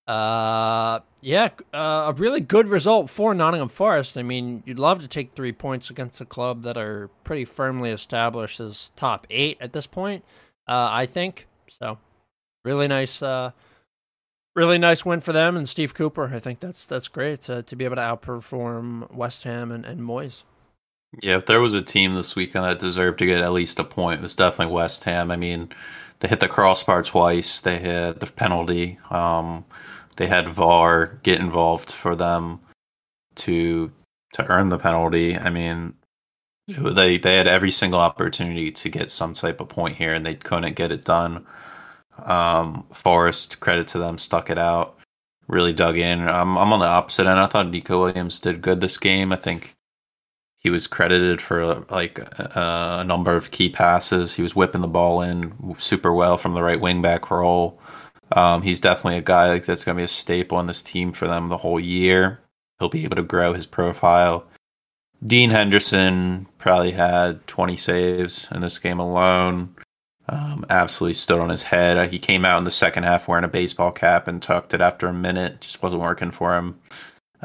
Uh, 0.08 1.00
yeah, 1.22 1.50
uh, 1.74 2.06
a 2.08 2.14
really 2.14 2.40
good 2.40 2.68
result 2.68 3.10
for 3.10 3.34
Nottingham 3.34 3.70
Forest. 3.70 4.18
I 4.18 4.24
mean, 4.24 4.62
you'd 4.66 4.78
love 4.78 5.02
to 5.02 5.08
take 5.08 5.34
three 5.34 5.52
points 5.52 5.90
against 5.90 6.22
a 6.22 6.26
club 6.26 6.62
that 6.64 6.78
are 6.78 7.10
pretty 7.24 7.46
firmly 7.46 7.90
established 7.90 8.60
as 8.60 8.92
top 8.96 9.26
eight 9.32 9.58
at 9.60 9.74
this 9.74 9.88
point. 9.88 10.24
Uh, 10.68 10.90
I 10.92 11.08
think 11.08 11.48
so. 11.68 11.98
Really 12.64 12.88
nice, 12.88 13.22
uh, 13.22 13.52
really 14.56 14.78
nice 14.78 15.04
win 15.04 15.22
for 15.22 15.34
them 15.34 15.58
and 15.58 15.68
Steve 15.68 15.96
Cooper. 15.96 16.32
I 16.34 16.40
think 16.40 16.60
that's 16.60 16.86
that's 16.86 17.08
great 17.08 17.42
to 17.42 17.64
to 17.64 17.76
be 17.76 17.86
able 17.86 17.96
to 17.96 18.02
outperform 18.02 19.12
West 19.14 19.44
Ham 19.44 19.72
and, 19.72 19.86
and 19.86 20.02
Moyes. 20.02 20.44
Yeah, 21.22 21.38
if 21.38 21.46
there 21.46 21.62
was 21.62 21.74
a 21.74 21.82
team 21.82 22.16
this 22.16 22.36
weekend 22.36 22.66
that 22.66 22.80
deserved 22.80 23.20
to 23.20 23.26
get 23.26 23.42
at 23.42 23.54
least 23.54 23.80
a 23.80 23.84
point, 23.84 24.20
it 24.20 24.24
was 24.24 24.36
definitely 24.36 24.74
West 24.74 25.04
Ham. 25.06 25.32
I 25.32 25.38
mean, 25.38 25.70
they 26.20 26.28
hit 26.28 26.40
the 26.40 26.48
crossbar 26.48 27.04
twice. 27.04 27.62
They 27.62 27.78
hit 27.78 28.20
the 28.20 28.28
penalty. 28.28 29.00
Um, 29.10 29.66
they 30.16 30.28
had 30.28 30.50
VAR 30.50 31.20
get 31.24 31.40
involved 31.40 31.92
for 31.92 32.16
them 32.16 32.60
to 33.36 33.92
to 34.34 34.46
earn 34.48 34.70
the 34.70 34.78
penalty. 34.78 35.38
I 35.38 35.50
mean, 35.50 35.94
they 36.68 37.18
they 37.18 37.38
had 37.38 37.48
every 37.48 37.72
single 37.72 38.00
opportunity 38.00 38.72
to 38.72 38.90
get 38.90 39.12
some 39.12 39.34
type 39.34 39.60
of 39.60 39.70
point 39.70 39.96
here, 39.96 40.14
and 40.14 40.26
they 40.26 40.36
couldn't 40.36 40.76
get 40.76 40.92
it 40.92 41.06
done. 41.06 41.46
Um, 42.24 42.86
Forest, 42.94 43.60
credit 43.60 43.88
to 43.90 43.98
them, 43.98 44.18
stuck 44.18 44.50
it 44.50 44.58
out, 44.58 44.98
really 45.48 45.74
dug 45.74 45.98
in. 45.98 46.28
I'm 46.28 46.58
I'm 46.58 46.74
on 46.74 46.80
the 46.80 46.86
opposite 46.86 47.28
end. 47.28 47.40
I 47.40 47.48
thought 47.48 47.70
Nico 47.70 48.02
Williams 48.02 48.40
did 48.40 48.62
good 48.62 48.82
this 48.82 48.98
game. 48.98 49.32
I 49.32 49.38
think 49.38 49.76
he 50.60 50.70
was 50.72 50.88
credited 50.88 51.42
for 51.42 51.86
like 51.92 52.18
a, 52.20 53.00
a 53.02 53.04
number 53.04 53.36
of 53.36 53.52
key 53.52 53.70
passes. 53.70 54.34
He 54.34 54.42
was 54.42 54.56
whipping 54.56 54.82
the 54.82 54.88
ball 54.88 55.22
in 55.22 55.76
super 55.78 56.14
well 56.14 56.38
from 56.38 56.54
the 56.54 56.64
right 56.64 56.80
wing 56.80 57.02
back 57.02 57.30
role. 57.30 57.80
Um, 58.32 58.62
he's 58.62 58.80
definitely 58.80 59.18
a 59.18 59.24
guy 59.24 59.50
like 59.50 59.66
that's 59.66 59.84
going 59.84 59.96
to 59.96 60.00
be 60.00 60.06
a 60.06 60.10
staple 60.10 60.58
on 60.58 60.66
this 60.66 60.82
team 60.82 61.12
for 61.12 61.28
them 61.28 61.50
the 61.50 61.58
whole 61.58 61.80
year. 61.80 62.40
He'll 62.80 62.90
be 62.90 63.04
able 63.04 63.16
to 63.16 63.24
grow 63.24 63.54
his 63.54 63.66
profile. 63.66 64.46
Dean 65.26 65.50
Henderson 65.50 66.48
probably 66.58 66.92
had 66.92 67.46
20 67.48 67.76
saves 67.76 68.50
in 68.52 68.62
this 68.62 68.80
game 68.80 69.00
alone. 69.00 69.76
Um, 70.28 70.66
absolutely 70.70 71.14
stood 71.14 71.40
on 71.40 71.50
his 71.50 71.64
head. 71.64 71.98
Uh, 71.98 72.08
he 72.08 72.20
came 72.20 72.46
out 72.46 72.58
in 72.58 72.64
the 72.64 72.72
second 72.72 73.04
half 73.04 73.28
wearing 73.28 73.46
a 73.46 73.50
baseball 73.50 73.92
cap 73.92 74.28
and 74.28 74.42
tucked 74.42 74.74
it 74.74 74.82
after 74.82 75.08
a 75.08 75.14
minute. 75.14 75.62
Just 75.62 75.84
wasn't 75.84 76.02
working 76.02 76.32
for 76.32 76.56
him. 76.56 76.80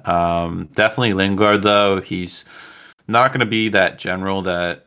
Um, 0.05 0.69
definitely 0.75 1.13
Lingard 1.13 1.63
though. 1.63 2.01
He's 2.01 2.47
not 3.07 3.33
going 3.33 3.41
to 3.41 3.47
be 3.47 3.69
that 3.71 3.99
general 3.99 4.43
that 4.43 4.87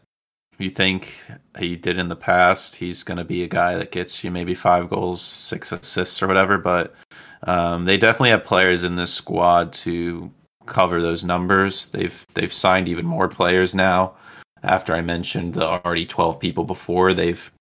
you 0.63 0.69
think 0.69 1.21
he 1.59 1.75
did 1.75 1.97
in 1.97 2.07
the 2.07 2.15
past. 2.15 2.75
He's 2.75 3.03
going 3.03 3.17
to 3.17 3.23
be 3.23 3.43
a 3.43 3.47
guy 3.47 3.75
that 3.75 3.91
gets 3.91 4.23
you 4.23 4.31
maybe 4.31 4.55
five 4.55 4.89
goals, 4.89 5.21
six 5.21 5.71
assists, 5.71 6.23
or 6.23 6.27
whatever. 6.27 6.57
But 6.57 6.95
um, 7.43 7.85
they 7.85 7.97
definitely 7.97 8.29
have 8.29 8.43
players 8.43 8.83
in 8.83 8.95
this 8.95 9.13
squad 9.13 9.73
to 9.73 10.31
cover 10.65 11.01
those 11.01 11.23
numbers. 11.23 11.87
They've 11.87 12.25
they've 12.33 12.53
signed 12.53 12.87
even 12.87 13.05
more 13.05 13.27
players 13.27 13.75
now. 13.75 14.15
After 14.63 14.95
I 14.95 15.01
mentioned 15.01 15.55
the 15.55 15.65
already 15.65 16.05
twelve 16.05 16.39
people 16.39 16.63
before, 16.63 17.13
they've 17.13 17.51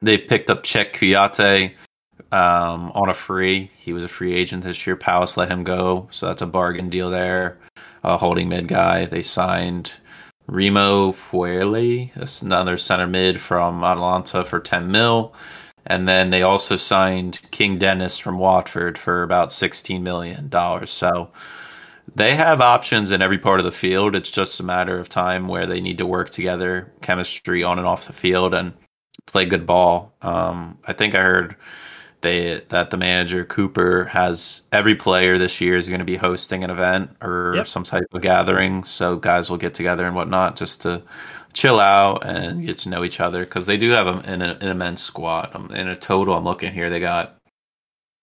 they've 0.00 0.26
picked 0.26 0.50
up 0.50 0.64
Cheikhou 0.64 0.92
Kouyaté 0.92 1.72
um, 2.32 2.90
on 2.94 3.08
a 3.08 3.14
free. 3.14 3.70
He 3.78 3.92
was 3.92 4.04
a 4.04 4.08
free 4.08 4.34
agent 4.34 4.64
this 4.64 4.86
year. 4.86 4.96
Palace 4.96 5.36
let 5.36 5.50
him 5.50 5.64
go, 5.64 6.08
so 6.10 6.26
that's 6.26 6.42
a 6.42 6.46
bargain 6.46 6.88
deal 6.88 7.10
there. 7.10 7.58
A 8.02 8.16
holding 8.16 8.48
mid 8.48 8.68
guy. 8.68 9.06
They 9.06 9.22
signed 9.22 9.92
Remo 10.46 11.12
Freuler, 11.12 12.42
another 12.42 12.76
center 12.76 13.06
mid 13.06 13.40
from 13.40 13.82
Atalanta 13.82 14.44
for 14.44 14.60
10 14.60 14.90
mil. 14.90 15.34
And 15.86 16.08
then 16.08 16.30
they 16.30 16.42
also 16.42 16.76
signed 16.76 17.40
King 17.50 17.78
Dennis 17.78 18.18
from 18.18 18.38
Watford 18.38 18.96
for 18.96 19.22
about 19.22 19.50
$16 19.50 20.00
million. 20.00 20.50
So 20.86 21.30
they 22.14 22.34
have 22.36 22.60
options 22.60 23.10
in 23.10 23.22
every 23.22 23.38
part 23.38 23.60
of 23.60 23.66
the 23.66 23.72
field. 23.72 24.14
It's 24.14 24.30
just 24.30 24.60
a 24.60 24.64
matter 24.64 24.98
of 24.98 25.08
time 25.08 25.48
where 25.48 25.66
they 25.66 25.80
need 25.80 25.98
to 25.98 26.06
work 26.06 26.30
together, 26.30 26.92
chemistry 27.02 27.62
on 27.62 27.78
and 27.78 27.86
off 27.86 28.06
the 28.06 28.12
field, 28.12 28.54
and 28.54 28.72
play 29.26 29.44
good 29.44 29.66
ball. 29.66 30.14
Um, 30.22 30.78
I 30.86 30.92
think 30.92 31.16
I 31.16 31.22
heard 31.22 31.56
they 32.24 32.60
that 32.70 32.90
the 32.90 32.96
manager 32.96 33.44
Cooper 33.44 34.06
has 34.06 34.62
every 34.72 34.96
player 34.96 35.38
this 35.38 35.60
year 35.60 35.76
is 35.76 35.88
going 35.88 36.00
to 36.00 36.04
be 36.04 36.16
hosting 36.16 36.64
an 36.64 36.70
event 36.70 37.10
or 37.22 37.52
yep. 37.54 37.68
some 37.68 37.84
type 37.84 38.06
of 38.12 38.22
gathering, 38.22 38.82
so 38.82 39.16
guys 39.16 39.48
will 39.48 39.58
get 39.58 39.74
together 39.74 40.04
and 40.04 40.16
whatnot 40.16 40.56
just 40.56 40.82
to 40.82 41.02
chill 41.52 41.78
out 41.78 42.26
and 42.26 42.66
get 42.66 42.78
to 42.78 42.88
know 42.88 43.04
each 43.04 43.20
other 43.20 43.44
because 43.44 43.66
they 43.66 43.76
do 43.76 43.90
have 43.90 44.08
an, 44.08 44.42
an, 44.42 44.60
immense 44.60 45.02
squad. 45.02 45.50
Um, 45.54 45.70
in 45.70 45.86
a 45.86 45.94
total, 45.94 46.34
I'm 46.34 46.42
looking 46.42 46.72
here, 46.72 46.90
they 46.90 46.98
got 46.98 47.36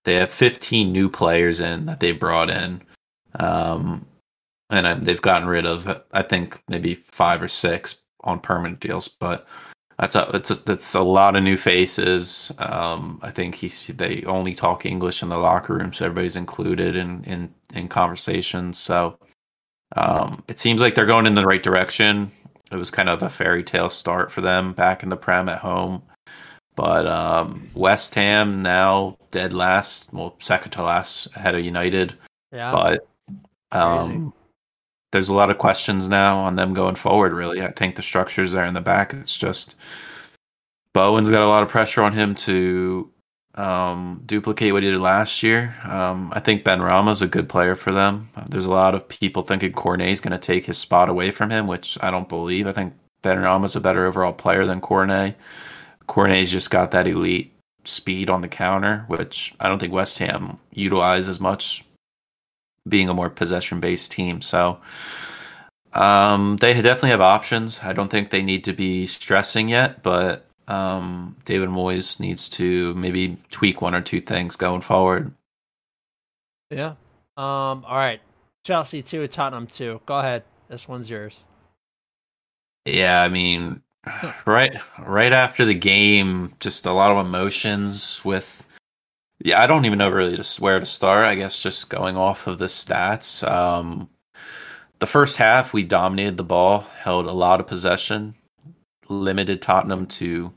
they 0.04 0.16
have 0.16 0.32
15 0.32 0.92
new 0.92 1.08
players 1.08 1.62
in 1.62 1.86
that 1.86 2.02
they 2.02 2.12
brought 2.12 2.50
in, 2.50 2.82
um, 3.36 4.06
and 4.70 5.06
they've 5.06 5.22
gotten 5.22 5.48
rid 5.48 5.66
of 5.66 6.02
I 6.12 6.24
think 6.24 6.62
maybe 6.68 6.96
five 6.96 7.42
or 7.42 7.48
six 7.48 8.02
on 8.24 8.40
permanent 8.40 8.82
deals, 8.82 9.08
but 9.08 9.48
that's 10.02 10.16
a 10.16 10.28
that's 10.32 10.50
a, 10.50 10.56
that's 10.64 10.96
a 10.96 11.02
lot 11.02 11.36
of 11.36 11.44
new 11.44 11.56
faces. 11.56 12.52
Um, 12.58 13.20
I 13.22 13.30
think 13.30 13.54
he's 13.54 13.86
they 13.86 14.24
only 14.24 14.56
talk 14.56 14.84
English 14.84 15.22
in 15.22 15.30
the 15.30 15.38
locker 15.38 15.76
room, 15.76 15.94
so 15.94 16.06
everybody's 16.06 16.36
included 16.36 16.96
in 16.96 17.24
in 17.26 17.54
in 17.76 17.88
conversations. 17.88 18.80
So 18.80 19.20
um, 19.96 20.44
it 20.48 20.58
seems 20.58 20.82
like 20.82 20.96
they're 20.96 21.06
going 21.06 21.28
in 21.28 21.36
the 21.36 21.46
right 21.46 21.62
direction. 21.62 22.32
It 22.72 22.78
was 22.78 22.90
kind 22.90 23.10
of 23.10 23.22
a 23.22 23.30
fairy 23.30 23.64
tale 23.64 23.90
start 23.90 24.32
for 24.32 24.42
them 24.42 24.74
back 24.74 25.04
in 25.04 25.10
the 25.10 25.18
Prem 25.18 25.48
at 25.48 25.60
home, 25.60 26.02
but 26.76 27.06
um, 27.06 27.70
West 27.76 28.16
Ham 28.16 28.64
now 28.64 29.18
dead 29.30 29.54
last, 29.54 30.12
well 30.12 30.36
second 30.40 30.72
to 30.72 30.82
last 30.82 31.28
ahead 31.36 31.54
of 31.54 31.64
United. 31.64 32.18
Yeah, 32.52 32.72
but 32.72 33.08
um, 33.72 34.34
there's 35.12 35.30
a 35.30 35.34
lot 35.34 35.50
of 35.50 35.58
questions 35.58 36.10
now 36.10 36.40
on 36.40 36.56
them 36.56 36.74
going 36.74 36.96
forward. 36.96 37.34
Really, 37.34 37.62
I 37.62 37.72
think 37.72 37.96
the 37.96 38.02
structure's 38.02 38.54
there 38.54 38.66
in 38.66 38.74
the 38.74 38.82
back. 38.82 39.14
It's 39.14 39.38
just 39.38 39.76
Bowen's 40.94 41.30
got 41.30 41.44
a 41.44 41.48
lot 41.48 41.64
of 41.64 41.70
pressure 41.70 42.02
on 42.02 42.14
him 42.14 42.36
to 42.36 43.10
um, 43.56 44.24
duplicate 44.26 44.74
what 44.74 44.84
he 44.84 44.92
did 44.92 45.00
last 45.00 45.44
year. 45.44 45.76
Um, 45.84 46.32
I 46.34 46.40
think 46.40 46.64
Benrahma's 46.64 47.22
a 47.22 47.28
good 47.28 47.50
player 47.50 47.76
for 47.76 47.92
them. 47.92 48.30
There's 48.50 48.66
a 48.66 48.72
lot 48.72 48.96
of 48.96 49.08
people 49.08 49.44
thinking 49.44 49.74
Cornet's 49.74 50.22
going 50.22 50.32
to 50.32 50.38
take 50.38 50.66
his 50.66 50.78
spot 50.78 51.10
away 51.10 51.32
from 51.32 51.50
him, 51.50 51.68
which 51.68 51.98
I 52.02 52.12
don't 52.12 52.30
believe. 52.30 52.68
I 52.68 52.72
think 52.72 52.94
Benrahma's 53.24 53.76
a 53.76 53.82
better 53.82 54.06
overall 54.06 54.34
player 54.34 54.66
than 54.66 54.82
Cornet. 54.82 55.36
Cornet's 56.08 56.52
just 56.52 56.72
got 56.72 56.92
that 56.92 57.08
elite 57.08 57.54
speed 57.84 58.30
on 58.30 58.42
the 58.42 58.48
counter, 58.48 59.06
which 59.08 59.54
I 59.60 59.68
don't 59.68 59.80
think 59.80 59.94
West 59.94 60.18
Ham 60.20 60.58
utilize 60.74 61.28
as 61.28 61.40
much 61.40 61.84
being 62.88 63.10
a 63.10 63.14
more 63.14 63.30
possession 63.30 63.80
based 63.80 64.12
team. 64.12 64.42
So 64.42 64.80
um, 65.94 66.58
they 66.58 66.74
definitely 66.74 67.10
have 67.12 67.22
options. 67.22 67.80
I 67.84 67.94
don't 67.94 68.10
think 68.10 68.30
they 68.30 68.42
need 68.42 68.64
to 68.66 68.74
be 68.74 69.08
stressing 69.08 69.70
yet, 69.70 70.04
but 70.04 70.46
um, 70.68 71.36
David 71.46 71.70
Moyes 71.70 72.20
needs 72.20 72.48
to 72.50 72.94
maybe 72.94 73.38
tweak 73.52 73.82
one 73.82 73.96
or 73.96 74.02
two 74.02 74.22
things 74.22 74.56
going 74.56 74.82
forward. 74.82 75.34
Yeah. 76.70 76.96
Um, 77.38 77.86
all 77.86 77.98
right. 77.98 78.22
Chelsea 78.64 79.02
2, 79.02 79.28
Tottenham 79.28 79.68
2. 79.68 80.02
Go 80.06 80.20
ahead. 80.20 80.44
This 80.70 80.88
one's 80.88 81.10
yours. 81.10 81.44
Yeah, 82.86 83.22
I 83.22 83.30
mean, 83.30 83.82
right 84.46 84.74
right 85.00 85.34
after 85.34 85.66
the 85.66 85.74
game, 85.74 86.54
just 86.60 86.86
a 86.86 86.94
lot 86.94 87.12
of 87.12 87.26
emotions 87.26 88.24
with 88.24 88.66
yeah, 89.44 89.62
I 89.62 89.68
don't 89.68 89.86
even 89.86 90.00
know 90.00 90.10
really 90.10 90.36
just 90.36 90.60
where 90.60 90.80
to 90.80 90.86
start. 90.86 91.26
I 91.26 91.36
guess 91.36 91.62
just 91.62 91.90
going 91.90 92.18
off 92.18 92.48
of 92.48 92.60
the 92.60 92.66
stats. 92.66 93.48
Um, 93.50 94.10
the 95.00 95.08
first 95.08 95.38
half, 95.38 95.74
we 95.74 95.84
dominated 95.84 96.38
the 96.38 96.44
ball, 96.44 96.82
held 97.00 97.26
a 97.26 97.32
lot 97.32 97.60
of 97.60 97.68
possession, 97.68 98.36
limited 99.10 99.62
Tottenham 99.62 100.06
to 100.08 100.54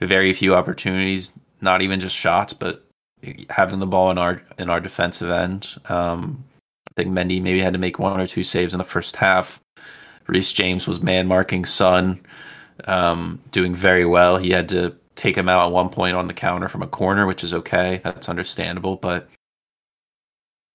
very 0.00 0.32
few 0.34 0.54
opportunities, 0.54 1.32
not 1.60 1.80
even 1.80 1.98
just 1.98 2.14
shots, 2.14 2.52
but 2.52 2.84
having 3.48 3.78
the 3.78 3.86
ball 3.86 4.10
in 4.10 4.18
our 4.18 4.42
in 4.58 4.68
our 4.68 4.80
defensive 4.80 5.30
end. 5.30 5.76
Um, 5.88 6.44
I 6.88 7.02
think 7.02 7.12
Mendy 7.12 7.40
maybe 7.40 7.60
had 7.60 7.72
to 7.72 7.78
make 7.78 7.98
one 7.98 8.20
or 8.20 8.26
two 8.26 8.42
saves 8.42 8.74
in 8.74 8.78
the 8.78 8.84
first 8.84 9.16
half. 9.16 9.60
Reece 10.26 10.52
James 10.52 10.86
was 10.86 11.02
man 11.02 11.26
marking 11.26 11.64
Son, 11.64 12.20
um, 12.84 13.40
doing 13.50 13.74
very 13.74 14.04
well. 14.04 14.36
He 14.36 14.50
had 14.50 14.68
to 14.70 14.94
take 15.16 15.36
him 15.36 15.48
out 15.48 15.66
at 15.66 15.72
one 15.72 15.88
point 15.88 16.16
on 16.16 16.28
the 16.28 16.34
counter 16.34 16.68
from 16.68 16.82
a 16.82 16.86
corner, 16.86 17.26
which 17.26 17.42
is 17.42 17.52
okay. 17.52 18.00
That's 18.04 18.28
understandable. 18.28 18.96
But 18.96 19.28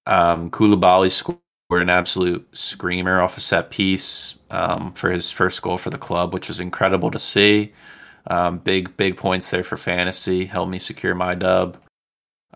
um, 0.06 0.52
Koulibaly 0.52 1.12
scored 1.12 1.40
an 1.72 1.90
absolute 1.90 2.46
screamer 2.52 3.22
off 3.22 3.38
a 3.38 3.42
set 3.42 3.70
piece 3.70 4.38
um, 4.50 4.94
for 4.94 5.12
his 5.12 5.32
first 5.32 5.62
goal 5.62 5.78
for 5.78 5.90
the 5.90 5.98
club, 5.98 6.34
which 6.34 6.48
was 6.48 6.60
incredible 6.60 7.12
to 7.12 7.20
see. 7.20 7.72
Um, 8.28 8.58
big, 8.60 8.96
big 8.98 9.18
points 9.18 9.50
there 9.50 9.64
for 9.64 9.78
fantasy. 9.78 10.46
Helped 10.46 10.72
me 10.72 10.80
secure 10.80 11.16
my 11.16 11.36
dub. 11.36 11.78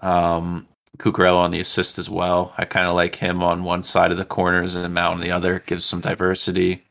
Um, 0.01 0.67
Cucurella 0.97 1.37
on 1.37 1.51
the 1.51 1.59
assist 1.59 1.99
as 1.99 2.09
well. 2.09 2.53
I 2.57 2.65
kind 2.65 2.87
of 2.87 2.95
like 2.95 3.15
him 3.15 3.43
on 3.43 3.63
one 3.63 3.83
side 3.83 4.11
of 4.11 4.17
the 4.17 4.25
corners 4.25 4.75
and 4.75 4.93
Mount 4.93 5.15
on 5.15 5.21
the 5.21 5.31
other. 5.31 5.59
Gives 5.65 5.85
some 5.85 6.01
diversity. 6.01 6.84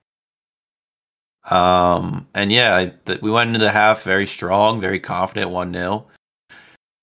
Um, 1.51 2.27
and 2.35 2.51
yeah, 2.51 2.75
I, 2.75 3.17
we 3.21 3.31
went 3.31 3.49
into 3.49 3.61
the 3.61 3.71
half 3.71 4.03
very 4.03 4.27
strong, 4.27 4.81
very 4.81 5.01
confident, 5.01 5.51
1 5.51 5.73
0. 5.73 6.07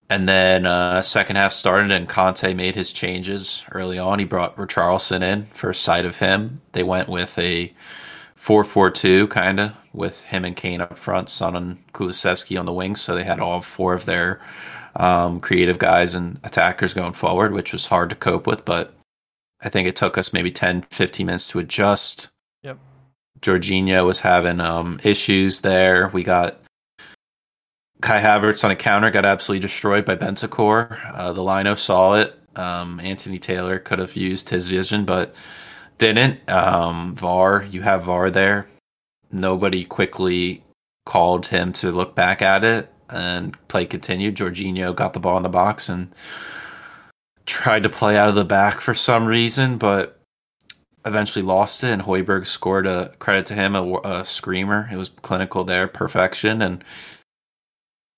And 0.10 0.28
then 0.28 0.66
uh, 0.66 1.02
second 1.04 1.38
half 1.38 1.54
started, 1.54 1.92
and 1.92 2.10
Conte 2.10 2.54
made 2.54 2.76
his 2.76 2.92
changes 2.92 3.64
early 3.72 3.98
on. 3.98 4.20
He 4.20 4.26
brought 4.26 4.58
Richarlison 4.58 5.22
in 5.22 5.46
first 5.46 5.84
sight 5.84 6.06
of 6.06 6.18
him. 6.18 6.62
They 6.74 6.84
went 6.84 7.08
with 7.08 7.38
a 7.38 7.74
4-4-2 8.38 9.30
kind 9.30 9.60
of 9.60 9.74
with 9.94 10.24
him 10.26 10.44
and 10.44 10.56
Kane 10.56 10.82
up 10.82 10.98
front, 10.98 11.30
Son 11.30 11.56
and 11.56 11.94
Kulusevski 11.94 12.60
on 12.60 12.66
the 12.66 12.74
wings. 12.74 13.02
So 13.02 13.16
they 13.16 13.24
had 13.24 13.40
all 13.40 13.62
four 13.62 13.94
of 13.94 14.06
their 14.06 14.42
um, 14.96 15.40
creative 15.40 15.80
guys 15.80 16.16
and 16.16 16.40
attackers 16.44 16.94
going 16.94 17.14
forward, 17.14 17.54
which 17.54 17.72
was 17.72 17.88
hard 17.88 18.10
to 18.10 18.16
cope 18.16 18.48
with. 18.48 18.66
But 18.66 18.94
I 19.62 19.70
think 19.70 19.88
it 19.88 19.96
took 19.96 20.18
us 20.18 20.34
maybe 20.34 20.52
10, 20.52 20.84
15 20.90 21.26
minutes 21.26 21.48
to 21.52 21.60
adjust. 21.60 22.30
Jorginho 23.42 24.06
was 24.06 24.20
having 24.20 24.60
um, 24.60 25.00
issues 25.04 25.62
there. 25.62 26.10
We 26.10 26.24
got 26.24 26.60
Kai 28.02 28.22
Havertz 28.22 28.64
on 28.64 28.72
a 28.72 28.76
counter, 28.76 29.12
got 29.12 29.26
absolutely 29.26 29.62
destroyed 29.62 30.06
by 30.06 30.16
Bentancur. 30.16 31.00
Uh, 31.14 31.34
the 31.34 31.44
Lino 31.44 31.76
saw 31.76 32.16
it. 32.16 32.38
Um, 32.56 33.00
Anthony 33.00 33.40
Taylor 33.40 33.80
could 33.80 34.00
have 34.00 34.16
used 34.16 34.50
his 34.50 34.68
vision, 34.68 35.06
but 35.06 35.36
didn't. 35.98 36.50
Um, 36.50 37.16
VAR, 37.16 37.64
you 37.70 37.82
have 37.82 38.04
VAR 38.04 38.30
there. 38.30 38.68
Nobody 39.32 39.86
quickly 39.86 40.64
called 41.06 41.48
him 41.48 41.72
to 41.74 41.92
look 41.92 42.16
back 42.16 42.42
at 42.42 42.64
it 42.64 42.92
and 43.10 43.56
play 43.68 43.86
continued. 43.86 44.36
Jorginho 44.36 44.96
got 44.96 45.14
the 45.14 45.20
ball 45.20 45.38
in 45.38 45.44
the 45.44 45.50
box 45.50 45.90
and 45.90 46.14
tried 47.46 47.84
to 47.84 47.90
play 47.90 48.18
out 48.18 48.30
of 48.30 48.36
the 48.36 48.46
back 48.46 48.82
for 48.82 48.94
some 48.94 49.26
reason, 49.26 49.78
but 49.78 50.21
eventually 51.06 51.44
lost 51.44 51.84
it. 51.84 51.92
And 51.92 52.02
Højbjerg 52.02 52.46
scored 52.46 52.86
a 52.86 53.14
credit 53.20 53.46
to 53.48 53.54
him, 53.54 53.76
a, 53.76 54.00
a 54.04 54.26
screamer. 54.26 54.90
It 54.92 54.98
was 54.98 55.10
clinical 55.10 55.64
there, 55.64 55.88
perfection. 55.88 56.62
And 56.62 56.84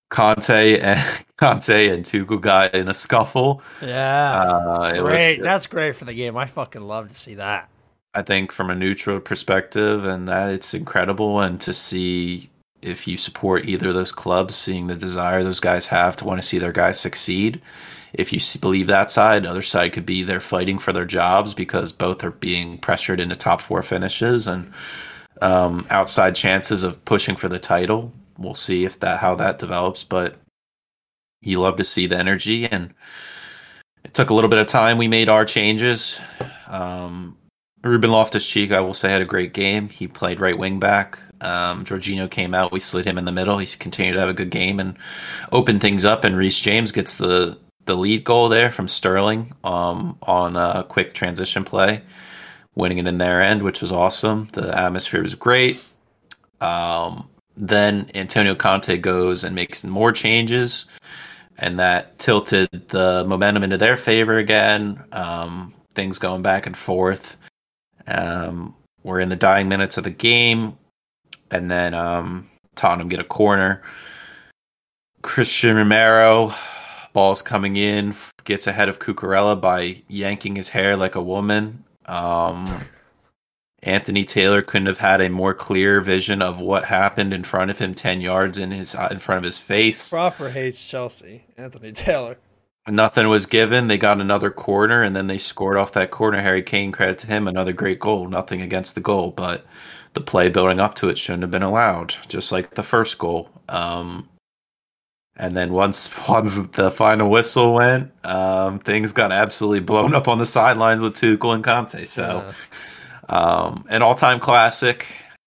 Conte 0.09 0.79
and 0.79 1.25
Conte 1.37 1.89
and 1.89 2.05
Tuchel 2.05 2.39
got 2.39 2.75
in 2.75 2.87
a 2.87 2.93
scuffle. 2.93 3.61
Yeah, 3.81 4.41
uh, 4.41 5.01
great. 5.01 5.39
Was, 5.39 5.43
That's 5.43 5.67
great 5.67 5.95
for 5.95 6.05
the 6.05 6.13
game. 6.13 6.37
I 6.37 6.45
fucking 6.45 6.83
love 6.83 7.09
to 7.09 7.15
see 7.15 7.35
that. 7.35 7.69
I 8.13 8.21
think 8.21 8.51
from 8.51 8.69
a 8.69 8.75
neutral 8.75 9.19
perspective, 9.19 10.05
and 10.05 10.27
that 10.27 10.51
it's 10.51 10.75
incredible, 10.75 11.39
and 11.39 11.59
to 11.61 11.73
see 11.73 12.51
if 12.83 13.07
you 13.07 13.17
support 13.17 13.65
either 13.65 13.89
of 13.89 13.95
those 13.95 14.11
clubs, 14.11 14.55
seeing 14.55 14.85
the 14.85 14.95
desire 14.95 15.43
those 15.43 15.59
guys 15.59 15.87
have 15.87 16.15
to 16.17 16.25
want 16.25 16.39
to 16.39 16.47
see 16.47 16.59
their 16.59 16.71
guys 16.71 16.99
succeed. 16.99 17.59
If 18.13 18.31
you 18.31 18.39
believe 18.61 18.87
that 18.87 19.09
side, 19.09 19.45
other 19.45 19.61
side 19.61 19.93
could 19.93 20.05
be 20.05 20.23
they're 20.23 20.39
fighting 20.39 20.77
for 20.77 20.93
their 20.93 21.05
jobs 21.05 21.53
because 21.53 21.91
both 21.91 22.23
are 22.23 22.31
being 22.31 22.77
pressured 22.77 23.19
into 23.19 23.35
top 23.35 23.59
four 23.59 23.81
finishes 23.81 24.47
and 24.47 24.71
um, 25.41 25.87
outside 25.89 26.35
chances 26.35 26.83
of 26.83 27.03
pushing 27.05 27.35
for 27.35 27.49
the 27.49 27.59
title. 27.59 28.13
We'll 28.37 28.55
see 28.55 28.85
if 28.85 28.99
that 28.99 29.19
how 29.19 29.35
that 29.35 29.59
develops, 29.59 30.03
but 30.03 30.37
you 31.41 31.59
love 31.59 31.77
to 31.77 31.83
see 31.83 32.07
the 32.07 32.17
energy 32.17 32.65
and 32.65 32.93
it 34.03 34.13
took 34.13 34.29
a 34.29 34.33
little 34.33 34.49
bit 34.49 34.59
of 34.59 34.67
time. 34.67 34.97
We 34.97 35.07
made 35.07 35.29
our 35.29 35.45
changes. 35.45 36.19
Um, 36.67 37.37
Ruben 37.83 38.11
Loftus 38.11 38.49
Cheek, 38.49 38.71
I 38.71 38.79
will 38.79 38.93
say, 38.93 39.09
had 39.09 39.21
a 39.21 39.25
great 39.25 39.53
game. 39.53 39.89
He 39.89 40.07
played 40.07 40.39
right 40.39 40.57
wing 40.57 40.79
back. 40.79 41.19
Um, 41.41 41.83
Jorginho 41.83 42.31
came 42.31 42.53
out. 42.53 42.71
We 42.71 42.79
slid 42.79 43.05
him 43.05 43.17
in 43.17 43.25
the 43.25 43.31
middle. 43.31 43.57
He 43.57 43.65
continued 43.77 44.13
to 44.13 44.19
have 44.21 44.29
a 44.29 44.33
good 44.33 44.49
game 44.49 44.79
and 44.79 44.97
opened 45.51 45.81
things 45.81 46.05
up. 46.05 46.23
And 46.23 46.37
Reece 46.37 46.61
James 46.61 46.91
gets 46.93 47.17
the 47.17 47.57
the 47.85 47.95
lead 47.95 48.23
goal 48.23 48.49
there 48.49 48.71
from 48.71 48.87
Sterling 48.87 49.53
um, 49.63 50.17
on 50.23 50.55
a 50.55 50.85
quick 50.87 51.13
transition 51.13 51.63
play, 51.63 52.01
winning 52.75 52.97
it 52.97 53.07
in 53.07 53.17
their 53.17 53.41
end, 53.41 53.63
which 53.63 53.81
was 53.81 53.91
awesome. 53.91 54.47
The 54.53 54.77
atmosphere 54.77 55.21
was 55.21 55.35
great. 55.35 55.83
Um, 56.61 57.29
then 57.55 58.09
Antonio 58.15 58.55
Conte 58.55 58.97
goes 58.97 59.43
and 59.43 59.55
makes 59.55 59.83
more 59.83 60.11
changes, 60.11 60.85
and 61.57 61.79
that 61.79 62.17
tilted 62.19 62.69
the 62.89 63.25
momentum 63.27 63.63
into 63.63 63.77
their 63.77 63.97
favor 63.97 64.37
again. 64.37 65.03
Um, 65.11 65.73
things 65.93 66.17
going 66.17 66.41
back 66.41 66.65
and 66.65 66.75
forth. 66.75 67.37
Um, 68.07 68.75
we're 69.03 69.19
in 69.19 69.29
the 69.29 69.35
dying 69.35 69.67
minutes 69.67 69.97
of 69.97 70.05
the 70.05 70.09
game 70.09 70.77
and 71.53 71.69
then 71.69 71.93
um, 71.93 72.49
Tottenham 72.75 73.07
get 73.07 73.19
a 73.19 73.23
corner. 73.23 73.81
Christian 75.21 75.77
Romero, 75.77 76.53
ball's 77.13 77.41
coming 77.41 77.75
in, 77.75 78.15
gets 78.43 78.67
ahead 78.67 78.89
of 78.89 78.99
Cucurella 78.99 79.59
by 79.59 80.01
yanking 80.07 80.55
his 80.55 80.69
hair 80.69 80.97
like 80.97 81.15
a 81.15 81.21
woman. 81.21 81.83
Um, 82.05 82.65
Anthony 83.81 84.23
Taylor 84.23 84.61
couldn't 84.61 84.87
have 84.87 84.97
had 84.97 85.21
a 85.21 85.29
more 85.29 85.53
clear 85.53 86.01
vision 86.01 86.41
of 86.41 86.59
what 86.59 86.85
happened 86.85 87.33
in 87.33 87.43
front 87.43 87.69
of 87.69 87.79
him, 87.79 87.93
ten 87.93 88.21
yards 88.21 88.57
in 88.57 88.71
his 88.71 88.95
in 89.11 89.19
front 89.19 89.37
of 89.37 89.43
his 89.43 89.57
face. 89.57 90.09
Proper 90.09 90.49
hates 90.49 90.85
Chelsea, 90.85 91.43
Anthony 91.57 91.91
Taylor. 91.91 92.37
Nothing 92.87 93.29
was 93.29 93.45
given. 93.45 93.87
They 93.87 93.97
got 93.97 94.19
another 94.19 94.51
corner, 94.51 95.03
and 95.03 95.15
then 95.15 95.27
they 95.27 95.37
scored 95.37 95.77
off 95.77 95.93
that 95.93 96.11
corner. 96.11 96.41
Harry 96.41 96.61
Kane, 96.61 96.91
credit 96.91 97.17
to 97.19 97.27
him, 97.27 97.47
another 97.47 97.71
great 97.71 97.99
goal. 97.99 98.27
Nothing 98.27 98.61
against 98.61 98.95
the 98.95 99.01
goal, 99.01 99.31
but 99.31 99.65
the 100.13 100.21
play 100.21 100.49
building 100.49 100.79
up 100.79 100.95
to 100.95 101.09
it 101.09 101.17
shouldn't 101.17 101.43
have 101.43 101.51
been 101.51 101.63
allowed, 101.63 102.15
just 102.27 102.51
like 102.51 102.71
the 102.71 102.83
first 102.83 103.17
goal. 103.17 103.49
Um, 103.69 104.27
and 105.43 105.57
then 105.57 105.73
once 105.73 106.09
once 106.29 106.57
the 106.69 106.89
final 106.89 107.29
whistle 107.29 107.73
went, 107.73 108.11
um, 108.23 108.79
things 108.79 109.11
got 109.11 109.31
absolutely 109.31 109.81
blown 109.81 110.15
up 110.15 110.27
on 110.27 110.37
the 110.37 110.45
sidelines 110.45 111.03
with 111.03 111.15
Tuchel 111.15 111.53
and 111.53 111.63
Conte. 111.63 112.05
So, 112.05 112.49
yeah. 113.29 113.35
um, 113.37 113.85
an 113.89 114.01
all-time 114.01 114.39
classic. 114.39 115.05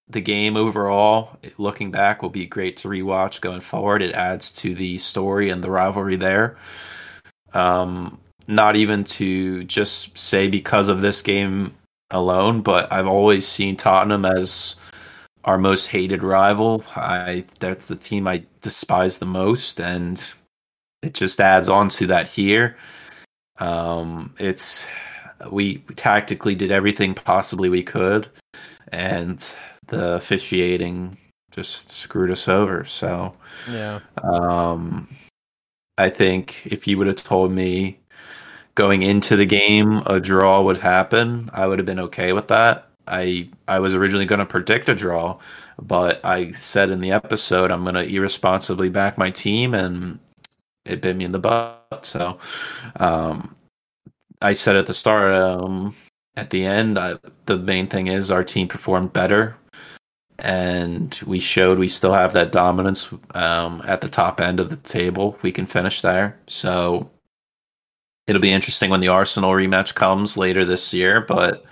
The 0.09 0.21
game 0.21 0.57
overall, 0.57 1.37
looking 1.59 1.91
back, 1.91 2.23
will 2.23 2.31
be 2.31 2.47
great 2.47 2.77
to 2.79 2.89
rewatch 2.89 3.41
going 3.41 3.61
forward. 3.61 4.03
It 4.03 4.15
adds 4.15 4.53
to 4.61 4.73
the 4.73 4.99
story 4.99 5.51
and 5.51 5.65
the 5.65 5.71
rivalry 5.71 6.15
there. 6.15 6.59
Um, 7.55 8.21
not 8.47 8.77
even 8.77 9.03
to 9.03 9.65
just 9.65 10.17
say 10.17 10.47
because 10.47 10.89
of 10.89 11.01
this 11.01 11.23
game 11.23 11.75
alone, 12.13 12.61
but 12.61 12.93
I've 12.93 13.09
always 13.09 13.49
seen 13.49 13.77
Tottenham 13.77 14.25
as 14.25 14.77
our 15.47 15.57
most 15.57 15.87
hated 15.87 16.23
rival. 16.23 16.85
I 16.95 17.45
that's 17.61 17.87
the 17.87 17.97
team 17.97 18.29
I 18.29 18.45
despise 18.61 19.19
the 19.19 19.27
most, 19.27 19.81
and 19.81 20.23
it 21.03 21.15
just 21.15 21.41
adds 21.41 21.69
on 21.69 21.89
to 21.91 22.09
that 22.09 22.29
here. 22.29 22.77
Um, 23.59 24.35
it's 24.39 24.87
we 25.51 25.79
tactically 25.95 26.55
did 26.55 26.71
everything 26.71 27.15
possibly 27.15 27.69
we 27.69 27.83
could, 27.83 28.29
and 28.93 29.49
the 29.87 30.15
officiating 30.15 31.17
just 31.53 31.91
screwed 31.91 32.31
us 32.31 32.49
over. 32.49 32.85
So 32.85 33.35
yeah, 33.71 34.01
um, 34.23 35.09
I 35.97 36.11
think 36.11 36.67
if 36.67 36.87
you 36.87 36.99
would 36.99 37.07
have 37.07 37.17
told 37.17 37.53
me 37.53 37.99
going 38.75 39.03
into 39.03 39.37
the 39.37 39.47
game 39.47 40.03
a 40.07 40.21
draw 40.21 40.61
would 40.63 40.77
happen, 40.77 41.51
I 41.53 41.67
would 41.67 41.79
have 41.79 41.87
been 41.87 42.01
okay 42.01 42.33
with 42.33 42.49
that. 42.49 42.91
I 43.07 43.49
I 43.69 43.81
was 43.81 43.95
originally 43.95 44.27
going 44.27 44.39
to 44.41 44.47
predict 44.47 44.89
a 44.89 44.95
draw, 44.95 45.39
but 45.81 46.25
I 46.25 46.53
said 46.53 46.91
in 46.91 47.01
the 47.01 47.13
episode 47.13 47.71
I'm 47.71 47.83
going 47.83 47.95
to 47.95 48.09
irresponsibly 48.09 48.89
back 48.89 49.19
my 49.19 49.31
team, 49.31 49.75
and 49.75 50.19
it 50.85 51.01
bit 51.01 51.17
me 51.17 51.25
in 51.25 51.33
the 51.33 51.39
butt. 51.39 52.05
So, 52.07 52.39
um, 52.97 53.57
I 54.43 54.53
said 54.53 54.77
at 54.77 54.87
the 54.87 54.95
start, 54.95 55.35
um, 55.35 55.95
at 56.37 56.51
the 56.51 56.65
end, 56.65 56.99
I, 56.99 57.17
the 57.47 57.57
main 57.57 57.87
thing 57.89 58.09
is 58.09 58.31
our 58.31 58.45
team 58.45 58.69
performed 58.69 59.13
better, 59.13 59.57
and 60.39 61.19
we 61.27 61.39
showed 61.39 61.79
we 61.79 61.89
still 61.89 62.13
have 62.13 62.33
that 62.35 62.53
dominance 62.53 63.13
um, 63.35 63.83
at 63.87 64.01
the 64.01 64.09
top 64.09 64.41
end 64.41 64.61
of 64.61 64.71
the 64.71 64.77
table. 64.77 65.39
We 65.43 65.53
can 65.53 65.67
finish 65.67 66.03
there. 66.03 66.39
So 66.47 67.11
it'll 68.27 68.43
be 68.43 68.53
interesting 68.53 68.91
when 68.91 69.01
the 69.01 69.09
Arsenal 69.09 69.53
rematch 69.53 69.95
comes 69.95 70.37
later 70.37 70.65
this 70.65 70.93
year, 70.93 71.21
but 71.21 71.65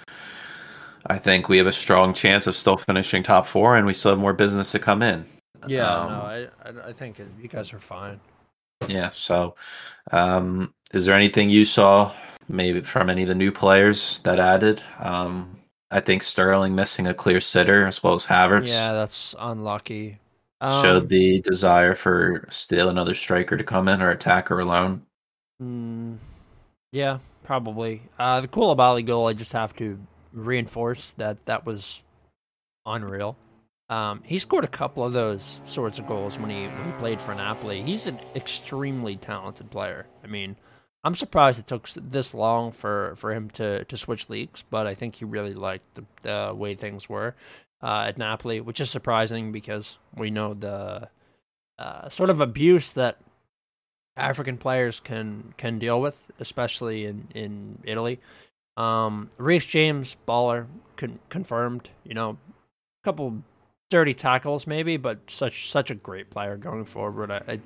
I 1.07 1.19
think 1.19 1.49
we 1.49 1.59
have 1.59 1.67
a 1.67 1.73
strong 1.73 2.15
chance 2.15 2.47
of 2.47 2.57
still 2.57 2.77
finishing 2.77 3.23
top 3.23 3.47
four, 3.47 3.77
and 3.77 3.87
we 3.87 3.95
still 3.95 4.13
have 4.13 4.19
more 4.19 4.33
business 4.33 4.73
to 4.73 4.79
come 4.79 5.03
in. 5.03 5.27
Yeah, 5.67 5.93
um, 5.93 6.11
no, 6.11 6.21
I 6.21 6.89
I 6.89 6.93
think 6.93 7.21
you 7.41 7.49
guys 7.49 7.73
are 7.73 7.81
fine. 7.81 8.21
Yeah. 8.89 9.11
So, 9.13 9.55
um, 10.13 10.73
is 10.93 11.07
there 11.07 11.15
anything 11.15 11.51
you 11.51 11.65
saw 11.65 12.13
maybe 12.49 12.81
from 12.81 13.11
any 13.11 13.23
of 13.23 13.29
the 13.29 13.35
new 13.35 13.53
players 13.53 14.21
that 14.21 14.39
added? 14.39 14.83
Um, 14.99 15.59
I 15.91 16.01
think 16.01 16.23
Sterling 16.23 16.75
missing 16.75 17.07
a 17.07 17.15
clear 17.15 17.41
sitter 17.41 17.87
as 17.87 18.03
well 18.03 18.15
as 18.15 18.27
Havertz. 18.27 18.69
Yeah, 18.69 18.93
that's 18.93 19.35
unlucky. 19.39 20.19
Showed 20.63 21.03
um, 21.03 21.09
the 21.09 21.41
desire 21.43 21.95
for 21.95 22.47
still 22.51 22.89
another 22.89 23.15
striker 23.15 23.57
to 23.57 23.65
come 23.65 23.87
in 23.87 24.01
or 24.01 24.11
attacker 24.11 24.61
alone. 24.61 25.03
Mm, 25.63 26.17
yeah, 26.91 27.19
probably. 27.43 28.03
Uh, 28.19 28.41
the 28.41 28.49
Koulibaly 28.49 29.05
goal, 29.05 29.27
I 29.27 29.35
just 29.35 29.53
have 29.53 29.77
to 29.77 29.99
reinforce 30.35 31.13
that 31.13 31.47
that 31.47 31.65
was 31.65 32.03
unreal. 32.85 33.37
Um, 33.89 34.23
he 34.25 34.39
scored 34.39 34.65
a 34.65 34.69
couple 34.69 35.05
of 35.05 35.13
those 35.13 35.61
sorts 35.65 35.99
of 35.99 36.07
goals 36.07 36.39
when 36.39 36.51
he 36.51 36.67
when 36.67 36.87
he 36.87 36.93
played 36.99 37.21
for 37.21 37.35
Napoli. 37.35 37.83
He's 37.83 38.07
an 38.07 38.19
extremely 38.35 39.17
talented 39.17 39.71
player. 39.71 40.07
I 40.23 40.27
mean, 40.27 40.57
I'm 41.05 41.15
surprised 41.15 41.59
it 41.59 41.67
took 41.67 41.87
this 41.89 42.33
long 42.33 42.73
for, 42.73 43.15
for 43.17 43.35
him 43.35 43.51
to, 43.51 43.85
to 43.85 43.97
switch 43.97 44.31
leagues, 44.31 44.65
but 44.69 44.87
I 44.87 44.95
think 44.95 45.17
he 45.17 45.27
really 45.27 45.53
liked 45.53 45.85
the, 46.23 46.55
way 46.57 46.75
things 46.75 47.11
were 47.11 47.35
uh, 47.83 48.07
at 48.09 48.17
Napoli, 48.17 48.63
which 48.63 48.81
is 48.81 48.91
surprising 48.91 49.53
because 49.53 49.99
we 50.17 50.31
know 50.31 50.55
the 50.55 51.11
uh, 51.79 52.09
sort 52.09 52.31
of 52.31 52.41
abuse 52.41 52.93
that 52.93 53.19
African 54.17 54.57
players 54.57 55.01
can 55.01 55.53
can 55.57 55.79
deal 55.79 56.01
with, 56.01 56.19
especially 56.39 57.05
in 57.05 57.27
in 57.35 57.79
Italy. 57.85 58.21
Um, 58.77 59.31
Reece 59.39 59.67
James, 59.67 60.17
baller, 60.27 60.67
con- 60.97 61.21
confirmed. 61.29 61.91
You 62.05 62.15
know, 62.15 62.31
a 62.31 63.05
couple 63.05 63.43
dirty 63.91 64.15
tackles 64.15 64.67
maybe, 64.67 64.97
but 64.97 65.19
such 65.29 65.71
such 65.71 65.91
a 65.91 65.95
great 65.95 66.31
player 66.31 66.57
going 66.57 66.85
forward. 66.85 67.31
I 67.31 67.43
I, 67.49 67.61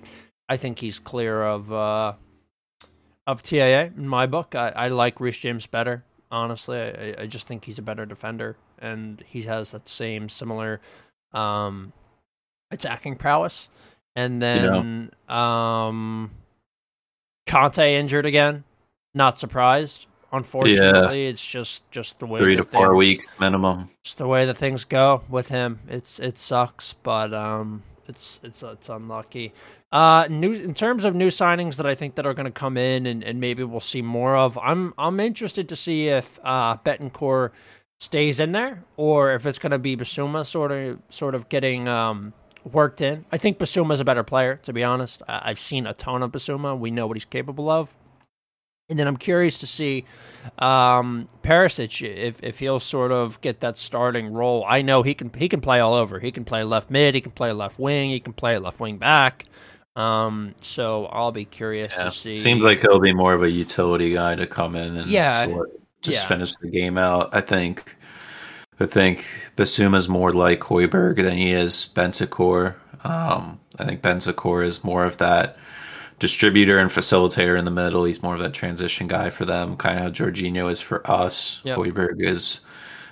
I 0.48 0.56
think 0.56 0.78
he's 0.78 0.98
clear 0.98 1.42
of 1.42 1.72
uh, 1.72 2.14
of 3.26 3.42
TAA 3.42 3.90
in 3.96 4.08
my 4.08 4.26
book. 4.26 4.54
I, 4.54 4.68
I 4.68 4.88
like 4.88 5.20
Reece 5.20 5.38
James 5.38 5.66
better. 5.66 6.04
Honestly, 6.30 6.78
I, 6.78 7.22
I 7.22 7.26
just 7.26 7.46
think 7.46 7.64
he's 7.64 7.78
a 7.78 7.82
better 7.82 8.04
defender, 8.04 8.56
and 8.78 9.22
he 9.26 9.42
has 9.42 9.70
that 9.70 9.88
same 9.88 10.28
similar 10.28 10.80
um, 11.32 11.92
attacking 12.70 13.16
prowess. 13.16 13.68
And 14.16 14.42
then 14.42 15.10
um, 15.28 16.32
Conte 17.46 17.94
injured 17.94 18.26
again. 18.26 18.64
Not 19.14 19.38
surprised. 19.38 20.06
Unfortunately, 20.30 21.22
yeah. 21.24 21.30
it's 21.30 21.46
just 21.46 21.90
just 21.90 22.18
the 22.18 22.26
way 22.26 22.40
three 22.40 22.56
to 22.56 22.64
four 22.64 22.94
weeks 22.94 23.26
minimum. 23.40 23.88
Just 24.02 24.18
the 24.18 24.26
way 24.26 24.44
that 24.44 24.56
things 24.56 24.84
go 24.84 25.22
with 25.28 25.48
him. 25.48 25.80
It's 25.88 26.18
it 26.18 26.36
sucks, 26.36 26.92
but 27.02 27.32
um, 27.32 27.82
it's 28.06 28.38
it's 28.42 28.62
it's 28.62 28.88
unlucky. 28.88 29.54
Uh, 29.90 30.26
new 30.28 30.52
in 30.52 30.74
terms 30.74 31.06
of 31.06 31.14
new 31.14 31.28
signings 31.28 31.76
that 31.76 31.86
I 31.86 31.94
think 31.94 32.16
that 32.16 32.26
are 32.26 32.34
going 32.34 32.44
to 32.44 32.52
come 32.52 32.76
in 32.76 33.06
and, 33.06 33.24
and 33.24 33.40
maybe 33.40 33.64
we'll 33.64 33.80
see 33.80 34.02
more 34.02 34.36
of. 34.36 34.58
I'm 34.58 34.92
I'm 34.98 35.18
interested 35.18 35.68
to 35.70 35.76
see 35.76 36.08
if 36.08 36.38
uh 36.44 36.76
Bentancur 36.76 37.50
stays 37.98 38.38
in 38.38 38.52
there 38.52 38.84
or 38.98 39.32
if 39.32 39.46
it's 39.46 39.58
going 39.58 39.72
to 39.72 39.78
be 39.78 39.96
Bissouma 39.96 40.44
sort 40.44 40.72
of 40.72 40.98
sort 41.08 41.34
of 41.34 41.48
getting 41.48 41.88
um 41.88 42.34
worked 42.64 43.00
in. 43.00 43.24
I 43.32 43.38
think 43.38 43.58
Bissouma's 43.58 44.00
a 44.00 44.04
better 44.04 44.24
player, 44.24 44.56
to 44.64 44.74
be 44.74 44.84
honest. 44.84 45.22
I've 45.26 45.60
seen 45.60 45.86
a 45.86 45.94
ton 45.94 46.22
of 46.22 46.32
Bissouma. 46.32 46.78
We 46.78 46.90
know 46.90 47.06
what 47.06 47.16
he's 47.16 47.24
capable 47.24 47.70
of. 47.70 47.96
And 48.90 48.98
then 48.98 49.06
I'm 49.06 49.18
curious 49.18 49.58
to 49.58 49.66
see 49.66 50.06
um, 50.58 51.28
Perisic 51.42 52.06
if 52.08 52.42
if 52.42 52.58
he'll 52.58 52.80
sort 52.80 53.12
of 53.12 53.40
get 53.42 53.60
that 53.60 53.76
starting 53.76 54.32
role. 54.32 54.64
I 54.66 54.80
know 54.82 55.02
he 55.02 55.14
can 55.14 55.30
he 55.34 55.48
can 55.48 55.60
play 55.60 55.80
all 55.80 55.94
over. 55.94 56.18
He 56.20 56.32
can 56.32 56.44
play 56.44 56.64
left 56.64 56.90
mid. 56.90 57.14
He 57.14 57.20
can 57.20 57.32
play 57.32 57.52
left 57.52 57.78
wing. 57.78 58.10
He 58.10 58.20
can 58.20 58.32
play 58.32 58.56
left 58.56 58.80
wing 58.80 58.96
back. 58.96 59.44
Um, 59.94 60.54
so 60.62 61.06
I'll 61.06 61.32
be 61.32 61.44
curious 61.44 61.92
yeah. 61.96 62.04
to 62.04 62.10
see. 62.10 62.36
Seems 62.36 62.64
like 62.64 62.80
he'll 62.80 63.00
be 63.00 63.12
more 63.12 63.34
of 63.34 63.42
a 63.42 63.50
utility 63.50 64.14
guy 64.14 64.36
to 64.36 64.46
come 64.46 64.74
in 64.74 64.96
and 64.96 65.10
yeah, 65.10 65.44
sort, 65.44 65.70
just 66.00 66.22
yeah. 66.22 66.28
finish 66.28 66.54
the 66.56 66.70
game 66.70 66.96
out. 66.96 67.30
I 67.32 67.40
think. 67.40 67.94
I 68.80 68.86
think 68.86 69.26
Bissouma's 69.56 70.08
more 70.08 70.30
like 70.30 70.60
Højbjerg 70.60 71.16
than 71.16 71.36
he 71.36 71.50
is 71.50 71.90
Bentancur. 71.96 72.76
Um, 73.02 73.58
I 73.76 73.84
think 73.84 74.02
Bentancur 74.02 74.64
is 74.64 74.84
more 74.84 75.04
of 75.04 75.16
that 75.18 75.58
distributor 76.18 76.78
and 76.78 76.90
facilitator 76.90 77.58
in 77.58 77.64
the 77.64 77.70
middle. 77.70 78.04
He's 78.04 78.22
more 78.22 78.34
of 78.34 78.40
that 78.40 78.54
transition 78.54 79.06
guy 79.06 79.30
for 79.30 79.44
them, 79.44 79.76
kind 79.76 79.98
of 79.98 80.04
how 80.04 80.10
Jorginho 80.10 80.70
is 80.70 80.80
for 80.80 81.08
us. 81.10 81.60
Yep. 81.64 81.78
Højbjerg 81.78 82.24
is 82.24 82.60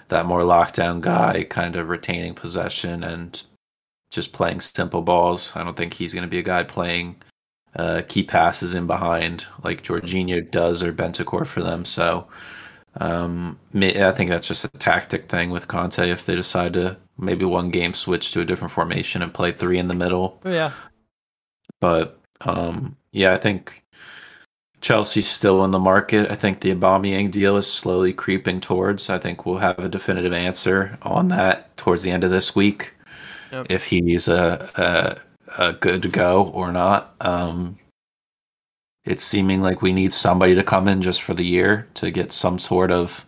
that 0.09 0.27
more 0.27 0.43
lockdown 0.43 1.01
guy, 1.01 1.45
kind 1.45 1.77
of 1.77 1.89
retaining 1.89 2.35
possession 2.35 3.03
and 3.03 3.43
just 4.11 4.33
playing 4.33 4.61
simple 4.61 5.03
balls. 5.03 5.53
I 5.57 5.65
don't 5.65 5.77
think 5.77 5.95
he's 5.95 6.13
going 6.13 6.23
to 6.23 6.29
be 6.29 6.39
a 6.39 6.43
guy 6.43 6.63
playing 6.63 7.17
uh, 7.75 8.03
key 8.09 8.23
passes 8.23 8.75
in 8.75 8.87
behind 8.87 9.47
like 9.63 9.83
Jorginho 9.83 10.51
does 10.51 10.83
or 10.83 10.93
Bentancur 10.93 11.47
for 11.47 11.63
them. 11.63 11.85
So 11.85 12.27
um, 12.99 13.59
I 13.75 14.13
think 14.13 14.31
that's 14.31 14.49
just 14.49 14.65
a 14.65 14.69
tactic 14.69 15.25
thing 15.25 15.51
with 15.51 15.69
Conte 15.69 16.09
if 16.11 16.25
they 16.25 16.35
decide 16.35 16.73
to 16.75 16.97
maybe 17.19 17.45
one 17.45 17.71
game 17.71 17.93
switch 17.93 18.33
to 18.33 18.41
a 18.41 18.45
different 18.45 18.73
formation 18.73 19.23
and 19.23 19.35
play 19.35 19.53
three 19.53 19.79
in 19.79 19.89
the 19.89 19.95
middle. 19.95 20.41
Oh, 20.45 20.53
yeah. 20.53 20.73
But 21.81 22.21
um, 22.43 22.97
yeah, 23.13 23.33
I 23.33 23.39
think 23.39 23.85
Chelsea's 24.81 25.29
still 25.29 25.65
in 25.65 25.71
the 25.71 25.79
market. 25.79 26.31
I 26.31 26.35
think 26.35 26.61
the 26.61 26.75
Aubameyang 26.75 27.31
deal 27.31 27.57
is 27.57 27.71
slowly 27.71 28.13
creeping 28.13 28.61
towards. 28.61 29.11
I 29.11 29.19
think 29.19 29.45
we'll 29.45 29.59
have 29.59 29.79
a 29.79 29.89
definitive 29.89 30.33
answer 30.33 30.99
on 31.03 31.29
that 31.29 31.77
towards 31.77 32.05
the 32.05 32.11
end 32.11 32.25
of 32.25 32.31
this 32.31 32.55
week, 32.55 32.95
yep. 33.51 33.67
if 33.69 33.85
he's 33.85 34.29
a, 34.29 35.19
a, 35.59 35.63
a 35.63 35.73
good 35.73 36.03
to 36.03 36.09
go 36.09 36.49
or 36.49 36.73
not. 36.73 37.15
Um, 37.21 37.79
it's 39.05 39.25
seeming 39.25 39.63
like 39.63 39.83
we 39.83 39.93
need 39.93 40.13
somebody 40.13 40.55
to 40.55 40.65
come 40.65 40.89
in 40.89 41.01
just 41.01 41.23
for 41.23 41.33
the 41.33 41.45
year 41.45 41.87
to 41.95 42.11
get 42.11 42.33
some 42.33 42.59
sort 42.59 42.91
of 42.91 43.25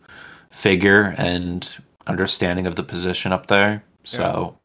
figure 0.51 1.15
and 1.17 1.79
understanding 2.07 2.67
of 2.67 2.77
the 2.77 2.83
position 2.83 3.33
up 3.33 3.47
there. 3.47 3.83
So 4.03 4.57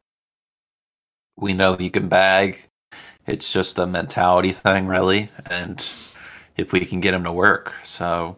yeah. 1.38 1.44
we 1.44 1.54
know 1.54 1.76
he 1.76 1.90
can 1.90 2.08
bag. 2.08 2.68
It's 3.26 3.52
just 3.52 3.80
a 3.80 3.88
mentality 3.88 4.52
thing, 4.54 4.88
really. 4.88 5.30
And 5.50 5.86
if 6.58 6.72
we 6.72 6.86
can 6.86 7.02
get 7.02 7.14
him 7.14 7.24
to 7.24 7.32
work. 7.32 7.74
So 7.84 8.38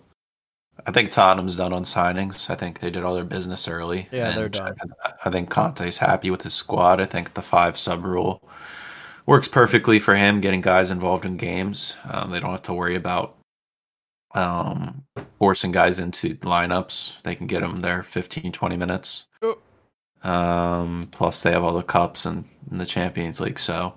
I 0.86 0.92
think 0.92 1.12
Tottenham's 1.12 1.56
done 1.56 1.74
on 1.74 1.84
signings. 1.84 2.50
I 2.50 2.56
think 2.56 2.80
they 2.80 2.90
did 2.90 3.04
all 3.04 3.16
their 3.16 3.24
business 3.24 3.68
early. 3.68 4.08
Yeah, 4.12 4.32
they're 4.32 4.50
done. 4.50 4.76
I, 5.04 5.12
I 5.26 5.30
think 5.30 5.50
Conte's 5.50 5.98
happy 5.98 6.30
with 6.30 6.44
his 6.44 6.54
squad. 6.54 7.00
I 7.00 7.06
think 7.06 7.34
the 7.34 7.42
five 7.42 7.78
sub 7.78 8.06
rule 8.06 8.42
works 9.26 9.48
perfectly 9.48 10.00
for 10.00 10.16
him 10.16 10.42
getting 10.42 10.62
guys 10.62 10.92
involved 10.92 11.26
in 11.26 11.38
games. 11.38 11.98
Um, 12.10 12.30
they 12.30 12.40
don't 12.40 12.52
have 12.52 12.62
to 12.64 12.74
worry 12.74 12.96
about 12.96 13.36
um, 14.34 15.04
forcing 15.40 15.72
guys 15.72 16.00
into 16.00 16.36
lineups. 16.36 17.22
They 17.24 17.36
can 17.36 17.48
get 17.48 17.62
them 17.62 17.82
there 17.82 18.04
15, 18.04 18.52
20 18.52 18.78
minutes. 18.78 19.26
Oh. 19.42 19.58
Um, 20.24 21.08
plus, 21.12 21.44
they 21.44 21.52
have 21.52 21.64
all 21.64 21.74
the 21.74 21.84
cups 21.84 22.26
and, 22.26 22.46
and 22.70 22.80
the 22.80 22.86
Champions 22.86 23.40
League. 23.40 23.60
So, 23.60 23.94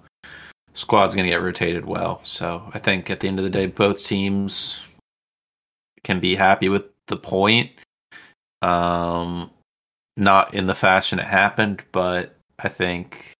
squad's 0.78 1.14
going 1.14 1.26
to 1.26 1.30
get 1.30 1.42
rotated 1.42 1.84
well. 1.84 2.20
So, 2.22 2.62
I 2.72 2.78
think 2.78 3.10
at 3.10 3.20
the 3.20 3.28
end 3.28 3.38
of 3.38 3.44
the 3.44 3.50
day, 3.50 3.66
both 3.66 4.04
teams 4.04 4.84
can 6.04 6.20
be 6.20 6.34
happy 6.34 6.68
with 6.68 6.84
the 7.06 7.16
point. 7.16 7.70
Um, 8.62 9.50
not 10.16 10.54
in 10.54 10.66
the 10.66 10.74
fashion 10.74 11.18
it 11.18 11.26
happened, 11.26 11.84
but 11.92 12.36
I 12.58 12.68
think 12.68 13.34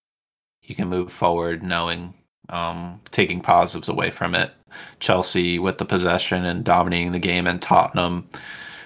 you 0.63 0.75
can 0.75 0.89
move 0.89 1.11
forward 1.11 1.63
knowing 1.63 2.15
um, 2.51 3.01
taking 3.11 3.41
positives 3.41 3.89
away 3.89 4.11
from 4.11 4.35
it. 4.35 4.53
Chelsea 5.01 5.59
with 5.59 5.79
the 5.79 5.85
possession 5.85 6.45
and 6.45 6.65
dominating 6.65 7.13
the 7.13 7.19
game, 7.19 7.47
and 7.47 7.61
Tottenham 7.61 8.29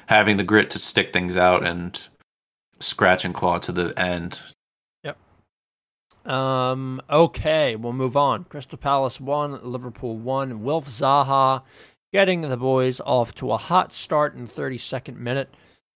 having 0.06 0.36
the 0.36 0.44
grit 0.44 0.70
to 0.70 0.78
stick 0.78 1.12
things 1.12 1.36
out 1.36 1.66
and 1.66 2.06
scratch 2.80 3.24
and 3.24 3.34
claw 3.34 3.58
to 3.58 3.72
the 3.72 3.98
end. 3.98 4.40
Um. 6.24 7.00
Okay, 7.10 7.76
we'll 7.76 7.92
move 7.92 8.16
on. 8.16 8.44
Crystal 8.44 8.78
Palace 8.78 9.20
one, 9.20 9.58
Liverpool 9.62 10.16
one. 10.16 10.62
Wilf 10.62 10.88
Zaha 10.88 11.62
getting 12.12 12.42
the 12.42 12.56
boys 12.56 13.00
off 13.00 13.34
to 13.36 13.50
a 13.52 13.56
hot 13.56 13.92
start 13.92 14.34
in 14.34 14.46
the 14.46 14.52
32nd 14.52 15.16
minute. 15.16 15.52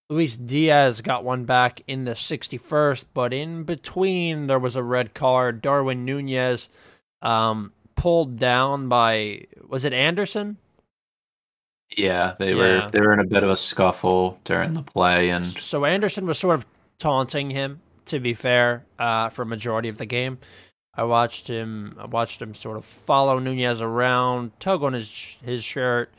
Luis 0.09 0.37
Diaz 0.37 1.01
got 1.01 1.25
one 1.25 1.45
back 1.45 1.83
in 1.87 2.05
the 2.05 2.13
61st, 2.13 3.07
but 3.13 3.33
in 3.33 3.65
between 3.65 4.47
there 4.47 4.59
was 4.59 4.77
a 4.77 4.83
red 4.83 5.15
card. 5.15 5.61
Darwin 5.61 6.05
Nunez 6.05 6.69
um, 7.23 7.73
pulled 7.97 8.39
down 8.39 8.89
by 8.89 9.47
was 9.69 9.85
it 9.85 9.93
Andersen? 9.93 10.59
Yeah, 11.97 12.35
they 12.39 12.51
yeah. 12.51 12.57
were 12.57 12.91
they 12.91 13.01
were 13.01 13.13
in 13.13 13.21
a 13.21 13.27
bit 13.27 13.43
of 13.43 13.51
a 13.51 13.57
scuffle 13.57 14.39
during 14.45 14.75
the 14.75 14.83
play, 14.83 15.31
and 15.31 15.45
so 15.45 15.85
Andersen 15.85 16.27
was 16.27 16.39
sort 16.39 16.55
of 16.57 16.67
taunting 16.99 17.51
him. 17.51 17.81
To 18.07 18.21
be 18.21 18.35
fair, 18.35 18.85
uh, 18.99 19.29
for 19.31 19.45
majority 19.45 19.89
of 19.89 19.99
the 19.99 20.07
game, 20.07 20.39
I 20.95 21.05
watched 21.05 21.49
him. 21.49 21.97
I 21.99 22.07
watched 22.07 22.41
him 22.41 22.55
sort 22.55 22.77
of 22.77 22.85
follow 22.85 23.39
Nunez 23.39 23.81
around, 23.81 24.59
tug 24.61 24.83
on 24.83 24.93
his 24.93 25.39
his 25.45 25.65
shirt, 25.65 26.13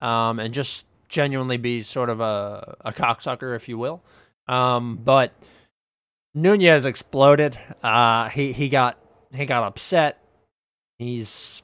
um, 0.00 0.38
and 0.38 0.54
just 0.54 0.86
genuinely 1.08 1.58
be 1.58 1.82
sort 1.82 2.08
of 2.08 2.20
a, 2.20 2.76
a 2.80 2.92
cocksucker, 2.92 3.54
if 3.54 3.68
you 3.68 3.76
will. 3.76 4.02
Um, 4.48 4.98
but 5.02 5.32
Nunez 6.34 6.86
exploded. 6.86 7.58
Uh, 7.82 8.28
he 8.30 8.52
he 8.52 8.68
got 8.68 8.98
he 9.34 9.44
got 9.44 9.64
upset. 9.64 10.18
He's 10.98 11.62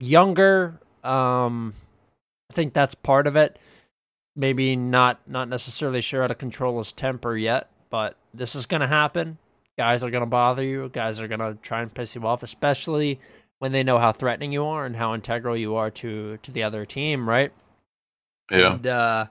younger. 0.00 0.80
Um, 1.04 1.74
I 2.50 2.54
think 2.54 2.72
that's 2.72 2.94
part 2.94 3.26
of 3.26 3.36
it. 3.36 3.58
Maybe 4.34 4.76
not 4.76 5.20
not 5.28 5.48
necessarily 5.48 6.00
sure 6.00 6.22
how 6.22 6.28
to 6.28 6.34
control 6.34 6.78
his 6.78 6.92
temper 6.92 7.36
yet, 7.36 7.68
but 7.90 8.16
this 8.34 8.54
is 8.54 8.66
gonna 8.66 8.86
happen. 8.86 9.38
Guys 9.78 10.04
are 10.04 10.10
gonna 10.10 10.26
bother 10.26 10.62
you. 10.62 10.90
Guys 10.92 11.20
are 11.20 11.28
gonna 11.28 11.56
try 11.62 11.82
and 11.82 11.92
piss 11.92 12.14
you 12.14 12.26
off, 12.26 12.42
especially 12.42 13.20
when 13.58 13.72
they 13.72 13.82
know 13.82 13.98
how 13.98 14.12
threatening 14.12 14.52
you 14.52 14.64
are 14.64 14.84
and 14.84 14.96
how 14.96 15.14
integral 15.14 15.56
you 15.56 15.76
are 15.76 15.90
to 15.90 16.38
to 16.38 16.50
the 16.50 16.62
other 16.62 16.84
team, 16.84 17.28
right? 17.28 17.52
Yeah. 18.50 18.74
And, 18.74 18.86
uh, 18.86 19.26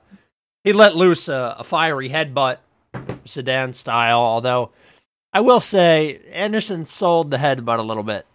he 0.63 0.73
let 0.73 0.95
loose 0.95 1.27
a, 1.27 1.57
a 1.59 1.63
fiery 1.63 2.09
headbutt, 2.09 2.57
sedan 3.25 3.73
style. 3.73 4.19
Although 4.19 4.71
I 5.33 5.41
will 5.41 5.59
say 5.59 6.19
Andersen 6.31 6.85
sold 6.85 7.31
the 7.31 7.37
headbutt 7.37 7.79
a 7.79 7.83
little 7.83 8.03
bit. 8.03 8.25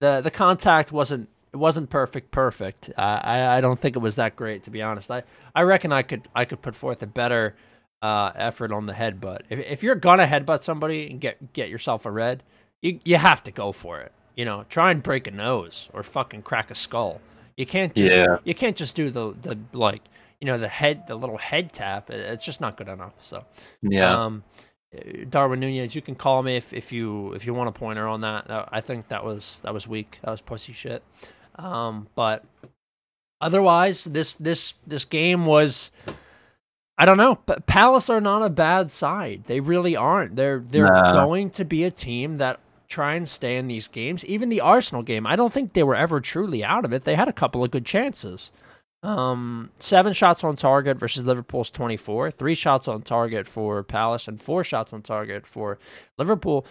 the 0.00 0.20
The 0.20 0.30
contact 0.30 0.92
wasn't 0.92 1.28
it 1.52 1.56
wasn't 1.56 1.90
perfect. 1.90 2.30
Perfect. 2.30 2.90
Uh, 2.96 3.20
I 3.22 3.56
I 3.58 3.60
don't 3.60 3.78
think 3.78 3.96
it 3.96 4.00
was 4.00 4.16
that 4.16 4.36
great 4.36 4.62
to 4.64 4.70
be 4.70 4.82
honest. 4.82 5.10
I 5.10 5.22
I 5.54 5.62
reckon 5.62 5.92
I 5.92 6.02
could 6.02 6.28
I 6.34 6.44
could 6.44 6.62
put 6.62 6.74
forth 6.74 7.02
a 7.02 7.06
better 7.06 7.54
uh, 8.02 8.32
effort 8.34 8.72
on 8.72 8.86
the 8.86 8.92
headbutt. 8.92 9.42
If 9.48 9.58
if 9.60 9.82
you're 9.82 9.94
gonna 9.94 10.26
headbutt 10.26 10.62
somebody 10.62 11.08
and 11.10 11.20
get 11.20 11.52
get 11.54 11.68
yourself 11.70 12.04
a 12.04 12.10
red, 12.10 12.42
you 12.82 13.00
you 13.04 13.16
have 13.16 13.42
to 13.44 13.50
go 13.50 13.72
for 13.72 14.00
it. 14.00 14.12
You 14.36 14.44
know, 14.44 14.64
try 14.68 14.90
and 14.90 15.02
break 15.02 15.26
a 15.26 15.30
nose 15.30 15.88
or 15.92 16.02
fucking 16.02 16.42
crack 16.42 16.70
a 16.70 16.74
skull. 16.74 17.20
You 17.56 17.66
can't 17.66 17.94
just 17.94 18.14
Yeah. 18.14 18.38
you 18.44 18.54
can't 18.54 18.76
just 18.76 18.96
do 18.96 19.10
the 19.10 19.34
the 19.40 19.58
like 19.72 20.02
you 20.40 20.46
know 20.46 20.58
the 20.58 20.68
head 20.68 21.06
the 21.06 21.14
little 21.14 21.38
head 21.38 21.72
tap. 21.72 22.10
It- 22.10 22.20
It's 22.20 22.44
just 22.44 22.60
not 22.60 22.76
good 22.76 22.88
enough. 22.88 23.14
So 23.20 23.44
Yeah. 23.82 24.24
um, 24.24 24.42
Darwin 25.30 25.60
Nunez, 25.60 25.94
you 25.94 26.02
can 26.02 26.14
call 26.14 26.42
me 26.42 26.56
if, 26.56 26.72
if 26.72 26.92
you 26.92 27.32
if 27.34 27.46
you 27.46 27.54
want 27.54 27.68
a 27.68 27.72
pointer 27.72 28.06
on 28.08 28.22
that. 28.22 28.46
I 28.72 28.80
think 28.80 29.08
that 29.08 29.24
was 29.24 29.60
that 29.62 29.72
was 29.72 29.86
weak. 29.86 30.18
That 30.22 30.30
was 30.32 30.40
pussy 30.40 30.72
shit. 30.72 31.02
Um, 31.56 32.08
but 32.14 32.44
otherwise, 33.40 34.04
this 34.04 34.34
this 34.36 34.74
this 34.86 35.04
game 35.04 35.46
was. 35.46 35.90
I 37.02 37.04
don't 37.04 37.16
know, 37.16 37.40
but 37.46 37.66
Palace 37.66 38.08
are 38.10 38.20
not 38.20 38.42
a 38.44 38.48
bad 38.48 38.92
side. 38.92 39.42
They 39.46 39.58
really 39.58 39.96
aren't. 39.96 40.36
They're 40.36 40.60
they're 40.60 40.86
Nah. 40.86 41.14
going 41.24 41.50
to 41.50 41.64
be 41.64 41.82
a 41.82 41.90
team 41.90 42.36
that 42.36 42.60
try 42.86 43.14
and 43.14 43.28
stay 43.28 43.56
in 43.56 43.66
these 43.66 43.88
games. 43.88 44.24
Even 44.24 44.50
the 44.50 44.60
Arsenal 44.60 45.02
game, 45.02 45.26
I 45.26 45.34
don't 45.34 45.52
think 45.52 45.72
they 45.72 45.82
were 45.82 45.96
ever 45.96 46.20
truly 46.20 46.62
out 46.62 46.84
of 46.84 46.92
it. 46.92 47.02
They 47.02 47.16
had 47.16 47.26
a 47.26 47.32
couple 47.32 47.64
of 47.64 47.72
good 47.72 47.84
chances. 47.84 48.52
Um, 49.02 49.70
seven 49.80 50.12
shots 50.12 50.44
on 50.44 50.54
target 50.54 50.96
versus 50.96 51.24
Liverpool's 51.24 51.72
24. 51.72 52.30
Three 52.30 52.54
shots 52.54 52.86
on 52.86 53.02
target 53.02 53.48
for 53.48 53.82
Palace 53.82 54.28
and 54.28 54.40
four 54.40 54.62
shots 54.62 54.92
on 54.92 55.02
target 55.02 55.44
for 55.44 55.80
Liverpool. 56.18 56.64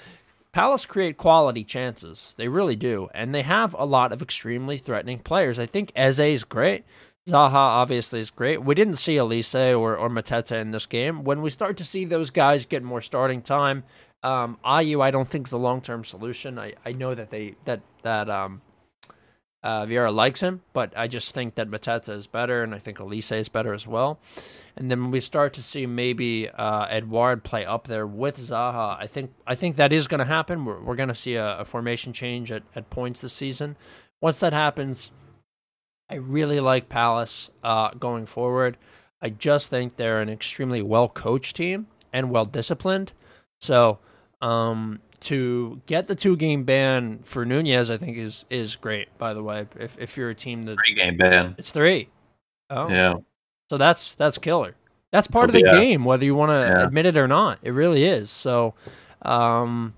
Palace 0.54 0.86
create 0.86 1.18
quality 1.18 1.66
chances. 1.66 2.34
They 2.38 2.48
really 2.48 2.78
do. 2.78 3.10
And 3.14 3.36
they 3.36 3.42
have 3.42 3.76
a 3.78 3.86
lot 3.86 4.14
of 4.14 4.22
extremely 4.22 4.78
threatening 4.78 5.20
players. 5.20 5.60
I 5.60 5.66
think 5.66 5.92
Eze 5.94 6.20
is 6.20 6.46
great. 6.46 6.86
Zaha 7.28 7.54
obviously 7.54 8.20
is 8.20 8.32
great. 8.32 8.64
We 8.64 8.74
didn't 8.74 8.96
see 8.96 9.16
Olise 9.18 9.78
or, 9.78 9.96
or 9.96 10.10
Mateta 10.10 10.60
in 10.60 10.72
this 10.72 10.88
game. 10.88 11.24
When 11.24 11.42
we 11.42 11.50
start 11.50 11.78
to 11.78 11.86
see 11.86 12.06
those 12.06 12.32
guys 12.32 12.66
get 12.66 12.84
more 12.84 13.02
starting 13.02 13.42
time, 13.42 13.84
um, 14.24 14.58
Ayew 14.66 15.02
I 15.04 15.12
don't 15.12 15.28
think 15.28 15.48
is 15.48 15.52
the 15.52 15.60
long 15.60 15.82
term 15.82 16.04
solution. 16.04 16.58
I, 16.58 16.74
I 16.86 16.94
know 16.94 17.14
that 17.14 17.30
they 17.30 17.56
that 17.66 17.82
that 18.04 18.30
um 18.30 18.62
uh, 19.64 19.86
Vieira 19.86 20.12
likes 20.14 20.42
him, 20.42 20.62
but 20.74 20.92
I 20.98 21.08
just 21.08 21.36
think 21.36 21.56
that 21.56 21.70
Mateta 21.70 22.10
is 22.10 22.26
better, 22.26 22.64
and 22.64 22.74
I 22.74 22.80
think 22.80 22.98
Olise 22.98 23.38
is 23.38 23.48
better 23.50 23.74
as 23.74 23.86
well. 23.86 24.20
And 24.76 24.90
then 24.90 25.02
when 25.04 25.12
we 25.12 25.20
start 25.20 25.54
to 25.54 25.62
see 25.62 25.86
maybe 25.86 26.50
uh, 26.50 26.88
Edouard 26.90 27.44
play 27.44 27.64
up 27.64 27.88
there 27.88 28.08
with 28.08 28.40
Zaha, 28.40 28.98
I 29.00 29.06
think 29.06 29.32
I 29.46 29.54
think 29.54 29.76
that 29.76 29.94
is 29.94 30.08
going 30.08 30.20
to 30.20 30.26
happen. 30.26 30.66
We're, 30.66 30.82
we're 30.82 30.96
going 30.96 31.10
to 31.10 31.16
see 31.16 31.36
a, 31.36 31.60
a 31.60 31.66
formation 31.66 32.12
change 32.14 32.52
at, 32.52 32.64
at 32.76 32.90
points 32.90 33.22
this 33.22 33.34
season. 33.34 33.78
Once 34.20 34.40
that 34.40 34.54
happens, 34.54 35.12
I 36.12 36.16
really 36.16 36.59
like 36.59 36.89
Palace 36.89 37.49
uh, 37.64 37.91
going 37.91 38.26
forward. 38.26 38.78
I 39.22 39.30
just 39.30 39.70
think 39.70 39.95
they're 39.95 40.22
an 40.22 40.30
extremely 40.30 40.82
well 40.82 41.07
coached 41.07 41.55
team 41.55 41.88
and 42.12 42.30
well 42.32 42.45
disciplined. 42.45 43.14
So 43.62 43.99
um, 44.41 44.99
to 45.22 45.82
get 45.86 46.07
the 46.07 46.16
two 46.16 46.36
game 46.36 46.64
ban 46.64 47.20
for 47.24 47.45
Nunez, 47.45 47.89
I 47.89 47.97
think 47.97 48.18
is 48.18 48.43
is 48.49 48.76
great. 48.76 49.16
By 49.18 49.34
the 49.34 49.43
way, 49.43 49.68
if 49.80 49.97
if 49.99 50.18
you're 50.18 50.30
a 50.32 50.36
team 50.36 50.64
that 50.64 50.78
Three 50.86 50.95
game 50.95 51.18
ban. 51.18 51.55
it's 51.57 51.70
three, 51.72 52.09
oh, 52.70 52.89
Yeah. 52.89 53.16
so 53.70 53.78
that's 53.78 54.12
that's 54.14 54.38
killer. 54.38 54.74
That's 55.12 55.28
part 55.28 55.49
of 55.49 55.53
the 55.53 55.64
game, 55.64 56.03
whether 56.05 56.26
you 56.26 56.36
want 56.36 56.49
to 56.51 56.74
Yeah. 56.74 56.86
admit 56.88 57.05
it 57.05 57.18
or 57.18 57.28
not. 57.28 57.59
It 57.64 57.72
really 57.72 58.05
is. 58.05 58.32
So, 58.32 58.74
um, 59.24 59.93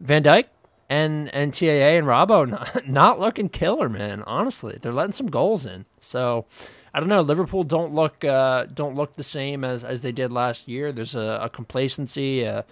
Van 0.00 0.22
Dijk 0.22 0.46
and 0.92 1.34
and 1.34 1.54
TAA 1.54 1.96
and 1.96 2.06
Robbo 2.06 2.48
not, 2.48 2.88
not 2.88 3.20
looking 3.20 3.48
killer, 3.48 3.88
man. 3.88 4.22
Honestly, 4.26 4.78
they're 4.80 4.92
letting 4.92 5.12
some 5.12 5.28
goals 5.28 5.64
in. 5.64 5.86
So, 6.00 6.44
I 6.92 7.00
don't 7.00 7.08
know. 7.08 7.22
Liverpool 7.22 7.64
don't 7.64 7.94
look 7.94 8.24
uh, 8.24 8.66
don't 8.66 8.94
look 8.94 9.16
the 9.16 9.22
same 9.22 9.64
as 9.64 9.84
as 9.84 10.02
they 10.02 10.12
did 10.12 10.30
last 10.30 10.68
year. 10.68 10.92
There's 10.92 11.14
a, 11.14 11.40
a 11.42 11.48
complacency, 11.48 12.46
uh, 12.46 12.62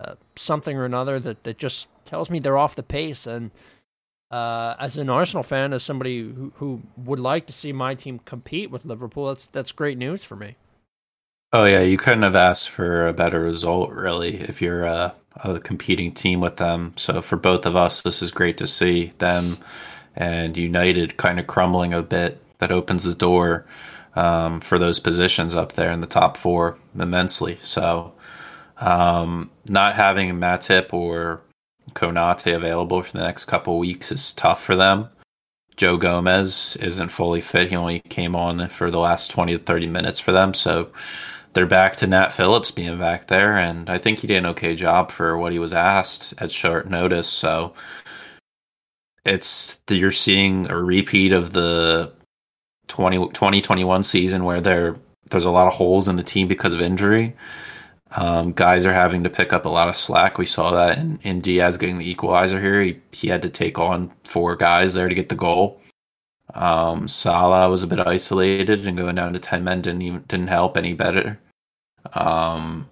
uh, 0.00 0.14
something 0.34 0.76
or 0.76 0.84
another 0.84 1.20
that 1.20 1.44
that 1.44 1.58
just 1.58 1.86
tells 2.04 2.30
me 2.30 2.40
they're 2.40 2.58
off 2.58 2.74
the 2.74 2.82
pace 2.82 3.26
and 3.26 3.50
uh, 4.30 4.74
as 4.78 4.98
an 4.98 5.08
Arsenal 5.08 5.42
fan, 5.42 5.72
as 5.72 5.82
somebody 5.82 6.20
who, 6.20 6.52
who 6.56 6.82
would 6.98 7.20
like 7.20 7.46
to 7.46 7.52
see 7.52 7.72
my 7.72 7.94
team 7.94 8.18
compete 8.26 8.70
with 8.70 8.84
Liverpool, 8.84 9.28
that's 9.28 9.46
that's 9.46 9.72
great 9.72 9.96
news 9.96 10.22
for 10.24 10.36
me. 10.36 10.56
Oh 11.52 11.64
yeah, 11.64 11.80
you 11.80 11.96
couldn't 11.96 12.24
have 12.24 12.36
asked 12.36 12.68
for 12.68 13.06
a 13.06 13.14
better 13.14 13.40
result, 13.40 13.90
really, 13.90 14.36
if 14.36 14.60
you're 14.60 14.84
a, 14.84 15.14
a 15.36 15.60
competing 15.60 16.12
team 16.12 16.40
with 16.40 16.56
them. 16.56 16.94
So 16.96 17.20
for 17.20 17.36
both 17.36 17.66
of 17.66 17.76
us, 17.76 18.02
this 18.02 18.22
is 18.22 18.30
great 18.30 18.58
to 18.58 18.66
see 18.66 19.12
them 19.18 19.58
and 20.16 20.56
United 20.56 21.16
kind 21.16 21.38
of 21.38 21.46
crumbling 21.46 21.94
a 21.94 22.02
bit. 22.02 22.42
That 22.58 22.72
opens 22.72 23.04
the 23.04 23.14
door 23.14 23.66
um, 24.16 24.60
for 24.60 24.80
those 24.80 24.98
positions 24.98 25.54
up 25.54 25.72
there 25.72 25.92
in 25.92 26.00
the 26.00 26.08
top 26.08 26.36
four 26.36 26.76
immensely. 26.98 27.58
So 27.62 28.14
um, 28.78 29.50
not 29.68 29.94
having 29.94 30.30
Matip 30.32 30.92
or 30.92 31.40
Konate 31.92 32.54
available 32.54 33.02
for 33.02 33.12
the 33.12 33.24
next 33.24 33.44
couple 33.44 33.78
weeks 33.78 34.10
is 34.10 34.32
tough 34.32 34.62
for 34.62 34.74
them. 34.74 35.08
Joe 35.76 35.96
Gomez 35.96 36.76
isn't 36.80 37.10
fully 37.10 37.40
fit. 37.40 37.70
He 37.70 37.76
only 37.76 38.00
came 38.08 38.34
on 38.34 38.68
for 38.68 38.90
the 38.90 38.98
last 38.98 39.30
20 39.30 39.56
to 39.56 39.62
30 39.62 39.86
minutes 39.86 40.18
for 40.18 40.32
them. 40.32 40.52
So 40.52 40.90
they're 41.58 41.66
back 41.66 41.96
to 41.96 42.06
Nat 42.06 42.32
Phillips 42.32 42.70
being 42.70 43.00
back 43.00 43.26
there. 43.26 43.58
And 43.58 43.90
I 43.90 43.98
think 43.98 44.20
he 44.20 44.28
did 44.28 44.36
an 44.36 44.46
okay 44.46 44.76
job 44.76 45.10
for 45.10 45.36
what 45.36 45.52
he 45.52 45.58
was 45.58 45.72
asked 45.72 46.32
at 46.38 46.52
short 46.52 46.88
notice. 46.88 47.26
So 47.26 47.74
it's 49.24 49.80
you're 49.90 50.12
seeing 50.12 50.70
a 50.70 50.80
repeat 50.80 51.32
of 51.32 51.52
the 51.52 52.12
20, 52.86 53.30
2021 53.30 54.04
season 54.04 54.44
where 54.44 54.60
there 54.60 54.94
there's 55.30 55.46
a 55.46 55.50
lot 55.50 55.66
of 55.66 55.74
holes 55.74 56.06
in 56.06 56.14
the 56.14 56.22
team 56.22 56.46
because 56.46 56.72
of 56.72 56.80
injury. 56.80 57.34
Um, 58.12 58.52
guys 58.52 58.86
are 58.86 58.94
having 58.94 59.24
to 59.24 59.28
pick 59.28 59.52
up 59.52 59.64
a 59.64 59.68
lot 59.68 59.88
of 59.88 59.96
slack. 59.96 60.38
We 60.38 60.46
saw 60.46 60.70
that 60.70 60.96
in, 60.98 61.18
in 61.24 61.40
Diaz 61.40 61.76
getting 61.76 61.98
the 61.98 62.08
equalizer 62.08 62.60
here. 62.60 62.82
He, 62.84 63.00
he 63.10 63.26
had 63.26 63.42
to 63.42 63.50
take 63.50 63.80
on 63.80 64.12
four 64.22 64.54
guys 64.54 64.94
there 64.94 65.08
to 65.08 65.14
get 65.14 65.28
the 65.28 65.34
goal. 65.34 65.82
Um, 66.54 67.08
Salah 67.08 67.68
was 67.68 67.82
a 67.82 67.88
bit 67.88 67.98
isolated 67.98 68.86
and 68.86 68.96
going 68.96 69.16
down 69.16 69.32
to 69.32 69.40
ten 69.40 69.64
men 69.64 69.82
didn't 69.82 70.02
even 70.02 70.22
didn't 70.28 70.46
help 70.46 70.76
any 70.76 70.94
better. 70.94 71.36
Um, 72.14 72.88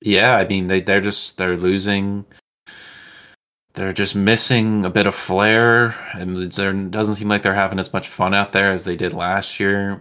yeah, 0.00 0.36
I 0.36 0.46
mean 0.46 0.66
they 0.66 0.80
they're 0.80 1.00
just 1.00 1.38
they're 1.38 1.56
losing. 1.56 2.24
They're 3.74 3.92
just 3.92 4.14
missing 4.14 4.84
a 4.84 4.90
bit 4.90 5.08
of 5.08 5.14
flair, 5.16 5.96
and 6.12 6.36
there 6.52 6.72
doesn't 6.72 7.16
seem 7.16 7.28
like 7.28 7.42
they're 7.42 7.54
having 7.54 7.80
as 7.80 7.92
much 7.92 8.08
fun 8.08 8.32
out 8.32 8.52
there 8.52 8.70
as 8.70 8.84
they 8.84 8.94
did 8.94 9.12
last 9.12 9.58
year. 9.58 10.00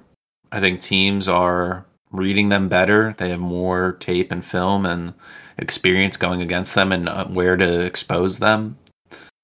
I 0.52 0.60
think 0.60 0.82
teams 0.82 1.28
are 1.28 1.86
reading 2.12 2.50
them 2.50 2.70
better. 2.70 3.16
They 3.18 3.30
have 3.30 3.40
more 3.40 3.94
tape 3.94 4.32
and 4.32 4.46
film 4.46 4.86
and 4.86 5.16
experience 5.58 6.18
going 6.18 6.42
against 6.42 6.76
them 6.76 6.92
and 6.92 7.10
uh, 7.10 7.26
where 7.26 7.58
to 7.58 7.82
expose 7.82 8.40
them. 8.40 8.78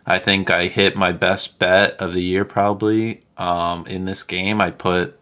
I 0.05 0.20
think 0.20 0.49
I 0.49 0.67
hit 0.67 0.95
my 0.95 1.11
best 1.11 1.59
bet 1.59 1.97
of 1.97 2.13
the 2.13 2.22
year 2.22 2.45
probably 2.45 3.22
um, 3.38 3.86
in 3.88 4.05
this 4.05 4.24
game. 4.24 4.61
I 4.61 4.72
put 4.72 5.18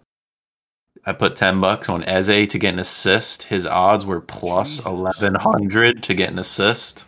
I 1.08 1.14
put 1.14 1.38
ten 1.38 1.62
bucks 1.62 1.88
on 1.88 2.04
Eze 2.04 2.50
to 2.50 2.60
get 2.60 2.74
an 2.74 2.80
assist. 2.80 3.44
His 3.44 3.66
odds 3.66 4.06
were 4.06 4.20
eleven 4.86 5.34
hundred 5.36 6.04
to 6.04 6.14
get 6.14 6.30
an 6.30 6.38
assist. 6.38 7.06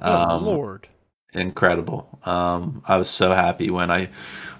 Oh 0.00 0.14
Um, 0.36 0.44
Lord! 0.44 0.88
incredible. 1.34 2.20
Um, 2.24 2.82
I 2.86 2.96
was 2.96 3.10
so 3.10 3.32
happy 3.32 3.70
when 3.70 3.90
I 3.90 4.08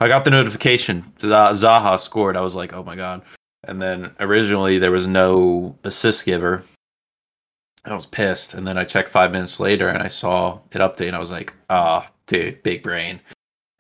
I 0.00 0.08
got 0.08 0.24
the 0.24 0.30
notification 0.30 1.04
Zaha 1.20 2.00
scored. 2.00 2.36
I 2.36 2.40
was 2.40 2.56
like, 2.56 2.72
oh 2.72 2.82
my 2.82 2.96
god! 2.96 3.22
And 3.62 3.80
then 3.80 4.10
originally 4.18 4.78
there 4.80 4.90
was 4.90 5.06
no 5.06 5.78
assist 5.84 6.26
giver. 6.26 6.64
I 7.84 7.94
was 7.94 8.06
pissed, 8.06 8.54
and 8.54 8.66
then 8.66 8.76
I 8.76 8.82
checked 8.82 9.08
five 9.08 9.30
minutes 9.30 9.60
later 9.60 9.88
and 9.88 10.02
I 10.02 10.08
saw 10.08 10.58
it 10.72 10.78
update. 10.78 11.06
And 11.06 11.16
I 11.16 11.20
was 11.20 11.30
like, 11.30 11.54
ah, 11.70 12.10
dude, 12.26 12.62
big 12.64 12.82
brain. 12.82 13.20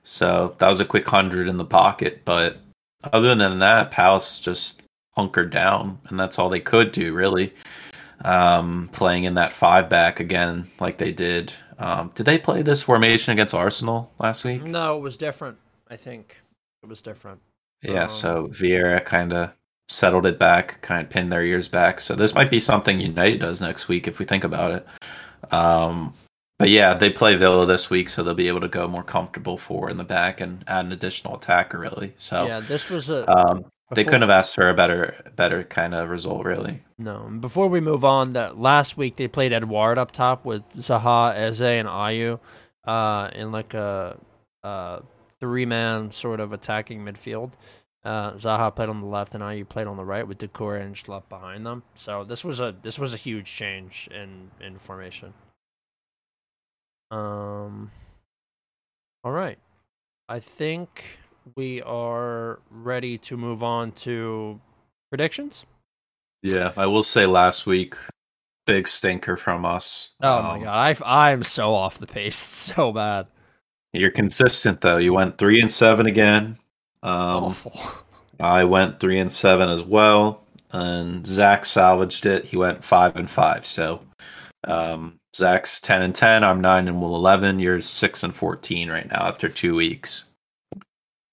So 0.04 0.54
that 0.58 0.68
was 0.68 0.78
a 0.78 0.84
quick 0.84 1.06
hundred 1.06 1.48
in 1.48 1.56
the 1.56 1.64
pocket. 1.64 2.22
But 2.24 2.58
other 3.04 3.34
than 3.34 3.58
that, 3.60 3.90
Palace 3.90 4.38
just 4.38 4.82
hunkered 5.12 5.50
down, 5.50 5.98
and 6.08 6.18
that's 6.18 6.38
all 6.38 6.48
they 6.48 6.60
could 6.60 6.92
do 6.92 7.12
really. 7.12 7.54
Um, 8.24 8.90
playing 8.92 9.24
in 9.24 9.34
that 9.34 9.52
five 9.52 9.88
back 9.88 10.18
again, 10.18 10.66
like 10.80 10.98
they 10.98 11.12
did. 11.12 11.52
Um, 11.78 12.10
did 12.14 12.26
they 12.26 12.38
play 12.38 12.62
this 12.62 12.82
formation 12.82 13.32
against 13.32 13.54
Arsenal 13.54 14.10
last 14.18 14.44
week? 14.44 14.64
No, 14.64 14.96
it 14.96 15.00
was 15.00 15.16
different. 15.16 15.58
I 15.88 15.96
think 15.96 16.40
it 16.82 16.88
was 16.88 17.00
different. 17.00 17.40
Yeah, 17.82 18.04
Um, 18.04 18.08
so 18.08 18.46
Vieira 18.48 19.04
kind 19.04 19.32
of 19.32 19.52
settled 19.88 20.26
it 20.26 20.38
back, 20.38 20.82
kind 20.82 21.02
of 21.02 21.10
pinned 21.10 21.30
their 21.30 21.44
ears 21.44 21.68
back. 21.68 22.00
So 22.00 22.16
this 22.16 22.34
might 22.34 22.50
be 22.50 22.60
something 22.60 23.00
United 23.00 23.40
does 23.40 23.62
next 23.62 23.86
week 23.88 24.08
if 24.08 24.18
we 24.18 24.24
think 24.24 24.42
about 24.42 24.72
it. 24.72 24.86
Um, 25.52 26.12
but 26.58 26.68
yeah, 26.68 26.94
they 26.94 27.10
play 27.10 27.36
Villa 27.36 27.66
this 27.66 27.88
week, 27.88 28.08
so 28.08 28.22
they'll 28.22 28.34
be 28.34 28.48
able 28.48 28.60
to 28.60 28.68
go 28.68 28.88
more 28.88 29.04
comfortable 29.04 29.56
four 29.56 29.88
in 29.88 29.96
the 29.96 30.04
back 30.04 30.40
and 30.40 30.64
add 30.66 30.86
an 30.86 30.92
additional 30.92 31.36
attacker, 31.36 31.78
really. 31.78 32.14
So 32.16 32.46
yeah, 32.46 32.60
this 32.60 32.90
was 32.90 33.08
a. 33.10 33.28
um, 33.30 33.64
they 33.94 34.04
couldn't 34.04 34.22
have 34.22 34.30
asked 34.30 34.54
for 34.54 34.68
a 34.68 34.74
better, 34.74 35.14
better 35.36 35.62
kind 35.64 35.94
of 35.94 36.10
result, 36.10 36.44
really. 36.44 36.82
No. 36.98 37.24
and 37.26 37.40
Before 37.40 37.68
we 37.68 37.80
move 37.80 38.04
on, 38.04 38.30
that 38.30 38.58
last 38.58 38.96
week 38.96 39.16
they 39.16 39.28
played 39.28 39.52
Edouard 39.52 39.98
up 39.98 40.12
top 40.12 40.44
with 40.44 40.62
Zaha, 40.76 41.34
Eze, 41.34 41.60
and 41.60 41.88
Ayew, 41.88 42.38
uh, 42.84 43.30
in 43.32 43.50
like 43.52 43.72
a, 43.74 44.18
a 44.62 45.02
three-man 45.40 46.10
sort 46.10 46.40
of 46.40 46.52
attacking 46.52 47.04
midfield. 47.04 47.52
Uh, 48.04 48.32
Zaha 48.32 48.74
played 48.74 48.88
on 48.88 49.00
the 49.00 49.06
left, 49.06 49.34
and 49.34 49.42
Ayew 49.42 49.68
played 49.68 49.86
on 49.86 49.96
the 49.96 50.04
right 50.04 50.26
with 50.26 50.38
Doucouré 50.38 50.82
and 50.82 50.94
Schlupp 50.94 51.28
behind 51.28 51.64
them. 51.64 51.82
So 51.94 52.24
this 52.24 52.44
was 52.44 52.60
a 52.60 52.74
this 52.82 52.98
was 52.98 53.14
a 53.14 53.16
huge 53.16 53.46
change 53.46 54.08
in 54.12 54.50
in 54.60 54.78
formation. 54.78 55.34
Um. 57.10 57.90
All 59.24 59.32
right. 59.32 59.58
I 60.28 60.40
think 60.40 61.18
we 61.56 61.82
are 61.82 62.60
ready 62.70 63.18
to 63.18 63.36
move 63.36 63.62
on 63.62 63.92
to 63.92 64.60
predictions. 65.10 65.64
Yeah, 66.42 66.72
I 66.76 66.86
will 66.86 67.02
say 67.02 67.26
last 67.26 67.66
week, 67.66 67.96
big 68.66 68.86
stinker 68.86 69.36
from 69.36 69.64
us. 69.64 70.12
Oh 70.22 70.38
um, 70.38 70.44
my 70.44 70.64
god, 70.64 70.98
I 71.02 71.30
I'm 71.30 71.42
so 71.42 71.74
off 71.74 71.98
the 71.98 72.06
pace, 72.06 72.42
it's 72.42 72.74
so 72.76 72.92
bad. 72.92 73.26
You're 73.92 74.10
consistent 74.10 74.80
though. 74.80 74.98
You 74.98 75.12
went 75.14 75.38
three 75.38 75.60
and 75.60 75.70
seven 75.70 76.06
again. 76.06 76.58
Um, 77.02 77.44
Awful. 77.44 77.80
I 78.40 78.64
went 78.64 79.00
three 79.00 79.18
and 79.18 79.32
seven 79.32 79.68
as 79.68 79.82
well, 79.82 80.44
and 80.70 81.26
Zach 81.26 81.64
salvaged 81.64 82.26
it. 82.26 82.44
He 82.44 82.56
went 82.56 82.84
five 82.84 83.16
and 83.16 83.28
five. 83.28 83.66
So 83.66 84.02
um, 84.64 85.17
Zach's 85.38 85.80
ten 85.80 86.02
and 86.02 86.14
ten. 86.14 86.44
I'm 86.44 86.60
nine 86.60 86.88
and 86.88 87.00
Will 87.00 87.16
eleven. 87.16 87.58
You're 87.58 87.80
six 87.80 88.22
and 88.22 88.34
fourteen 88.34 88.90
right 88.90 89.10
now 89.10 89.22
after 89.22 89.48
two 89.48 89.74
weeks. 89.74 90.24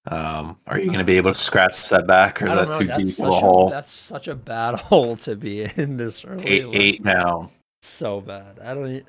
Um, 0.08 0.58
are 0.68 0.78
you 0.78 0.86
going 0.86 1.00
to 1.00 1.04
be 1.04 1.18
able 1.18 1.32
to 1.32 1.40
scratch 1.40 1.90
that 1.90 2.06
back, 2.06 2.42
or 2.42 2.48
is 2.48 2.54
that 2.54 2.70
know, 2.70 2.80
too 2.80 3.04
deep 3.04 3.20
of 3.20 3.26
a 3.26 3.32
hole? 3.32 3.70
That's 3.70 3.92
such 3.92 4.28
a 4.28 4.36
bad 4.36 4.76
hole 4.80 5.18
to 5.18 5.36
be 5.36 5.64
in 5.76 5.98
this 5.98 6.24
early. 6.24 6.46
Eight, 6.46 6.68
eight 6.74 7.04
now. 7.04 7.50
So 7.82 8.22
bad. 8.22 8.60
I 8.60 8.74
don't. 8.74 9.04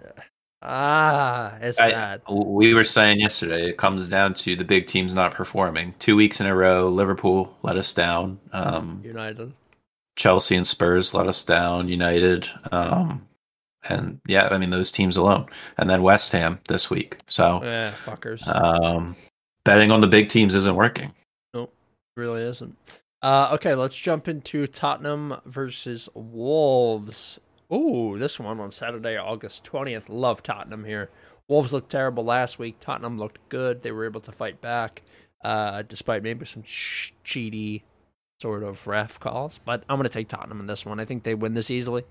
Ah, 0.63 1.55
it's 1.61 1.79
I, 1.79 1.91
bad. 1.91 2.23
We 2.29 2.73
were 2.73 2.85
saying 2.85 3.21
yesterday 3.21 3.69
it 3.69 3.77
comes 3.77 4.09
down 4.09 4.35
to 4.35 4.57
the 4.57 4.65
big 4.65 4.87
teams 4.87 5.15
not 5.15 5.35
performing. 5.35 5.95
Two 5.99 6.17
weeks 6.17 6.41
in 6.41 6.47
a 6.47 6.55
row, 6.55 6.89
Liverpool 6.89 7.55
let 7.63 7.77
us 7.77 7.93
down. 7.93 8.41
Um, 8.53 9.03
United, 9.05 9.53
Chelsea, 10.17 10.57
and 10.57 10.67
Spurs 10.67 11.13
let 11.13 11.27
us 11.27 11.45
down. 11.45 11.89
United, 11.89 12.49
um, 12.73 13.26
and 13.89 14.21
yeah, 14.27 14.49
I 14.51 14.59
mean 14.59 14.71
those 14.71 14.93
teams 14.93 15.17
alone, 15.17 15.47
and 15.79 15.89
then 15.89 16.03
West 16.03 16.33
Ham 16.33 16.61
this 16.69 16.91
week. 16.91 17.19
So 17.27 17.61
yeah, 17.63 17.93
fuckers. 18.05 18.47
Um, 18.47 19.17
betting 19.65 19.91
on 19.91 20.01
the 20.01 20.07
big 20.07 20.29
teams 20.29 20.55
isn't 20.55 20.77
working. 20.77 21.13
Nope, 21.55 21.75
really 22.17 22.43
isn't. 22.43 22.77
Uh, 23.23 23.51
okay, 23.53 23.75
let's 23.75 23.97
jump 23.97 24.29
into 24.29 24.67
Tottenham 24.67 25.41
versus 25.45 26.09
Wolves. 26.15 27.41
Ooh, 27.73 28.17
this 28.19 28.39
one 28.39 28.61
on 28.61 28.71
Saturday, 28.71 29.17
August 29.17 29.65
20th. 29.65 30.05
Love 30.09 30.43
Tottenham 30.43 30.85
here. 30.85 31.11
Wolves 31.49 31.73
looked 31.73 31.91
terrible 31.91 32.25
last 32.25 32.59
week. 32.59 32.77
Tottenham 32.81 33.19
looked 33.19 33.39
good. 33.49 33.83
They 33.83 33.93
were 33.93 34.05
able 34.05 34.21
to 34.21 34.33
fight 34.33 34.61
back, 34.61 35.03
uh, 35.43 35.83
despite 35.83 36.23
maybe 36.23 36.45
some 36.45 36.63
ch- 36.63 37.15
cheaty 37.25 37.83
sort 38.41 38.63
of 38.63 38.87
ref 38.87 39.19
calls. 39.19 39.59
But 39.65 39.83
I'm 39.89 39.97
going 39.97 40.05
to 40.05 40.11
take 40.11 40.29
Tottenham 40.29 40.61
in 40.61 40.67
this 40.67 40.85
one. 40.85 41.01
I 41.01 41.05
think 41.05 41.23
they 41.23 41.35
win 41.35 41.55
this 41.55 41.71
easily. 41.71 42.05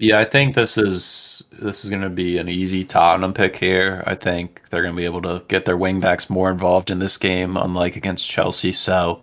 Yeah, 0.00 0.18
I 0.18 0.24
think 0.24 0.54
this 0.54 0.78
is 0.78 1.44
this 1.52 1.84
is 1.84 1.90
going 1.90 2.00
to 2.00 2.08
be 2.08 2.38
an 2.38 2.48
easy 2.48 2.84
Tottenham 2.84 3.34
pick 3.34 3.56
here. 3.56 4.02
I 4.06 4.14
think 4.14 4.62
they're 4.70 4.80
going 4.80 4.94
to 4.94 4.96
be 4.96 5.04
able 5.04 5.20
to 5.22 5.42
get 5.48 5.66
their 5.66 5.76
wingbacks 5.76 6.30
more 6.30 6.50
involved 6.50 6.90
in 6.90 7.00
this 7.00 7.18
game, 7.18 7.54
unlike 7.54 7.96
against 7.96 8.30
Chelsea. 8.30 8.72
So, 8.72 9.22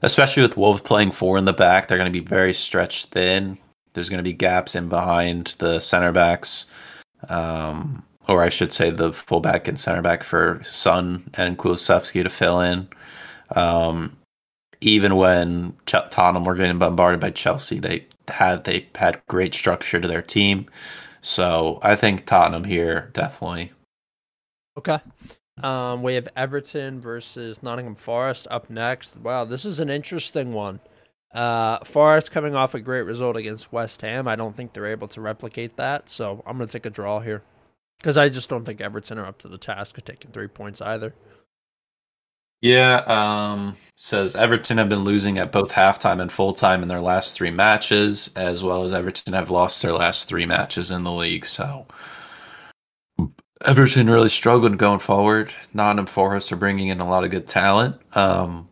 especially 0.00 0.42
with 0.42 0.56
Wolves 0.56 0.80
playing 0.80 1.10
four 1.10 1.36
in 1.36 1.44
the 1.44 1.52
back, 1.52 1.86
they're 1.86 1.98
going 1.98 2.10
to 2.10 2.18
be 2.18 2.24
very 2.26 2.54
stretched 2.54 3.08
thin. 3.08 3.58
There's 3.92 4.08
going 4.08 4.20
to 4.20 4.24
be 4.24 4.32
gaps 4.32 4.74
in 4.74 4.88
behind 4.88 5.48
the 5.58 5.80
center 5.80 6.12
backs, 6.12 6.64
um, 7.28 8.02
or 8.26 8.42
I 8.42 8.48
should 8.48 8.72
say 8.72 8.90
the 8.90 9.12
fullback 9.12 9.68
and 9.68 9.78
center 9.78 10.00
back 10.00 10.24
for 10.24 10.62
Son 10.64 11.28
and 11.34 11.58
Kulusevski 11.58 12.22
to 12.22 12.30
fill 12.30 12.60
in. 12.60 12.88
Um, 13.54 14.16
even 14.80 15.16
when 15.16 15.76
Tottenham 15.84 16.44
were 16.46 16.54
getting 16.54 16.78
bombarded 16.78 17.20
by 17.20 17.32
Chelsea, 17.32 17.80
they 17.80 18.06
had 18.28 18.64
they 18.64 18.88
had 18.94 19.22
great 19.28 19.54
structure 19.54 20.00
to 20.00 20.08
their 20.08 20.22
team. 20.22 20.66
So 21.20 21.78
I 21.82 21.96
think 21.96 22.26
Tottenham 22.26 22.64
here 22.64 23.10
definitely. 23.12 23.72
Okay. 24.78 25.00
Um, 25.62 26.02
we 26.02 26.14
have 26.14 26.28
Everton 26.36 27.00
versus 27.00 27.62
Nottingham 27.62 27.94
Forest 27.94 28.46
up 28.50 28.70
next. 28.70 29.16
Wow, 29.16 29.44
this 29.44 29.64
is 29.64 29.78
an 29.78 29.90
interesting 29.90 30.52
one. 30.52 30.80
Uh, 31.34 31.78
Forest 31.84 32.32
coming 32.32 32.54
off 32.54 32.74
a 32.74 32.80
great 32.80 33.02
result 33.02 33.36
against 33.36 33.72
West 33.72 34.00
Ham. 34.00 34.26
I 34.26 34.36
don't 34.36 34.56
think 34.56 34.72
they're 34.72 34.86
able 34.86 35.08
to 35.08 35.20
replicate 35.20 35.76
that, 35.76 36.08
so 36.08 36.42
I'm 36.46 36.56
going 36.56 36.66
to 36.66 36.72
take 36.72 36.86
a 36.86 36.90
draw 36.90 37.20
here 37.20 37.42
because 37.98 38.16
I 38.16 38.28
just 38.30 38.48
don't 38.48 38.64
think 38.64 38.80
Everton 38.80 39.18
are 39.18 39.26
up 39.26 39.38
to 39.40 39.48
the 39.48 39.58
task 39.58 39.98
of 39.98 40.04
taking 40.04 40.30
three 40.30 40.48
points 40.48 40.80
either. 40.80 41.14
Yeah, 42.60 42.96
um, 43.06 43.76
says 43.96 44.36
Everton 44.36 44.78
have 44.78 44.88
been 44.88 45.04
losing 45.04 45.38
at 45.38 45.52
both 45.52 45.72
halftime 45.72 46.20
and 46.20 46.30
full 46.30 46.52
time 46.52 46.82
in 46.82 46.88
their 46.88 47.00
last 47.00 47.34
three 47.36 47.50
matches, 47.50 48.32
as 48.36 48.62
well 48.62 48.82
as 48.82 48.92
Everton 48.92 49.32
have 49.32 49.50
lost 49.50 49.80
their 49.82 49.92
last 49.92 50.28
three 50.28 50.46
matches 50.46 50.90
in 50.90 51.04
the 51.04 51.12
league. 51.12 51.46
So 51.46 51.86
Everton 53.64 54.10
really 54.10 54.28
struggled 54.28 54.76
going 54.78 55.00
forward. 55.00 55.52
Nottingham 55.72 56.06
Forest 56.06 56.52
are 56.52 56.56
bringing 56.56 56.88
in 56.88 57.00
a 57.00 57.08
lot 57.08 57.24
of 57.24 57.30
good 57.30 57.46
talent. 57.46 57.96
Um, 58.14 58.68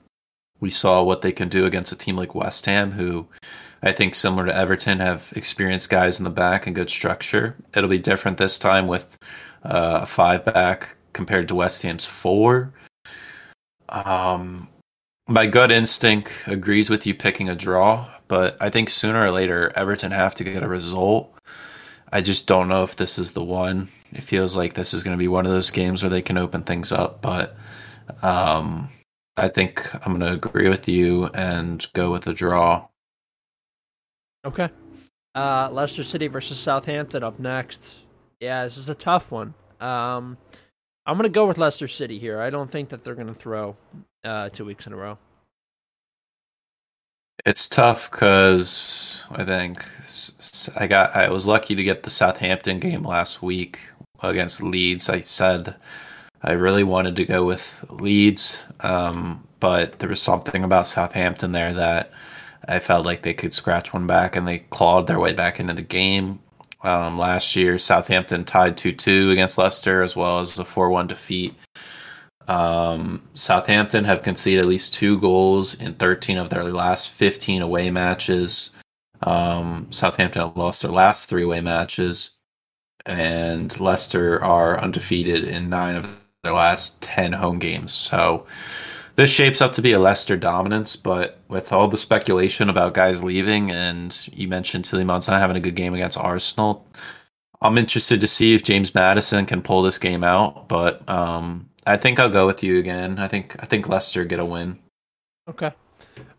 we 0.60 0.70
saw 0.70 1.02
what 1.02 1.22
they 1.22 1.32
can 1.32 1.48
do 1.48 1.66
against 1.66 1.92
a 1.92 1.96
team 1.96 2.16
like 2.16 2.34
West 2.34 2.66
Ham, 2.66 2.92
who 2.92 3.28
I 3.82 3.92
think, 3.92 4.14
similar 4.14 4.46
to 4.46 4.56
Everton, 4.56 4.98
have 5.00 5.32
experienced 5.36 5.88
guys 5.88 6.18
in 6.18 6.24
the 6.24 6.30
back 6.30 6.66
and 6.66 6.74
good 6.74 6.90
structure. 6.90 7.56
It'll 7.74 7.88
be 7.88 7.98
different 7.98 8.38
this 8.38 8.58
time 8.58 8.86
with 8.86 9.16
uh, 9.62 10.00
a 10.02 10.06
five 10.06 10.44
back 10.44 10.96
compared 11.12 11.48
to 11.48 11.54
West 11.54 11.82
Ham's 11.82 12.04
four. 12.04 12.72
Um, 13.88 14.68
my 15.26 15.46
gut 15.46 15.70
instinct 15.70 16.32
agrees 16.46 16.90
with 16.90 17.06
you 17.06 17.14
picking 17.14 17.48
a 17.48 17.54
draw, 17.54 18.08
but 18.28 18.56
I 18.60 18.70
think 18.70 18.88
sooner 18.88 19.22
or 19.22 19.30
later 19.30 19.72
Everton 19.76 20.12
have 20.12 20.34
to 20.36 20.44
get 20.44 20.62
a 20.62 20.68
result. 20.68 21.34
I 22.10 22.20
just 22.20 22.46
don't 22.46 22.68
know 22.68 22.84
if 22.84 22.96
this 22.96 23.18
is 23.18 23.32
the 23.32 23.44
one. 23.44 23.88
It 24.12 24.22
feels 24.22 24.56
like 24.56 24.74
this 24.74 24.94
is 24.94 25.04
going 25.04 25.16
to 25.16 25.18
be 25.18 25.28
one 25.28 25.44
of 25.44 25.52
those 25.52 25.70
games 25.70 26.02
where 26.02 26.10
they 26.10 26.22
can 26.22 26.38
open 26.38 26.62
things 26.62 26.92
up, 26.92 27.20
but 27.20 27.56
um, 28.22 28.88
I 29.36 29.48
think 29.48 29.86
I'm 29.94 30.18
going 30.18 30.20
to 30.20 30.46
agree 30.46 30.68
with 30.68 30.88
you 30.88 31.26
and 31.26 31.86
go 31.92 32.10
with 32.10 32.26
a 32.26 32.32
draw. 32.32 32.88
Okay. 34.44 34.70
Uh, 35.34 35.68
Leicester 35.70 36.02
City 36.02 36.26
versus 36.26 36.58
Southampton 36.58 37.22
up 37.22 37.38
next. 37.38 37.98
Yeah, 38.40 38.64
this 38.64 38.78
is 38.78 38.88
a 38.88 38.94
tough 38.94 39.30
one. 39.30 39.54
Um, 39.80 40.38
I'm 41.08 41.16
going 41.16 41.24
to 41.24 41.30
go 41.30 41.46
with 41.46 41.56
Leicester 41.56 41.88
City 41.88 42.18
here. 42.18 42.38
I 42.38 42.50
don't 42.50 42.70
think 42.70 42.90
that 42.90 43.02
they're 43.02 43.14
going 43.14 43.28
to 43.28 43.34
throw 43.34 43.76
uh, 44.24 44.50
two 44.50 44.66
weeks 44.66 44.86
in 44.86 44.92
a 44.92 44.96
row. 44.96 45.16
It's 47.46 47.66
tough 47.66 48.10
because 48.10 49.24
I 49.30 49.42
think 49.44 49.88
I 50.76 50.86
got 50.86 51.16
I 51.16 51.30
was 51.30 51.46
lucky 51.46 51.74
to 51.74 51.82
get 51.82 52.02
the 52.02 52.10
Southampton 52.10 52.78
game 52.78 53.04
last 53.04 53.40
week 53.40 53.80
against 54.20 54.62
Leeds. 54.62 55.08
I 55.08 55.20
said 55.20 55.76
I 56.42 56.52
really 56.52 56.84
wanted 56.84 57.16
to 57.16 57.24
go 57.24 57.46
with 57.46 57.86
Leeds, 57.88 58.64
um, 58.80 59.48
but 59.60 60.00
there 60.00 60.10
was 60.10 60.20
something 60.20 60.62
about 60.62 60.86
Southampton 60.86 61.52
there 61.52 61.72
that 61.72 62.12
I 62.66 62.80
felt 62.80 63.06
like 63.06 63.22
they 63.22 63.34
could 63.34 63.54
scratch 63.54 63.94
one 63.94 64.06
back, 64.06 64.36
and 64.36 64.46
they 64.46 64.58
clawed 64.58 65.06
their 65.06 65.20
way 65.20 65.32
back 65.32 65.58
into 65.58 65.72
the 65.72 65.82
game. 65.82 66.40
Um, 66.82 67.18
last 67.18 67.56
year, 67.56 67.78
Southampton 67.78 68.44
tied 68.44 68.76
2 68.76 68.92
2 68.92 69.30
against 69.30 69.58
Leicester, 69.58 70.02
as 70.02 70.14
well 70.14 70.40
as 70.40 70.58
a 70.58 70.64
4 70.64 70.90
1 70.90 71.06
defeat. 71.08 71.54
Um, 72.46 73.28
Southampton 73.34 74.04
have 74.04 74.22
conceded 74.22 74.60
at 74.60 74.68
least 74.68 74.94
two 74.94 75.20
goals 75.20 75.80
in 75.80 75.94
13 75.94 76.38
of 76.38 76.50
their 76.50 76.64
last 76.64 77.10
15 77.10 77.62
away 77.62 77.90
matches. 77.90 78.70
Um, 79.22 79.88
Southampton 79.90 80.42
have 80.42 80.56
lost 80.56 80.82
their 80.82 80.90
last 80.90 81.28
three 81.28 81.42
away 81.42 81.60
matches, 81.60 82.36
and 83.04 83.78
Leicester 83.80 84.42
are 84.42 84.80
undefeated 84.80 85.44
in 85.44 85.68
nine 85.68 85.96
of 85.96 86.16
their 86.42 86.54
last 86.54 87.02
10 87.02 87.32
home 87.32 87.58
games. 87.58 87.92
So 87.92 88.46
this 89.18 89.30
shapes 89.30 89.60
up 89.60 89.72
to 89.72 89.82
be 89.82 89.90
a 89.90 89.98
Leicester 89.98 90.36
dominance, 90.36 90.94
but 90.94 91.40
with 91.48 91.72
all 91.72 91.88
the 91.88 91.96
speculation 91.96 92.70
about 92.70 92.94
guys 92.94 93.24
leaving, 93.24 93.68
and 93.68 94.28
you 94.32 94.46
mentioned 94.46 94.84
Tielemans 94.84 95.26
not 95.26 95.40
having 95.40 95.56
a 95.56 95.60
good 95.60 95.74
game 95.74 95.92
against 95.92 96.16
Arsenal, 96.16 96.86
I'm 97.60 97.78
interested 97.78 98.20
to 98.20 98.28
see 98.28 98.54
if 98.54 98.62
James 98.62 98.94
Maddison 98.94 99.44
can 99.44 99.60
pull 99.60 99.82
this 99.82 99.98
game 99.98 100.22
out. 100.22 100.68
But 100.68 101.06
um, 101.08 101.68
I 101.84 101.96
think 101.96 102.20
I'll 102.20 102.28
go 102.28 102.46
with 102.46 102.62
you 102.62 102.78
again. 102.78 103.18
I 103.18 103.26
think 103.26 103.56
I 103.58 103.66
think 103.66 103.88
Leicester 103.88 104.24
get 104.24 104.38
a 104.38 104.44
win. 104.44 104.78
Okay. 105.48 105.72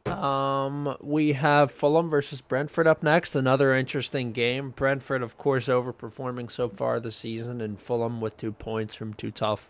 Um, 0.06 0.96
we 1.02 1.34
have 1.34 1.74
Fulham 1.74 2.10
versus 2.10 2.40
Brentford 2.40 2.88
up 2.88 3.04
next. 3.04 3.36
Another 3.36 3.76
interesting 3.76 4.32
game. 4.32 4.70
Brentford, 4.70 5.22
of 5.22 5.38
course, 5.38 5.68
overperforming 5.68 6.50
so 6.50 6.70
far 6.70 7.02
this 7.02 7.18
season, 7.18 7.60
and 7.60 7.78
Fulham 7.78 8.22
with 8.22 8.38
two 8.38 8.54
points 8.54 8.96
from 8.96 9.14
two 9.14 9.32
tough 9.32 9.70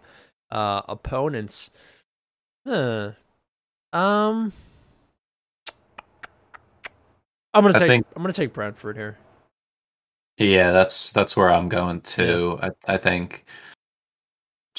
uh, 0.51 0.83
opponents. 0.87 1.71
Huh. 2.65 3.11
Um, 3.91 4.53
I'm 7.53 7.63
gonna 7.63 7.79
take. 7.79 7.89
Think, 7.89 8.07
I'm 8.15 8.21
gonna 8.21 8.33
take 8.33 8.53
Brentford 8.53 8.95
here. 8.95 9.17
Yeah, 10.37 10.71
that's 10.71 11.11
that's 11.11 11.35
where 11.35 11.51
I'm 11.51 11.69
going 11.69 12.01
too. 12.01 12.57
Yeah. 12.61 12.69
I 12.87 12.93
I 12.93 12.97
think 12.97 13.45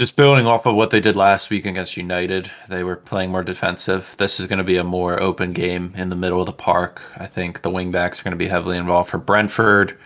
just 0.01 0.17
building 0.17 0.47
off 0.47 0.65
of 0.65 0.75
what 0.75 0.89
they 0.89 1.01
did 1.01 1.15
last 1.15 1.51
week 1.51 1.67
against 1.67 1.95
United, 1.95 2.51
they 2.71 2.83
were 2.83 2.97
playing 2.97 3.31
more 3.31 3.45
defensive. 3.45 4.15
This 4.17 4.41
is 4.41 4.47
going 4.47 4.57
to 4.57 4.65
be 4.65 4.79
a 4.79 4.85
more 4.85 5.21
open 5.21 5.53
game 5.53 5.93
in 5.95 6.09
the 6.09 6.17
middle 6.17 6.41
of 6.41 6.47
the 6.47 6.53
park. 6.53 7.03
I 7.19 7.27
think 7.27 7.61
the 7.61 7.71
wingbacks 7.71 8.19
are 8.19 8.25
going 8.25 8.33
to 8.33 8.37
be 8.39 8.49
heavily 8.49 8.79
involved 8.79 9.11
for 9.11 9.19
Brentford. 9.19 9.99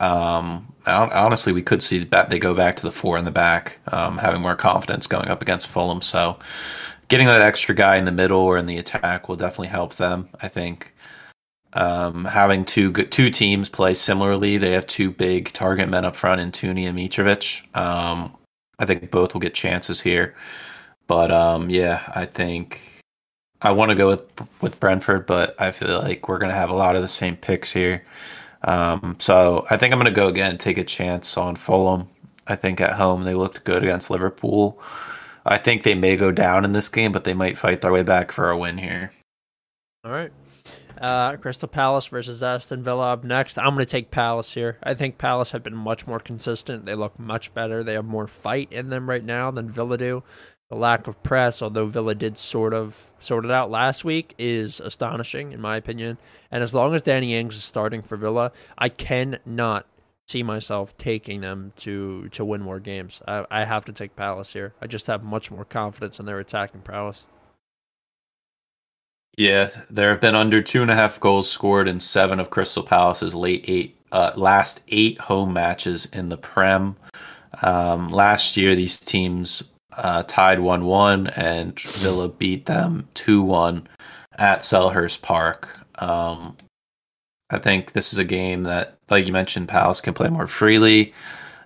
Um, 0.00 0.72
honestly, 0.86 1.52
we 1.52 1.60
could 1.60 1.82
see 1.82 1.98
that 1.98 2.30
they 2.30 2.38
go 2.38 2.54
back 2.54 2.76
to 2.76 2.82
the 2.82 2.90
four 2.90 3.18
in 3.18 3.26
the 3.26 3.30
back, 3.30 3.78
um, 3.92 4.16
having 4.16 4.40
more 4.40 4.56
confidence 4.56 5.06
going 5.06 5.28
up 5.28 5.42
against 5.42 5.66
Fulham. 5.66 6.00
So, 6.00 6.38
getting 7.08 7.26
that 7.26 7.42
extra 7.42 7.74
guy 7.74 7.96
in 7.96 8.04
the 8.04 8.12
middle 8.12 8.40
or 8.40 8.58
in 8.58 8.66
the 8.66 8.78
attack 8.78 9.28
will 9.28 9.36
definitely 9.36 9.68
help 9.68 9.94
them. 9.94 10.28
I 10.40 10.48
think 10.48 10.92
um, 11.72 12.24
having 12.24 12.64
two 12.64 12.92
two 12.92 13.30
teams 13.30 13.68
play 13.68 13.94
similarly, 13.94 14.56
they 14.56 14.72
have 14.72 14.86
two 14.86 15.10
big 15.10 15.52
target 15.52 15.88
men 15.88 16.04
up 16.04 16.16
front 16.16 16.40
in 16.40 16.50
Toney 16.50 16.86
and 16.86 16.98
Mitrovic. 16.98 17.62
Um, 17.76 18.34
I 18.78 18.86
think 18.86 19.10
both 19.10 19.34
will 19.34 19.40
get 19.40 19.54
chances 19.54 20.00
here, 20.00 20.34
but 21.06 21.30
um, 21.30 21.70
yeah, 21.70 22.10
I 22.14 22.26
think 22.26 22.80
I 23.62 23.72
want 23.72 23.90
to 23.90 23.94
go 23.94 24.08
with 24.08 24.22
with 24.60 24.80
Brentford, 24.80 25.26
but 25.26 25.54
I 25.60 25.70
feel 25.70 26.00
like 26.00 26.28
we're 26.28 26.38
gonna 26.38 26.54
have 26.54 26.70
a 26.70 26.74
lot 26.74 26.96
of 26.96 27.02
the 27.02 27.08
same 27.08 27.36
picks 27.36 27.72
here. 27.72 28.04
Um, 28.64 29.16
so 29.18 29.66
I 29.70 29.76
think 29.76 29.92
I'm 29.92 29.98
gonna 29.98 30.10
go 30.10 30.28
again 30.28 30.50
and 30.52 30.60
take 30.60 30.78
a 30.78 30.84
chance 30.84 31.36
on 31.36 31.56
Fulham. 31.56 32.08
I 32.46 32.56
think 32.56 32.80
at 32.80 32.94
home 32.94 33.24
they 33.24 33.34
looked 33.34 33.64
good 33.64 33.82
against 33.82 34.10
Liverpool. 34.10 34.80
I 35.48 35.58
think 35.58 35.82
they 35.82 35.94
may 35.94 36.16
go 36.16 36.32
down 36.32 36.64
in 36.64 36.72
this 36.72 36.88
game, 36.88 37.12
but 37.12 37.24
they 37.24 37.34
might 37.34 37.56
fight 37.56 37.80
their 37.80 37.92
way 37.92 38.02
back 38.02 38.32
for 38.32 38.50
a 38.50 38.58
win 38.58 38.78
here. 38.78 39.12
All 40.04 40.10
right. 40.10 40.32
Uh, 40.98 41.36
Crystal 41.36 41.68
Palace 41.68 42.06
versus 42.06 42.42
Aston 42.42 42.82
Villa 42.82 43.12
up 43.12 43.22
next. 43.22 43.58
I'm 43.58 43.74
going 43.74 43.78
to 43.78 43.86
take 43.86 44.10
Palace 44.10 44.54
here. 44.54 44.78
I 44.82 44.94
think 44.94 45.18
Palace 45.18 45.50
have 45.50 45.62
been 45.62 45.76
much 45.76 46.06
more 46.06 46.18
consistent. 46.18 46.86
They 46.86 46.94
look 46.94 47.18
much 47.18 47.52
better. 47.54 47.84
They 47.84 47.92
have 47.92 48.06
more 48.06 48.26
fight 48.26 48.72
in 48.72 48.88
them 48.88 49.08
right 49.08 49.24
now 49.24 49.50
than 49.50 49.70
Villa 49.70 49.98
do. 49.98 50.22
The 50.70 50.76
lack 50.76 51.06
of 51.06 51.22
press, 51.22 51.62
although 51.62 51.86
Villa 51.86 52.14
did 52.14 52.36
sort 52.36 52.74
of 52.74 53.12
sort 53.20 53.44
it 53.44 53.50
out 53.52 53.70
last 53.70 54.04
week, 54.04 54.34
is 54.36 54.80
astonishing 54.80 55.52
in 55.52 55.60
my 55.60 55.76
opinion. 55.76 56.18
And 56.50 56.62
as 56.62 56.74
long 56.74 56.94
as 56.94 57.02
Danny 57.02 57.34
Ings 57.36 57.56
is 57.56 57.62
starting 57.62 58.02
for 58.02 58.16
Villa, 58.16 58.50
I 58.76 58.88
cannot 58.88 59.86
see 60.28 60.42
myself 60.42 60.96
taking 60.98 61.40
them 61.40 61.72
to 61.76 62.28
to 62.30 62.44
win 62.44 62.62
more 62.62 62.80
games. 62.80 63.22
I, 63.26 63.44
I 63.50 63.64
have 63.64 63.84
to 63.86 63.92
take 63.92 64.16
Palace 64.16 64.52
here. 64.52 64.74
I 64.80 64.86
just 64.86 65.06
have 65.06 65.22
much 65.22 65.50
more 65.50 65.64
confidence 65.64 66.18
in 66.20 66.26
their 66.26 66.38
attacking 66.38 66.82
prowess. 66.82 67.24
Yeah, 69.36 69.70
there 69.90 70.10
have 70.10 70.20
been 70.20 70.34
under 70.34 70.62
two 70.62 70.80
and 70.82 70.90
a 70.90 70.94
half 70.94 71.20
goals 71.20 71.50
scored 71.50 71.88
in 71.88 72.00
seven 72.00 72.40
of 72.40 72.50
Crystal 72.50 72.82
Palace's 72.82 73.34
late 73.34 73.64
eight 73.68 73.96
uh, 74.12 74.32
last 74.36 74.80
eight 74.88 75.18
home 75.18 75.52
matches 75.52 76.06
in 76.06 76.28
the 76.28 76.38
Prem. 76.38 76.96
Um, 77.62 78.10
last 78.10 78.56
year, 78.56 78.74
these 78.74 78.98
teams 78.98 79.62
uh, 79.96 80.22
tied 80.24 80.60
one 80.60 80.86
one, 80.86 81.28
and 81.28 81.78
Villa 81.78 82.28
beat 82.28 82.66
them 82.66 83.08
two 83.14 83.42
one 83.42 83.88
at 84.38 84.60
Selhurst 84.60 85.22
Park. 85.22 85.80
Um, 85.96 86.56
I 87.50 87.58
think 87.58 87.92
this 87.92 88.12
is 88.12 88.18
a 88.18 88.24
game 88.24 88.64
that, 88.64 88.95
like 89.10 89.26
you 89.26 89.32
mentioned, 89.32 89.68
Palace 89.68 90.00
can 90.00 90.14
play 90.14 90.28
more 90.28 90.46
freely. 90.46 91.14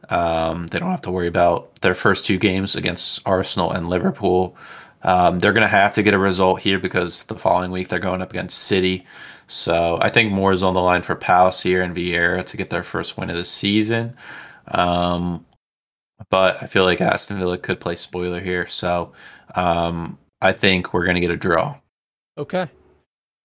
Um, 0.09 0.67
they 0.67 0.79
don't 0.79 0.91
have 0.91 1.03
to 1.03 1.11
worry 1.11 1.29
about 1.29 1.81
their 1.81 1.95
first 1.95 2.27
two 2.27 2.39
games 2.39 2.75
against 2.75 3.27
Arsenal 3.27 3.71
and 3.71 3.89
Liverpool. 3.89 4.57
Um, 5.03 5.39
they're 5.39 5.53
going 5.53 5.63
to 5.63 5.69
have 5.69 5.95
to 5.95 6.03
get 6.03 6.15
a 6.15 6.19
result 6.19 6.61
here 6.61 6.79
because 6.79 7.25
the 7.25 7.37
following 7.37 7.71
week 7.71 7.89
they're 7.89 7.99
going 7.99 8.21
up 8.21 8.31
against 8.31 8.59
City. 8.59 9.07
So 9.47 9.99
I 10.01 10.11
think 10.11 10.33
more 10.33 10.53
is 10.53 10.63
on 10.63 10.75
the 10.75 10.81
line 10.81 11.03
for 11.03 11.15
Palace 11.15 11.63
here 11.63 11.83
and 11.83 11.97
Vieira 11.97 12.45
to 12.47 12.57
get 12.57 12.71
their 12.71 12.83
first 12.83 13.17
win 13.17 13.31
of 13.31 13.37
the 13.37 13.45
season. 13.45 14.17
Um, 14.69 15.47
but 16.29 16.63
I 16.63 16.67
feel 16.67 16.85
like 16.85 17.01
Aston 17.01 17.39
Villa 17.39 17.57
could 17.57 17.81
play 17.81 17.97
spoiler 17.97 18.41
here. 18.41 18.67
So 18.67 19.13
um, 19.55 20.19
I 20.41 20.53
think 20.53 20.93
we're 20.93 21.05
going 21.05 21.15
to 21.15 21.21
get 21.21 21.31
a 21.31 21.37
draw. 21.37 21.77
Okay. 22.37 22.69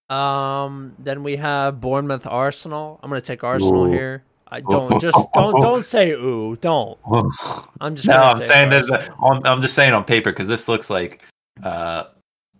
Um, 0.09 0.93
then 0.99 1.23
we 1.23 1.37
have 1.37 1.81
Bournemouth 1.81 2.27
Arsenal. 2.27 2.99
I'm 3.01 3.09
to 3.09 3.25
take 3.25 3.43
Arsenal 3.43 3.87
ooh. 3.87 3.91
here. 3.91 4.23
I 4.47 4.61
don't 4.61 5.01
just 5.01 5.17
don't 5.33 5.59
don't 5.59 5.83
say 5.83 6.11
ooh. 6.11 6.55
Don't. 6.57 6.97
I'm 7.81 7.95
just 7.95 8.07
no. 8.07 8.21
I'm 8.21 8.41
saying 8.41 8.69
this. 8.69 8.89
I'm 9.21 9.61
just 9.61 9.73
saying 9.73 9.93
on 9.93 10.03
paper 10.03 10.31
because 10.31 10.47
this 10.47 10.67
looks 10.67 10.89
like 10.89 11.23
uh, 11.63 12.05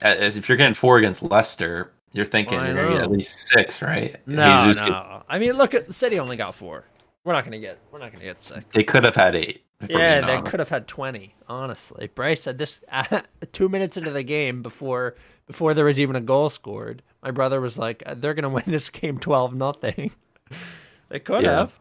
if 0.01 0.49
you're 0.49 0.57
getting 0.57 0.73
four 0.73 0.97
against 0.97 1.23
Leicester, 1.23 1.93
you're 2.11 2.25
thinking 2.25 2.57
well, 2.57 2.73
you're 2.73 2.87
to 2.87 2.93
get 2.93 3.03
at 3.03 3.11
least 3.11 3.47
six, 3.47 3.81
right? 3.81 4.15
No, 4.25 4.65
Jesus 4.65 4.81
no. 4.81 4.87
Gets... 4.87 5.25
I 5.29 5.39
mean, 5.39 5.53
look 5.53 5.73
at 5.73 5.87
the 5.87 5.93
City 5.93 6.19
only 6.19 6.37
got 6.37 6.55
four. 6.55 6.85
We're 7.23 7.33
not 7.33 7.45
to 7.45 7.59
get. 7.59 7.79
We're 7.91 7.99
not 7.99 8.13
to 8.13 8.19
get 8.19 8.41
six. 8.41 8.65
They 8.71 8.83
could 8.83 9.03
have 9.03 9.15
had 9.15 9.35
eight. 9.35 9.63
Yeah, 9.87 10.21
they 10.21 10.33
honest. 10.33 10.51
could 10.51 10.59
have 10.59 10.69
had 10.69 10.87
twenty. 10.87 11.35
Honestly, 11.47 12.07
Bryce 12.07 12.41
said 12.41 12.57
this 12.57 12.81
two 13.51 13.69
minutes 13.69 13.97
into 13.97 14.11
the 14.11 14.23
game 14.23 14.61
before 14.63 15.15
before 15.47 15.73
there 15.73 15.85
was 15.85 15.99
even 15.99 16.15
a 16.15 16.21
goal 16.21 16.49
scored. 16.49 17.01
My 17.21 17.31
brother 17.31 17.61
was 17.61 17.77
like, 17.77 18.03
"They're 18.05 18.33
going 18.33 18.43
to 18.43 18.49
win 18.49 18.63
this 18.65 18.89
game 18.89 19.19
twelve 19.19 19.53
nothing." 19.53 20.11
they 21.09 21.19
could 21.19 21.43
yeah. 21.43 21.57
have. 21.59 21.73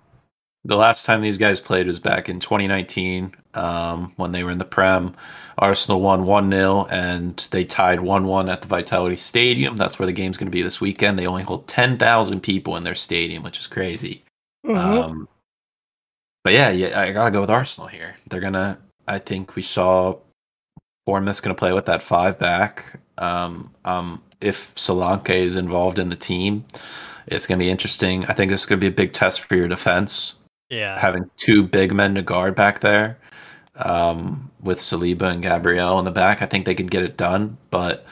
The 0.66 0.76
last 0.76 1.04
time 1.04 1.20
these 1.20 1.36
guys 1.36 1.60
played 1.60 1.86
was 1.86 2.00
back 2.00 2.30
in 2.30 2.40
2019 2.40 3.34
um, 3.52 4.14
when 4.16 4.32
they 4.32 4.42
were 4.44 4.50
in 4.50 4.56
the 4.56 4.64
Prem. 4.64 5.14
Arsenal 5.58 6.00
won 6.00 6.24
1 6.24 6.50
0 6.50 6.86
and 6.90 7.36
they 7.50 7.66
tied 7.66 8.00
1 8.00 8.26
1 8.26 8.48
at 8.48 8.62
the 8.62 8.68
Vitality 8.68 9.16
Stadium. 9.16 9.76
That's 9.76 9.98
where 9.98 10.06
the 10.06 10.12
game's 10.12 10.38
going 10.38 10.50
to 10.50 10.56
be 10.56 10.62
this 10.62 10.80
weekend. 10.80 11.18
They 11.18 11.26
only 11.26 11.42
hold 11.42 11.68
10,000 11.68 12.40
people 12.40 12.76
in 12.76 12.84
their 12.84 12.94
stadium, 12.94 13.42
which 13.42 13.58
is 13.58 13.66
crazy. 13.66 14.24
Mm-hmm. 14.66 14.76
Um, 14.78 15.28
but 16.44 16.54
yeah, 16.54 16.70
yeah, 16.70 16.98
I 16.98 17.12
got 17.12 17.26
to 17.26 17.30
go 17.30 17.42
with 17.42 17.50
Arsenal 17.50 17.86
here. 17.86 18.16
They're 18.28 18.40
going 18.40 18.54
to, 18.54 18.78
I 19.06 19.18
think 19.18 19.56
we 19.56 19.62
saw 19.62 20.16
Bournemouth's 21.04 21.40
going 21.40 21.54
to 21.54 21.58
play 21.58 21.74
with 21.74 21.86
that 21.86 22.02
five 22.02 22.38
back. 22.38 23.00
Um, 23.18 23.72
um, 23.84 24.22
if 24.40 24.74
Solanke 24.74 25.30
is 25.30 25.56
involved 25.56 25.98
in 25.98 26.08
the 26.08 26.16
team, 26.16 26.64
it's 27.26 27.46
going 27.46 27.58
to 27.58 27.64
be 27.64 27.70
interesting. 27.70 28.24
I 28.26 28.34
think 28.34 28.50
this 28.50 28.60
is 28.60 28.66
going 28.66 28.78
to 28.78 28.84
be 28.84 28.92
a 28.92 28.96
big 28.96 29.12
test 29.12 29.40
for 29.40 29.56
your 29.56 29.68
defense. 29.68 30.36
Yeah. 30.70 30.98
Having 30.98 31.30
two 31.36 31.62
big 31.62 31.92
men 31.92 32.14
to 32.14 32.22
guard 32.22 32.54
back 32.54 32.80
there 32.80 33.18
um, 33.76 34.50
with 34.60 34.78
Saliba 34.78 35.30
and 35.32 35.42
Gabriel 35.42 35.98
in 35.98 36.04
the 36.04 36.10
back, 36.10 36.42
I 36.42 36.46
think 36.46 36.66
they 36.66 36.74
can 36.74 36.86
get 36.86 37.02
it 37.02 37.16
done. 37.16 37.56
But 37.70 38.04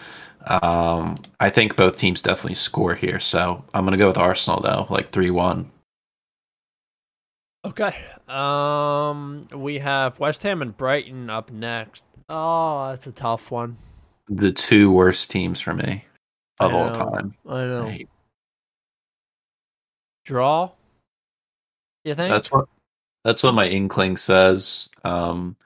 um, 0.46 1.16
I 1.40 1.50
think 1.50 1.76
both 1.76 1.96
teams 1.96 2.22
definitely 2.22 2.54
score 2.54 2.94
here. 2.94 3.20
So 3.20 3.64
I'm 3.74 3.84
going 3.84 3.92
to 3.92 3.98
go 3.98 4.06
with 4.06 4.18
Arsenal, 4.18 4.60
though, 4.60 4.86
like 4.90 5.10
3 5.10 5.30
1. 5.30 5.70
Okay. 7.64 7.94
Um, 8.28 9.46
we 9.54 9.78
have 9.78 10.18
West 10.18 10.42
Ham 10.42 10.62
and 10.62 10.76
Brighton 10.76 11.30
up 11.30 11.50
next. 11.50 12.06
Oh, 12.28 12.88
that's 12.88 13.06
a 13.06 13.12
tough 13.12 13.50
one. 13.50 13.76
The 14.28 14.52
two 14.52 14.90
worst 14.90 15.30
teams 15.30 15.60
for 15.60 15.74
me 15.74 16.04
of 16.60 16.74
all 16.74 16.92
time. 16.92 17.34
I 17.48 17.64
know. 17.64 17.86
I 17.86 18.06
Draw? 20.24 20.70
You 22.04 22.14
think? 22.14 22.30
That's 22.30 22.50
what 22.50 22.68
that's 23.24 23.42
what 23.42 23.54
my 23.54 23.68
inkling 23.68 24.16
says. 24.16 24.88
Um, 25.04 25.56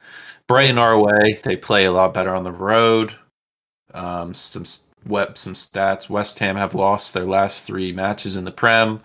Brighton 0.46 0.78
are 0.78 0.92
away. 0.92 1.40
They 1.42 1.56
play 1.56 1.84
a 1.84 1.92
lot 1.92 2.14
better 2.14 2.34
on 2.34 2.44
the 2.44 2.52
road. 2.52 3.14
Um, 3.94 4.34
some 4.34 4.64
web 5.06 5.38
some 5.38 5.54
stats. 5.54 6.08
West 6.08 6.38
Ham 6.38 6.56
have 6.56 6.74
lost 6.74 7.14
their 7.14 7.24
last 7.24 7.64
three 7.64 7.92
matches 7.92 8.36
in 8.36 8.44
the 8.44 8.50
Prem. 8.50 9.00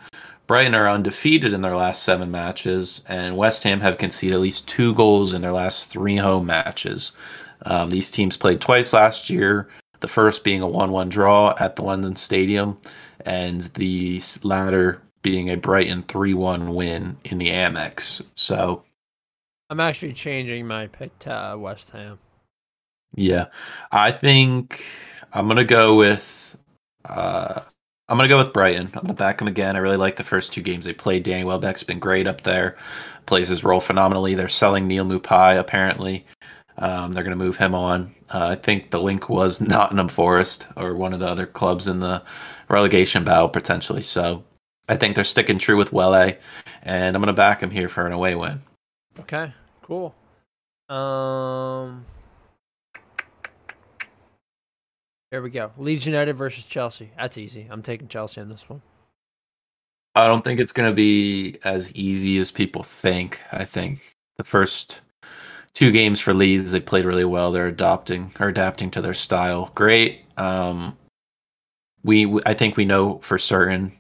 Brighton 0.48 0.76
are 0.76 0.90
undefeated 0.90 1.54
in 1.54 1.62
their 1.62 1.76
last 1.76 2.04
seven 2.04 2.30
matches, 2.30 3.06
and 3.08 3.38
West 3.38 3.64
Ham 3.64 3.80
have 3.80 3.98
conceded 3.98 4.36
at 4.36 4.42
least 4.42 4.68
two 4.68 4.94
goals 4.96 5.34
in 5.34 5.42
their 5.42 5.54
last 5.54 5.90
three 5.90 6.18
home 6.18 6.46
matches. 6.46 7.14
Um, 7.64 7.90
these 7.90 8.12
teams 8.12 8.38
played 8.38 8.62
twice 8.62 8.94
last 8.94 9.30
year. 9.30 9.70
The 10.00 10.08
first 10.08 10.44
being 10.44 10.62
a 10.62 10.68
one-one 10.68 11.10
draw 11.10 11.56
at 11.60 11.76
the 11.76 11.84
London 11.84 12.16
Stadium, 12.16 12.80
and 13.24 13.62
the 13.76 14.20
latter 14.44 15.02
being 15.22 15.50
a 15.50 15.58
Brighton 15.58 16.04
3 16.04 16.34
1 16.34 16.74
win 16.74 17.18
in 17.24 17.38
the 17.38 17.50
Amex. 17.50 18.24
So 18.36 18.84
I'm 19.70 19.80
actually 19.80 20.14
changing 20.14 20.68
my 20.68 20.88
pick 20.88 21.18
to 21.20 21.54
uh, 21.54 21.58
West 21.58 21.92
Ham. 21.92 22.20
Yeah. 23.16 23.48
I 23.92 24.12
think 24.12 24.84
I'm 25.34 25.48
going 25.48 25.58
to 25.58 25.66
go 25.66 25.96
with. 25.96 26.58
Uh, 27.06 27.62
I'm 28.10 28.18
going 28.18 28.28
to 28.28 28.34
go 28.34 28.44
with 28.44 28.52
Brighton. 28.52 28.88
I'm 28.88 29.04
going 29.04 29.08
to 29.08 29.14
back 29.14 29.38
them 29.38 29.48
again. 29.48 29.78
I 29.78 29.80
really 29.80 29.96
like 29.96 30.18
the 30.18 30.24
first 30.24 30.52
two 30.52 30.62
games 30.62 30.86
they 30.86 30.94
played. 30.94 31.24
Danny 31.24 31.46
Welbeck's 31.46 31.84
been 31.84 32.00
great 32.00 32.28
up 32.28 32.42
there, 32.42 32.76
plays 33.26 33.48
his 33.48 33.64
role 33.64 33.80
phenomenally. 33.80 34.36
They're 34.36 34.50
selling 34.50 34.88
Neal 34.88 35.06
Maupay, 35.06 35.58
apparently. 35.58 36.26
Um, 36.82 37.14
they're 37.14 37.24
going 37.24 37.38
to 37.38 37.44
move 37.44 37.58
him 37.58 37.76
on. 37.76 38.14
Uh, 38.30 38.48
I 38.48 38.56
think 38.56 38.90
the 38.90 39.02
link 39.02 39.30
was 39.30 39.62
Nottingham 39.62 40.08
Forest 40.08 40.68
or 40.76 40.96
one 40.96 41.14
of 41.14 41.20
the 41.20 41.28
other 41.28 41.46
clubs 41.46 41.88
in 41.88 42.00
the 42.00 42.24
relegation 42.70 43.24
battle, 43.24 43.50
potentially. 43.50 44.02
So 44.02 44.44
I 44.90 44.98
think 44.98 45.16
they're 45.16 45.24
sticking 45.24 45.60
true 45.60 45.78
with 45.78 45.94
Welle, 45.94 46.34
and 46.84 47.16
I'm 47.16 47.22
going 47.22 47.28
to 47.28 47.34
back 47.34 47.62
him 47.62 47.70
here 47.70 47.88
for 47.88 48.06
an 48.08 48.14
away 48.14 48.36
win. 48.36 48.62
Okay, 49.20 49.54
cool. 49.84 50.16
Um, 50.90 52.06
here 55.30 55.42
we 55.42 55.52
go. 55.52 55.72
Leeds 55.78 56.06
United 56.06 56.34
versus 56.34 56.66
Chelsea. 56.66 57.12
That's 57.16 57.38
easy. 57.38 57.68
I'm 57.70 57.84
taking 57.84 58.08
Chelsea 58.08 58.42
on 58.42 58.50
this 58.50 58.68
one. 58.68 58.82
I 60.16 60.28
don't 60.28 60.44
think 60.44 60.60
it's 60.60 60.74
going 60.74 60.90
to 60.90 60.96
be 60.96 61.58
as 61.64 61.94
easy 61.94 62.38
as 62.40 62.52
people 62.52 62.84
think. 62.84 63.40
I 63.52 63.64
think 63.64 64.16
the 64.38 64.44
first 64.44 65.00
two 65.74 65.92
games 65.92 66.20
for 66.20 66.34
Leeds, 66.34 66.72
they 66.72 66.80
played 66.80 67.06
really 67.06 67.26
well. 67.26 67.52
They're 67.52 67.68
adopting 67.68 68.32
or 68.40 68.48
adapting 68.48 68.92
to 68.92 69.02
their 69.02 69.14
style. 69.14 69.72
Great. 69.76 70.26
Um, 70.38 70.98
we, 72.04 72.40
I 72.46 72.54
think 72.54 72.78
we 72.78 72.86
know 72.86 73.20
for 73.20 73.38
certain 73.38 73.94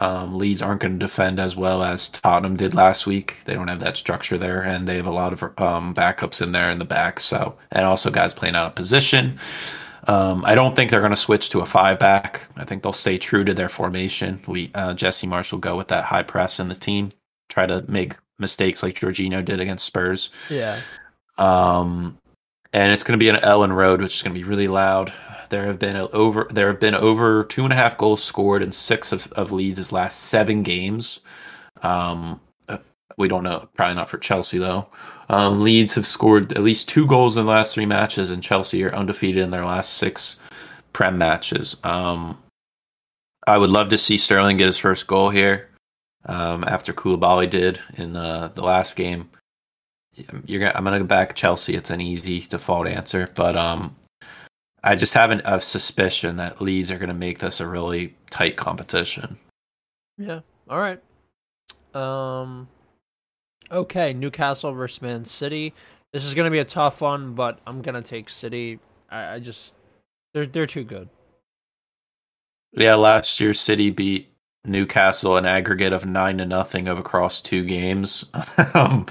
Um, 0.00 0.36
Leeds 0.36 0.60
aren't 0.60 0.82
going 0.82 0.98
to 0.98 1.06
defend 1.06 1.40
as 1.40 1.56
well 1.56 1.82
as 1.82 2.10
Tottenham 2.10 2.56
did 2.56 2.74
last 2.74 3.06
week. 3.06 3.38
They 3.44 3.54
don't 3.54 3.68
have 3.68 3.80
that 3.80 3.96
structure 3.96 4.36
there, 4.36 4.60
and 4.62 4.86
they 4.86 4.96
have 4.96 5.06
a 5.06 5.12
lot 5.12 5.32
of 5.32 5.42
um, 5.58 5.94
backups 5.94 6.42
in 6.42 6.52
there 6.52 6.70
in 6.70 6.78
the 6.78 6.84
back. 6.84 7.20
So, 7.20 7.56
and 7.72 7.86
also 7.86 8.10
guys 8.10 8.34
playing 8.34 8.56
out 8.56 8.66
of 8.66 8.74
position. 8.74 9.38
Um, 10.06 10.44
I 10.44 10.54
don't 10.54 10.74
think 10.74 10.90
they're 10.90 11.00
going 11.00 11.10
to 11.10 11.16
switch 11.16 11.50
to 11.50 11.60
a 11.60 11.66
five 11.66 11.98
back. 11.98 12.48
I 12.56 12.64
think 12.64 12.82
they'll 12.82 12.92
stay 12.92 13.18
true 13.18 13.44
to 13.44 13.54
their 13.54 13.68
formation. 13.68 14.40
Uh, 14.74 14.94
Jesse 14.94 15.26
Marsch 15.26 15.52
will 15.52 15.58
go 15.58 15.76
with 15.76 15.88
that 15.88 16.04
high 16.04 16.24
press 16.24 16.60
in 16.60 16.68
the 16.68 16.74
team, 16.74 17.12
try 17.48 17.66
to 17.66 17.84
make 17.88 18.16
mistakes 18.38 18.82
like 18.82 18.94
Jorginho 18.94 19.44
did 19.44 19.60
against 19.60 19.86
Spurs. 19.86 20.30
Yeah. 20.50 20.80
Um, 21.38 22.18
and 22.72 22.92
it's 22.92 23.04
going 23.04 23.18
to 23.18 23.22
be 23.22 23.28
an 23.28 23.36
Elland 23.36 23.74
Road, 23.74 24.02
which 24.02 24.16
is 24.16 24.22
going 24.22 24.34
to 24.34 24.40
be 24.40 24.48
really 24.48 24.68
loud. 24.68 25.12
There 25.50 25.64
have 25.64 25.78
been 25.78 25.96
over 25.96 26.46
there 26.50 26.68
have 26.68 26.80
been 26.80 26.94
over 26.94 27.44
two 27.44 27.64
and 27.64 27.72
a 27.72 27.76
half 27.76 27.96
goals 27.96 28.22
scored 28.22 28.62
in 28.62 28.70
six 28.70 29.12
of, 29.12 29.32
of 29.32 29.50
Leeds' 29.50 29.92
last 29.92 30.24
seven 30.24 30.62
games. 30.62 31.20
Um, 31.82 32.40
uh, 32.68 32.78
we 33.16 33.28
don't 33.28 33.44
know, 33.44 33.68
probably 33.74 33.94
not 33.94 34.10
for 34.10 34.18
Chelsea 34.18 34.58
though. 34.58 34.86
Um, 35.30 35.62
Leeds 35.62 35.94
have 35.94 36.06
scored 36.06 36.52
at 36.52 36.62
least 36.62 36.88
two 36.88 37.06
goals 37.06 37.36
in 37.36 37.46
the 37.46 37.52
last 37.52 37.74
three 37.74 37.86
matches, 37.86 38.30
and 38.30 38.42
Chelsea 38.42 38.84
are 38.84 38.94
undefeated 38.94 39.42
in 39.42 39.50
their 39.50 39.64
last 39.64 39.94
six 39.94 40.38
Prem 40.92 41.16
matches. 41.16 41.80
Um, 41.84 42.42
I 43.46 43.56
would 43.56 43.70
love 43.70 43.88
to 43.90 43.98
see 43.98 44.18
Sterling 44.18 44.58
get 44.58 44.66
his 44.66 44.76
first 44.76 45.06
goal 45.06 45.30
here 45.30 45.70
um, 46.26 46.64
after 46.64 46.92
Koulibaly 46.92 47.48
did 47.48 47.80
in 47.96 48.16
uh, 48.16 48.50
the 48.54 48.62
last 48.62 48.96
game. 48.96 49.30
You're 50.46 50.60
gonna, 50.60 50.72
I'm 50.74 50.84
going 50.84 50.94
to 50.94 51.00
go 51.00 51.06
back 51.06 51.34
Chelsea. 51.34 51.74
It's 51.74 51.90
an 51.90 52.00
easy 52.00 52.40
default 52.40 52.86
answer, 52.86 53.28
but 53.34 53.56
um, 53.56 53.96
I 54.82 54.96
just 54.96 55.14
have 55.14 55.30
an, 55.30 55.42
a 55.44 55.60
suspicion 55.60 56.36
that 56.36 56.60
Leeds 56.60 56.90
are 56.90 56.98
going 56.98 57.08
to 57.08 57.14
make 57.14 57.38
this 57.38 57.60
a 57.60 57.66
really 57.66 58.14
tight 58.30 58.56
competition. 58.56 59.38
Yeah. 60.16 60.40
All 60.68 60.80
right. 60.80 61.00
Um. 61.94 62.68
Okay, 63.70 64.14
Newcastle 64.14 64.72
versus 64.72 65.02
Man 65.02 65.24
City. 65.24 65.74
This 66.12 66.24
is 66.24 66.34
going 66.34 66.46
to 66.46 66.50
be 66.50 66.58
a 66.58 66.64
tough 66.64 67.02
one, 67.02 67.34
but 67.34 67.60
I'm 67.66 67.82
going 67.82 67.94
to 67.94 68.02
take 68.02 68.30
City. 68.30 68.78
I, 69.10 69.34
I 69.34 69.38
just 69.40 69.74
they're 70.32 70.46
they're 70.46 70.66
too 70.66 70.84
good. 70.84 71.08
Yeah, 72.72 72.94
last 72.94 73.40
year 73.40 73.54
City 73.54 73.90
beat 73.90 74.32
Newcastle 74.64 75.36
an 75.36 75.46
aggregate 75.46 75.92
of 75.92 76.06
nine 76.06 76.38
to 76.38 76.46
nothing 76.46 76.88
of 76.88 76.98
across 76.98 77.40
two 77.40 77.64
games. 77.64 78.30
um, 78.74 79.06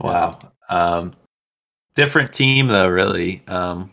wow. 0.00 0.38
Um, 0.68 1.14
different 1.94 2.32
team 2.32 2.68
though, 2.68 2.88
really. 2.88 3.42
Um, 3.46 3.92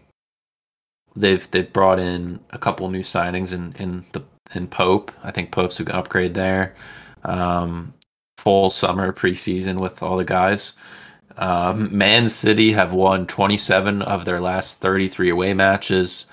they've 1.16 1.50
they've 1.52 1.72
brought 1.72 2.00
in 2.00 2.40
a 2.52 2.58
couple 2.58 2.90
new 2.90 3.02
signings 3.02 3.54
in 3.54 3.76
in 3.80 4.06
the 4.12 4.24
in 4.56 4.68
Pope. 4.68 5.12
I 5.24 5.32
think 5.32 5.52
Pope's 5.52 5.80
an 5.80 5.92
upgrade 5.92 6.34
there. 6.34 6.76
Um, 7.24 7.94
full 8.38 8.70
summer 8.70 9.12
preseason 9.12 9.80
with 9.80 10.02
all 10.02 10.18
the 10.18 10.26
guys. 10.26 10.76
Um, 11.38 11.96
Man 11.96 12.30
City 12.30 12.72
have 12.72 12.94
won 12.94 13.28
27 13.28 14.02
of 14.02 14.26
their 14.26 14.40
last 14.40 14.80
33 14.80 15.30
away 15.30 15.54
matches, 15.54 16.32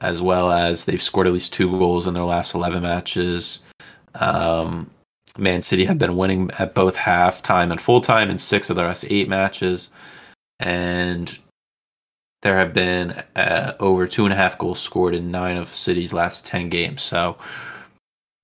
as 0.00 0.22
well 0.22 0.52
as 0.52 0.84
they've 0.84 1.02
scored 1.02 1.26
at 1.26 1.32
least 1.32 1.52
two 1.52 1.70
goals 1.78 2.06
in 2.06 2.14
their 2.14 2.24
last 2.24 2.54
11 2.54 2.82
matches. 2.82 3.60
Um, 4.14 4.90
Man 5.36 5.62
City 5.62 5.84
have 5.86 5.98
been 5.98 6.16
winning 6.16 6.50
at 6.58 6.74
both 6.74 6.96
halftime 6.96 7.70
and 7.70 7.80
full 7.80 8.00
time 8.00 8.30
in 8.30 8.38
six 8.38 8.70
of 8.70 8.76
their 8.76 8.86
last 8.86 9.06
eight 9.08 9.28
matches. 9.28 9.90
And 10.60 11.36
there 12.42 12.58
have 12.58 12.72
been 12.72 13.22
uh, 13.34 13.72
over 13.80 14.06
two 14.06 14.24
and 14.24 14.32
a 14.32 14.36
half 14.36 14.58
goals 14.58 14.78
scored 14.78 15.14
in 15.14 15.30
nine 15.30 15.56
of 15.56 15.74
City's 15.74 16.12
last 16.12 16.46
10 16.46 16.68
games. 16.68 17.02
So 17.02 17.36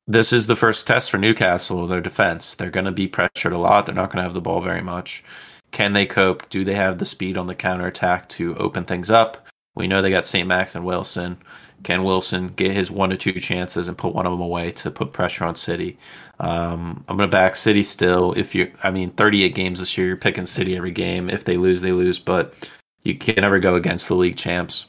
this 0.06 0.32
is 0.32 0.46
the 0.46 0.56
first 0.56 0.86
test 0.86 1.10
for 1.10 1.18
Newcastle, 1.18 1.86
their 1.86 2.00
defense. 2.00 2.54
They're 2.54 2.70
going 2.70 2.86
to 2.86 2.92
be 2.92 3.06
pressured 3.06 3.52
a 3.52 3.58
lot. 3.58 3.86
They're 3.86 3.94
not 3.94 4.06
going 4.06 4.16
to 4.16 4.22
have 4.24 4.34
the 4.34 4.40
ball 4.40 4.60
very 4.60 4.82
much. 4.82 5.22
Can 5.70 5.92
they 5.92 6.06
cope? 6.06 6.48
Do 6.48 6.64
they 6.64 6.74
have 6.74 6.98
the 6.98 7.06
speed 7.06 7.38
on 7.38 7.46
the 7.46 7.54
counter 7.54 7.86
attack 7.86 8.28
to 8.30 8.56
open 8.56 8.84
things 8.84 9.10
up? 9.10 9.46
We 9.76 9.86
know 9.86 10.02
they 10.02 10.10
got 10.10 10.26
St. 10.26 10.48
Max 10.48 10.74
and 10.74 10.84
Wilson. 10.84 11.38
Can 11.82 12.04
Wilson 12.04 12.48
get 12.48 12.72
his 12.72 12.90
one 12.90 13.12
or 13.12 13.16
two 13.16 13.32
chances 13.40 13.88
and 13.88 13.96
put 13.96 14.14
one 14.14 14.26
of 14.26 14.32
them 14.32 14.40
away 14.40 14.70
to 14.72 14.90
put 14.90 15.12
pressure 15.12 15.44
on 15.44 15.54
City? 15.54 15.98
Um, 16.38 17.04
I'm 17.08 17.16
going 17.16 17.28
to 17.28 17.34
back 17.34 17.56
City 17.56 17.82
still. 17.82 18.32
If 18.32 18.54
you, 18.54 18.70
I 18.82 18.90
mean, 18.90 19.10
38 19.12 19.54
games 19.54 19.78
this 19.78 19.96
year, 19.96 20.06
you're 20.06 20.16
picking 20.16 20.46
City 20.46 20.76
every 20.76 20.90
game. 20.90 21.30
If 21.30 21.44
they 21.44 21.56
lose, 21.56 21.80
they 21.80 21.92
lose. 21.92 22.18
But 22.18 22.70
you 23.02 23.16
can 23.16 23.36
never 23.36 23.58
go 23.58 23.76
against 23.76 24.08
the 24.08 24.14
league 24.14 24.36
champs. 24.36 24.86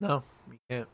No, 0.00 0.22
you 0.50 0.58
can't. 0.68 0.88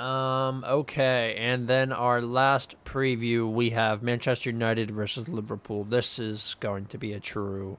Um, 0.00 0.64
okay, 0.66 1.34
and 1.36 1.68
then 1.68 1.92
our 1.92 2.22
last 2.22 2.74
preview 2.86 3.50
we 3.52 3.68
have 3.70 4.02
Manchester 4.02 4.48
United 4.48 4.90
versus 4.90 5.28
Liverpool. 5.28 5.84
This 5.84 6.18
is 6.18 6.56
going 6.60 6.86
to 6.86 6.96
be 6.96 7.12
a 7.12 7.20
true 7.20 7.76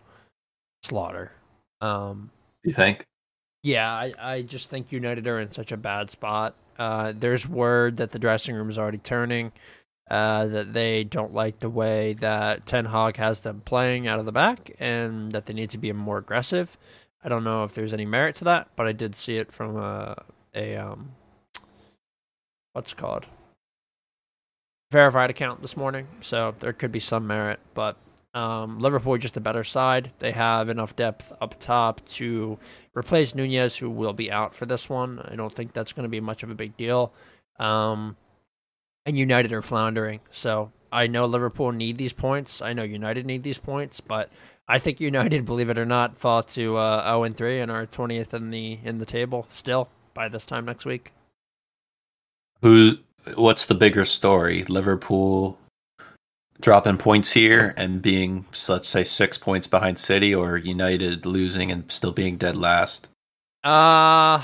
slaughter. 0.84 1.32
Um, 1.82 2.30
you 2.64 2.74
think? 2.74 3.06
Yeah, 3.64 3.92
I, 3.92 4.14
I 4.20 4.42
just 4.42 4.70
think 4.70 4.92
United 4.92 5.28
are 5.28 5.40
in 5.40 5.52
such 5.52 5.72
a 5.72 5.78
bad 5.78 6.10
spot. 6.10 6.56
Uh, 6.78 7.14
there's 7.16 7.48
word 7.48 7.98
that 7.98 8.12
the 8.12 8.20
dressing 8.20 8.56
room 8.56 8.70
is 8.70 8.80
already 8.80 8.98
turning. 8.98 9.52
Uh, 10.10 10.46
that 10.48 10.74
they 10.74 11.04
don't 11.06 11.34
like 11.34 11.60
the 11.60 11.70
way 11.70 12.14
that 12.14 12.66
Ten 12.66 12.86
Hag 12.86 13.18
has 13.18 13.42
them 13.42 13.62
playing 13.64 14.08
out 14.08 14.20
of 14.20 14.26
the 14.26 14.32
back, 14.32 14.72
and 14.80 15.32
that 15.32 15.46
they 15.46 15.54
need 15.54 15.70
to 15.70 15.78
be 15.78 15.92
more 15.94 16.18
aggressive. 16.18 16.78
I 17.24 17.30
don't 17.30 17.44
know 17.44 17.64
if 17.64 17.74
there's 17.74 17.94
any 17.94 18.06
merit 18.06 18.36
to 18.38 18.44
that, 18.46 18.70
but 18.76 18.88
I 18.88 18.92
did 18.92 19.16
see 19.16 19.38
it 19.38 19.52
from 19.52 19.78
a 19.78 20.22
a 20.56 20.76
um 20.78 21.14
what's 22.74 22.94
called 22.94 23.28
verified 24.92 25.30
account 25.30 25.62
this 25.62 25.78
morning, 25.78 26.08
so 26.22 26.56
there 26.60 26.74
could 26.74 26.92
be 26.92 27.00
some 27.00 27.28
merit. 27.28 27.60
But 27.74 27.98
um, 28.34 28.80
Liverpool 28.80 29.18
just 29.18 29.38
a 29.38 29.42
better 29.42 29.64
side. 29.64 30.12
They 30.20 30.32
have 30.32 30.70
enough 30.70 30.96
depth 30.96 31.34
up 31.42 31.60
top 31.60 32.04
to 32.06 32.58
replace 32.96 33.36
Nunez, 33.36 33.76
who 33.76 33.90
will 33.90 34.14
be 34.14 34.32
out 34.32 34.56
for 34.56 34.66
this 34.66 34.88
one. 34.88 35.20
I 35.20 35.36
don't 35.36 35.54
think 35.54 35.74
that's 35.74 35.94
going 35.94 36.04
to 36.04 36.10
be 36.10 36.22
much 36.22 36.44
of 36.44 36.50
a 36.50 36.56
big 36.56 36.78
deal. 36.78 37.12
Um, 37.60 38.16
and 39.06 39.18
United 39.18 39.52
are 39.52 39.62
floundering, 39.62 40.22
so 40.30 40.72
I 40.92 41.08
know 41.08 41.26
Liverpool 41.26 41.72
need 41.72 41.98
these 41.98 42.14
points. 42.14 42.62
I 42.62 42.74
know 42.74 42.84
United 42.84 43.26
need 43.26 43.44
these 43.44 43.58
points, 43.58 44.00
but 44.00 44.30
I 44.68 44.80
think 44.80 45.02
United, 45.02 45.46
believe 45.46 45.70
it 45.70 45.78
or 45.78 45.86
not, 45.86 46.18
fall 46.18 46.44
to 46.44 46.78
uh, 46.78 47.04
0 47.06 47.24
and 47.24 47.36
3 47.36 47.60
and 47.60 47.72
are 47.72 47.86
20th 47.86 48.34
in 48.34 48.50
the 48.52 48.80
in 48.84 48.98
the 48.98 49.06
table 49.06 49.46
still 49.50 49.90
by 50.14 50.30
this 50.30 50.46
time 50.46 50.66
next 50.66 50.86
week. 50.86 51.12
Who? 52.62 52.98
What's 53.36 53.66
the 53.68 53.76
bigger 53.76 54.06
story? 54.06 54.64
Liverpool 54.64 55.58
dropping 56.62 56.98
points 56.98 57.34
here 57.34 57.74
and 57.78 58.02
being, 58.02 58.46
let's 58.70 58.88
say, 58.88 59.04
six 59.04 59.38
points 59.38 59.68
behind 59.68 60.00
City, 60.00 60.34
or 60.34 60.58
United 60.58 61.26
losing 61.26 61.72
and 61.72 61.92
still 61.92 62.12
being 62.12 62.38
dead 62.38 62.56
last? 62.56 63.08
Uh 63.64 64.44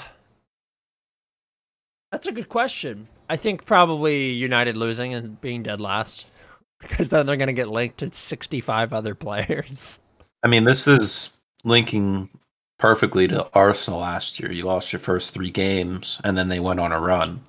that's 2.12 2.28
a 2.28 2.32
good 2.32 2.50
question. 2.50 3.08
I 3.30 3.36
think 3.36 3.66
probably 3.66 4.30
United 4.32 4.78
losing 4.78 5.14
and 5.14 5.40
being 5.42 5.64
dead 5.64 5.82
last 5.82 6.26
because 6.80 7.10
then 7.10 7.26
they're 7.26 7.38
going 7.38 7.48
to 7.48 7.54
get 7.54 7.70
linked 7.70 7.98
to 8.00 8.14
65 8.14 8.94
other 8.94 9.16
players. 9.16 10.00
I 10.44 10.48
mean, 10.48 10.64
this 10.64 10.88
is 10.88 11.34
linking 11.64 12.30
perfectly 12.78 13.28
to 13.28 13.50
Arsenal 13.54 14.00
last 14.00 14.40
year. 14.40 14.52
You 14.52 14.64
lost 14.64 14.94
your 14.94 15.00
first 15.00 15.34
three 15.34 15.50
games, 15.50 16.22
and 16.24 16.38
then 16.38 16.50
they 16.50 16.60
went 16.60 16.80
on 16.80 16.92
a 16.92 17.00
run. 17.00 17.42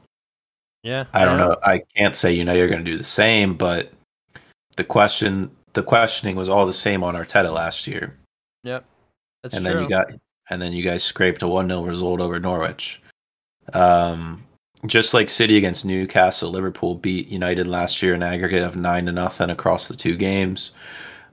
Yeah, 0.82 1.05
I 1.12 1.24
don't 1.24 1.39
know. 1.39 1.57
I 1.62 1.82
can't 1.97 2.16
say 2.16 2.32
you 2.32 2.45
know 2.45 2.55
you're 2.55 2.69
going 2.69 2.85
to 2.85 2.90
do 2.90 2.97
the 2.97 3.05
same, 3.05 3.57
but 3.57 3.93
the 4.79 4.85
question, 4.85 5.51
the 5.75 5.83
questioning 5.83 6.37
was 6.37 6.49
all 6.49 6.65
the 6.65 6.73
same 6.73 7.05
on 7.05 7.15
Arteta 7.15 7.53
last 7.53 7.87
year. 7.87 8.17
Yep, 8.63 8.85
that's 9.43 9.55
and 9.55 9.65
true. 9.65 9.75
then 9.75 9.83
you 9.83 9.89
got, 9.89 10.07
and 10.49 10.63
then 10.63 10.73
you 10.73 10.83
guys 10.83 11.03
scraped 11.03 11.43
a 11.43 11.49
one 11.49 11.69
0 11.69 11.83
result 11.83 12.21
over 12.21 12.41
Norwich. 12.41 13.03
Um, 13.75 14.45
just 14.87 15.13
like 15.13 15.29
City 15.29 15.59
against 15.59 15.85
Newcastle, 15.85 16.51
Liverpool 16.51 16.95
beat 16.95 17.29
United 17.29 17.67
last 17.67 18.01
year 18.01 18.15
in 18.15 18.23
aggregate 18.23 18.63
of 18.63 18.77
nine 18.77 19.07
to 19.07 19.13
nothing 19.13 19.51
across 19.51 19.89
the 19.89 19.97
two 19.97 20.17
games. 20.17 20.71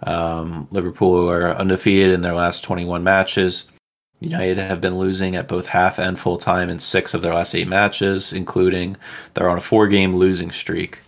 Um, 0.04 0.68
Liverpool 0.72 1.30
are 1.30 1.56
undefeated 1.56 2.12
in 2.12 2.22
their 2.22 2.34
last 2.34 2.64
21 2.64 3.04
matches. 3.04 3.72
United 4.20 4.58
have 4.58 4.82
been 4.82 4.98
losing 4.98 5.36
at 5.36 5.48
both 5.48 5.68
half 5.68 6.00
and 6.00 6.20
full 6.20 6.38
time 6.38 6.70
in 6.70 6.80
six 6.80 7.14
of 7.14 7.22
their 7.22 7.36
last 7.36 7.54
eight 7.54 7.68
matches, 7.68 8.34
including 8.34 8.98
they're 9.34 9.50
on 9.50 9.58
a 9.58 9.62
four 9.62 9.88
game 9.88 10.16
losing 10.16 10.52
streak. 10.52 11.02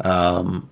Um, 0.00 0.70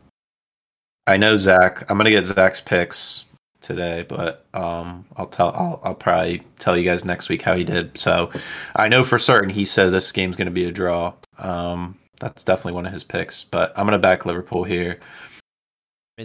I 1.06 1.16
know 1.16 1.36
Zach. 1.36 1.90
I'm 1.90 1.96
gonna 1.98 2.10
get 2.10 2.26
Zach's 2.26 2.60
picks 2.60 3.24
today, 3.60 4.04
but 4.08 4.46
um, 4.54 5.04
I'll 5.16 5.26
tell. 5.26 5.50
I'll, 5.50 5.80
I'll 5.82 5.94
probably 5.94 6.42
tell 6.58 6.76
you 6.76 6.84
guys 6.84 7.04
next 7.04 7.28
week 7.28 7.42
how 7.42 7.54
he 7.54 7.64
did. 7.64 7.96
So 7.98 8.30
I 8.76 8.88
know 8.88 9.04
for 9.04 9.18
certain 9.18 9.50
he 9.50 9.64
said 9.64 9.90
this 9.90 10.12
game's 10.12 10.36
gonna 10.36 10.50
be 10.50 10.64
a 10.64 10.72
draw. 10.72 11.14
Um, 11.38 11.98
that's 12.20 12.44
definitely 12.44 12.74
one 12.74 12.86
of 12.86 12.92
his 12.92 13.04
picks. 13.04 13.44
But 13.44 13.72
I'm 13.76 13.86
gonna 13.86 13.98
back 13.98 14.26
Liverpool 14.26 14.64
here. 14.64 15.00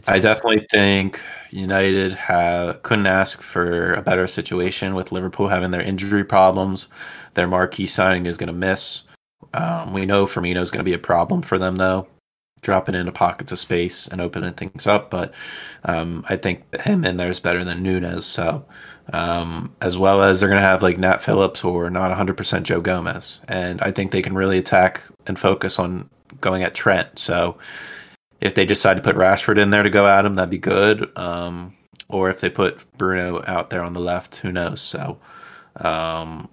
I 0.05 0.19
definitely 0.19 0.67
think 0.69 1.21
United 1.49 2.13
have 2.13 2.83
couldn't 2.83 3.07
ask 3.07 3.41
for 3.41 3.93
a 3.93 4.01
better 4.01 4.27
situation 4.27 4.95
with 4.95 5.13
Liverpool 5.13 5.47
having 5.47 5.71
their 5.71 5.81
injury 5.81 6.25
problems. 6.25 6.89
Their 7.35 7.47
marquee 7.47 7.87
signing 7.87 8.25
is 8.25 8.37
going 8.37 8.47
to 8.47 8.53
miss. 8.53 9.03
Um, 9.53 9.93
we 9.93 10.05
know 10.05 10.25
Firmino 10.25 10.57
is 10.57 10.71
going 10.71 10.79
to 10.79 10.89
be 10.89 10.93
a 10.93 10.99
problem 10.99 11.41
for 11.41 11.57
them, 11.57 11.77
though. 11.77 12.05
Dropping 12.67 12.95
into 12.95 13.13
pockets 13.13 13.53
of 13.53 13.59
space 13.59 14.09
and 14.09 14.19
opening 14.19 14.51
things 14.51 14.85
up. 14.85 15.09
But 15.09 15.33
um, 15.85 16.25
I 16.27 16.35
think 16.35 16.75
him 16.81 17.05
in 17.05 17.15
there 17.15 17.29
is 17.29 17.39
better 17.39 17.63
than 17.63 17.81
Nunez. 17.81 18.25
So 18.25 18.65
um, 19.13 19.73
as 19.79 19.97
well 19.97 20.21
as 20.21 20.41
they're 20.41 20.49
going 20.49 20.61
to 20.61 20.67
have 20.67 20.83
like 20.83 20.97
Nat 20.97 21.21
Phillips 21.21 21.63
or 21.63 21.89
not 21.89 22.11
100% 22.11 22.63
Joe 22.63 22.81
Gomez, 22.81 23.39
and 23.47 23.81
I 23.81 23.91
think 23.91 24.11
they 24.11 24.21
can 24.21 24.35
really 24.35 24.57
attack 24.57 25.01
and 25.27 25.39
focus 25.39 25.79
on 25.79 26.09
going 26.41 26.61
at 26.63 26.75
Trent. 26.75 27.17
So 27.17 27.57
if 28.41 28.53
they 28.53 28.65
decide 28.65 28.95
to 28.95 29.01
put 29.01 29.15
Rashford 29.15 29.57
in 29.57 29.69
there 29.69 29.83
to 29.83 29.89
go 29.89 30.05
at 30.05 30.25
him, 30.25 30.35
that'd 30.35 30.49
be 30.49 30.57
good. 30.57 31.09
Um, 31.17 31.73
or 32.09 32.29
if 32.29 32.41
they 32.41 32.49
put 32.49 32.83
Bruno 32.97 33.41
out 33.47 33.69
there 33.69 33.81
on 33.81 33.93
the 33.93 34.01
left, 34.01 34.35
who 34.35 34.51
knows? 34.51 34.81
So 34.81 35.17
um, 35.77 36.49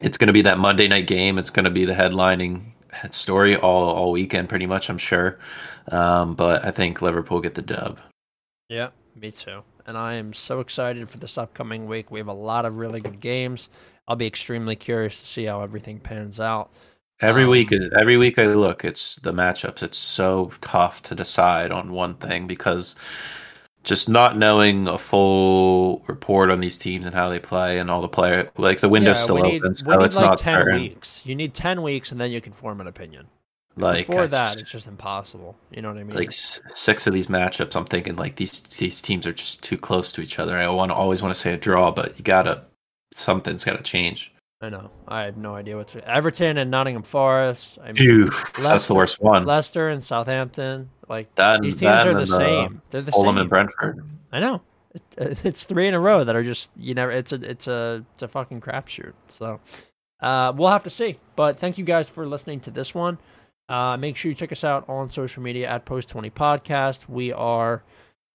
it's 0.00 0.18
going 0.18 0.28
to 0.28 0.32
be 0.32 0.42
that 0.42 0.58
Monday 0.58 0.86
night 0.86 1.08
game. 1.08 1.36
It's 1.36 1.50
going 1.50 1.64
to 1.64 1.70
be 1.70 1.84
the 1.84 1.94
headlining 1.94 2.62
story 3.10 3.56
all 3.56 3.90
all 3.90 4.12
weekend, 4.12 4.48
pretty 4.48 4.66
much. 4.66 4.88
I'm 4.88 4.98
sure, 4.98 5.38
um, 5.88 6.34
but 6.34 6.64
I 6.64 6.70
think 6.70 7.02
Liverpool 7.02 7.40
get 7.40 7.54
the 7.54 7.62
dub. 7.62 7.98
Yeah, 8.68 8.90
me 9.14 9.30
too. 9.30 9.62
And 9.86 9.98
I 9.98 10.14
am 10.14 10.32
so 10.32 10.60
excited 10.60 11.08
for 11.08 11.18
this 11.18 11.36
upcoming 11.36 11.86
week. 11.86 12.10
We 12.10 12.20
have 12.20 12.28
a 12.28 12.32
lot 12.32 12.64
of 12.64 12.76
really 12.76 13.00
good 13.00 13.20
games. 13.20 13.68
I'll 14.06 14.16
be 14.16 14.26
extremely 14.26 14.76
curious 14.76 15.20
to 15.20 15.26
see 15.26 15.44
how 15.44 15.62
everything 15.62 16.00
pans 16.00 16.40
out. 16.40 16.70
Every 17.20 17.44
um, 17.44 17.50
week 17.50 17.72
is 17.72 17.90
every 17.98 18.16
week 18.16 18.38
I 18.38 18.46
look, 18.46 18.84
it's 18.84 19.16
the 19.16 19.32
matchups. 19.32 19.82
It's 19.82 19.98
so 19.98 20.52
tough 20.60 21.02
to 21.02 21.14
decide 21.14 21.70
on 21.70 21.92
one 21.92 22.14
thing 22.14 22.46
because 22.46 22.96
just 23.90 24.08
not 24.08 24.38
knowing 24.38 24.86
a 24.86 24.96
full 24.96 26.04
report 26.06 26.48
on 26.48 26.60
these 26.60 26.78
teams 26.78 27.06
and 27.06 27.14
how 27.14 27.28
they 27.28 27.40
play 27.40 27.80
and 27.80 27.90
all 27.90 28.00
the 28.00 28.08
player 28.08 28.48
like 28.56 28.78
the 28.78 28.88
window's 28.88 29.16
yeah, 29.16 29.22
still 29.24 29.42
need, 29.42 29.60
open, 29.60 29.74
so 29.74 30.00
it's 30.02 30.16
like 30.16 30.26
not 30.26 30.38
10 30.38 30.54
certain. 30.54 30.80
weeks. 30.80 31.22
You 31.24 31.34
need 31.34 31.54
ten 31.54 31.82
weeks 31.82 32.12
and 32.12 32.20
then 32.20 32.30
you 32.30 32.40
can 32.40 32.52
form 32.52 32.80
an 32.80 32.86
opinion. 32.86 33.26
Like 33.74 34.06
before 34.06 34.28
that, 34.28 34.46
just, 34.46 34.60
it's 34.60 34.70
just 34.70 34.86
impossible. 34.86 35.56
You 35.72 35.82
know 35.82 35.88
what 35.88 35.98
I 35.98 36.04
mean? 36.04 36.16
Like 36.16 36.30
six 36.30 37.08
of 37.08 37.12
these 37.12 37.26
matchups, 37.26 37.74
I'm 37.74 37.84
thinking 37.84 38.14
like 38.14 38.36
these 38.36 38.60
these 38.60 39.02
teams 39.02 39.26
are 39.26 39.32
just 39.32 39.64
too 39.64 39.76
close 39.76 40.12
to 40.12 40.20
each 40.20 40.38
other. 40.38 40.56
I 40.56 40.68
want 40.68 40.92
always 40.92 41.20
want 41.20 41.34
to 41.34 41.40
say 41.40 41.52
a 41.52 41.56
draw, 41.56 41.90
but 41.90 42.16
you 42.16 42.22
gotta 42.22 42.62
something's 43.12 43.64
gotta 43.64 43.82
change. 43.82 44.32
I 44.60 44.68
know. 44.68 44.90
I 45.08 45.22
have 45.22 45.36
no 45.36 45.56
idea 45.56 45.76
what 45.76 45.92
what's 45.92 46.06
Everton 46.06 46.58
and 46.58 46.70
Nottingham 46.70 47.02
Forest. 47.02 47.78
I 47.82 47.90
mean, 47.90 48.26
Leicester, 48.26 48.62
that's 48.62 48.86
the 48.86 48.94
worst 48.94 49.20
one. 49.20 49.46
Leicester 49.46 49.88
and 49.88 50.04
Southampton. 50.04 50.90
Like 51.10 51.34
that, 51.34 51.60
these 51.60 51.74
teams 51.74 52.06
are 52.06 52.14
the, 52.14 52.20
the 52.20 52.26
same. 52.26 52.82
They're 52.90 53.02
the 53.02 53.10
Fulham 53.10 53.34
same. 53.34 53.40
and 53.40 53.50
Brentford. 53.50 54.04
I 54.30 54.38
know. 54.38 54.62
It, 54.94 55.02
it's 55.44 55.64
three 55.64 55.88
in 55.88 55.94
a 55.94 56.00
row 56.00 56.22
that 56.22 56.36
are 56.36 56.44
just 56.44 56.70
you 56.76 56.94
know 56.94 57.08
it's 57.08 57.32
a 57.32 57.42
it's 57.42 57.66
a 57.66 58.06
it's 58.14 58.22
a 58.22 58.28
fucking 58.28 58.60
crapshoot. 58.60 59.14
So 59.26 59.58
uh, 60.20 60.52
we'll 60.56 60.70
have 60.70 60.84
to 60.84 60.90
see. 60.90 61.18
But 61.34 61.58
thank 61.58 61.78
you 61.78 61.84
guys 61.84 62.08
for 62.08 62.26
listening 62.26 62.60
to 62.60 62.70
this 62.70 62.94
one. 62.94 63.18
Uh, 63.68 63.96
make 63.96 64.16
sure 64.16 64.30
you 64.30 64.36
check 64.36 64.52
us 64.52 64.62
out 64.62 64.88
on 64.88 65.10
social 65.10 65.42
media 65.42 65.68
at 65.68 65.84
Post 65.84 66.10
Twenty 66.10 66.30
Podcast. 66.30 67.08
We 67.08 67.32
are 67.32 67.82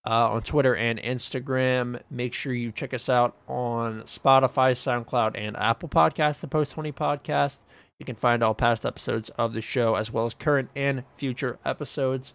uh, 0.05 0.31
on 0.31 0.41
Twitter 0.41 0.75
and 0.75 1.01
Instagram. 1.01 2.01
Make 2.09 2.33
sure 2.33 2.53
you 2.53 2.73
check 2.73 2.93
us 2.93 3.07
out 3.07 3.37
on 3.47 4.01
Spotify, 4.03 4.73
SoundCloud, 4.73 5.31
and 5.35 5.55
Apple 5.57 5.89
Podcasts, 5.89 6.41
the 6.41 6.47
Post 6.47 6.73
20 6.73 6.91
Podcast. 6.91 7.61
You 7.99 8.05
can 8.05 8.15
find 8.15 8.43
all 8.43 8.53
past 8.53 8.85
episodes 8.85 9.29
of 9.31 9.53
the 9.53 9.61
show 9.61 9.95
as 9.95 10.11
well 10.11 10.25
as 10.25 10.33
current 10.33 10.69
and 10.75 11.03
future 11.15 11.57
episodes. 11.65 12.33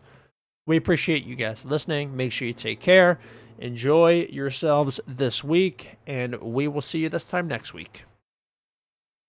We 0.71 0.77
appreciate 0.77 1.25
you 1.25 1.35
guys 1.35 1.65
listening. 1.65 2.17
Make 2.17 2.31
sure 2.31 2.47
you 2.47 2.55
take 2.55 2.79
care. 2.79 3.19
Enjoy 3.59 4.29
yourselves 4.31 5.01
this 5.05 5.43
week, 5.43 5.99
and 6.07 6.41
we 6.41 6.69
will 6.69 6.81
see 6.81 7.01
you 7.01 7.09
this 7.09 7.25
time 7.25 7.49
next 7.49 7.75
week. 7.75 8.05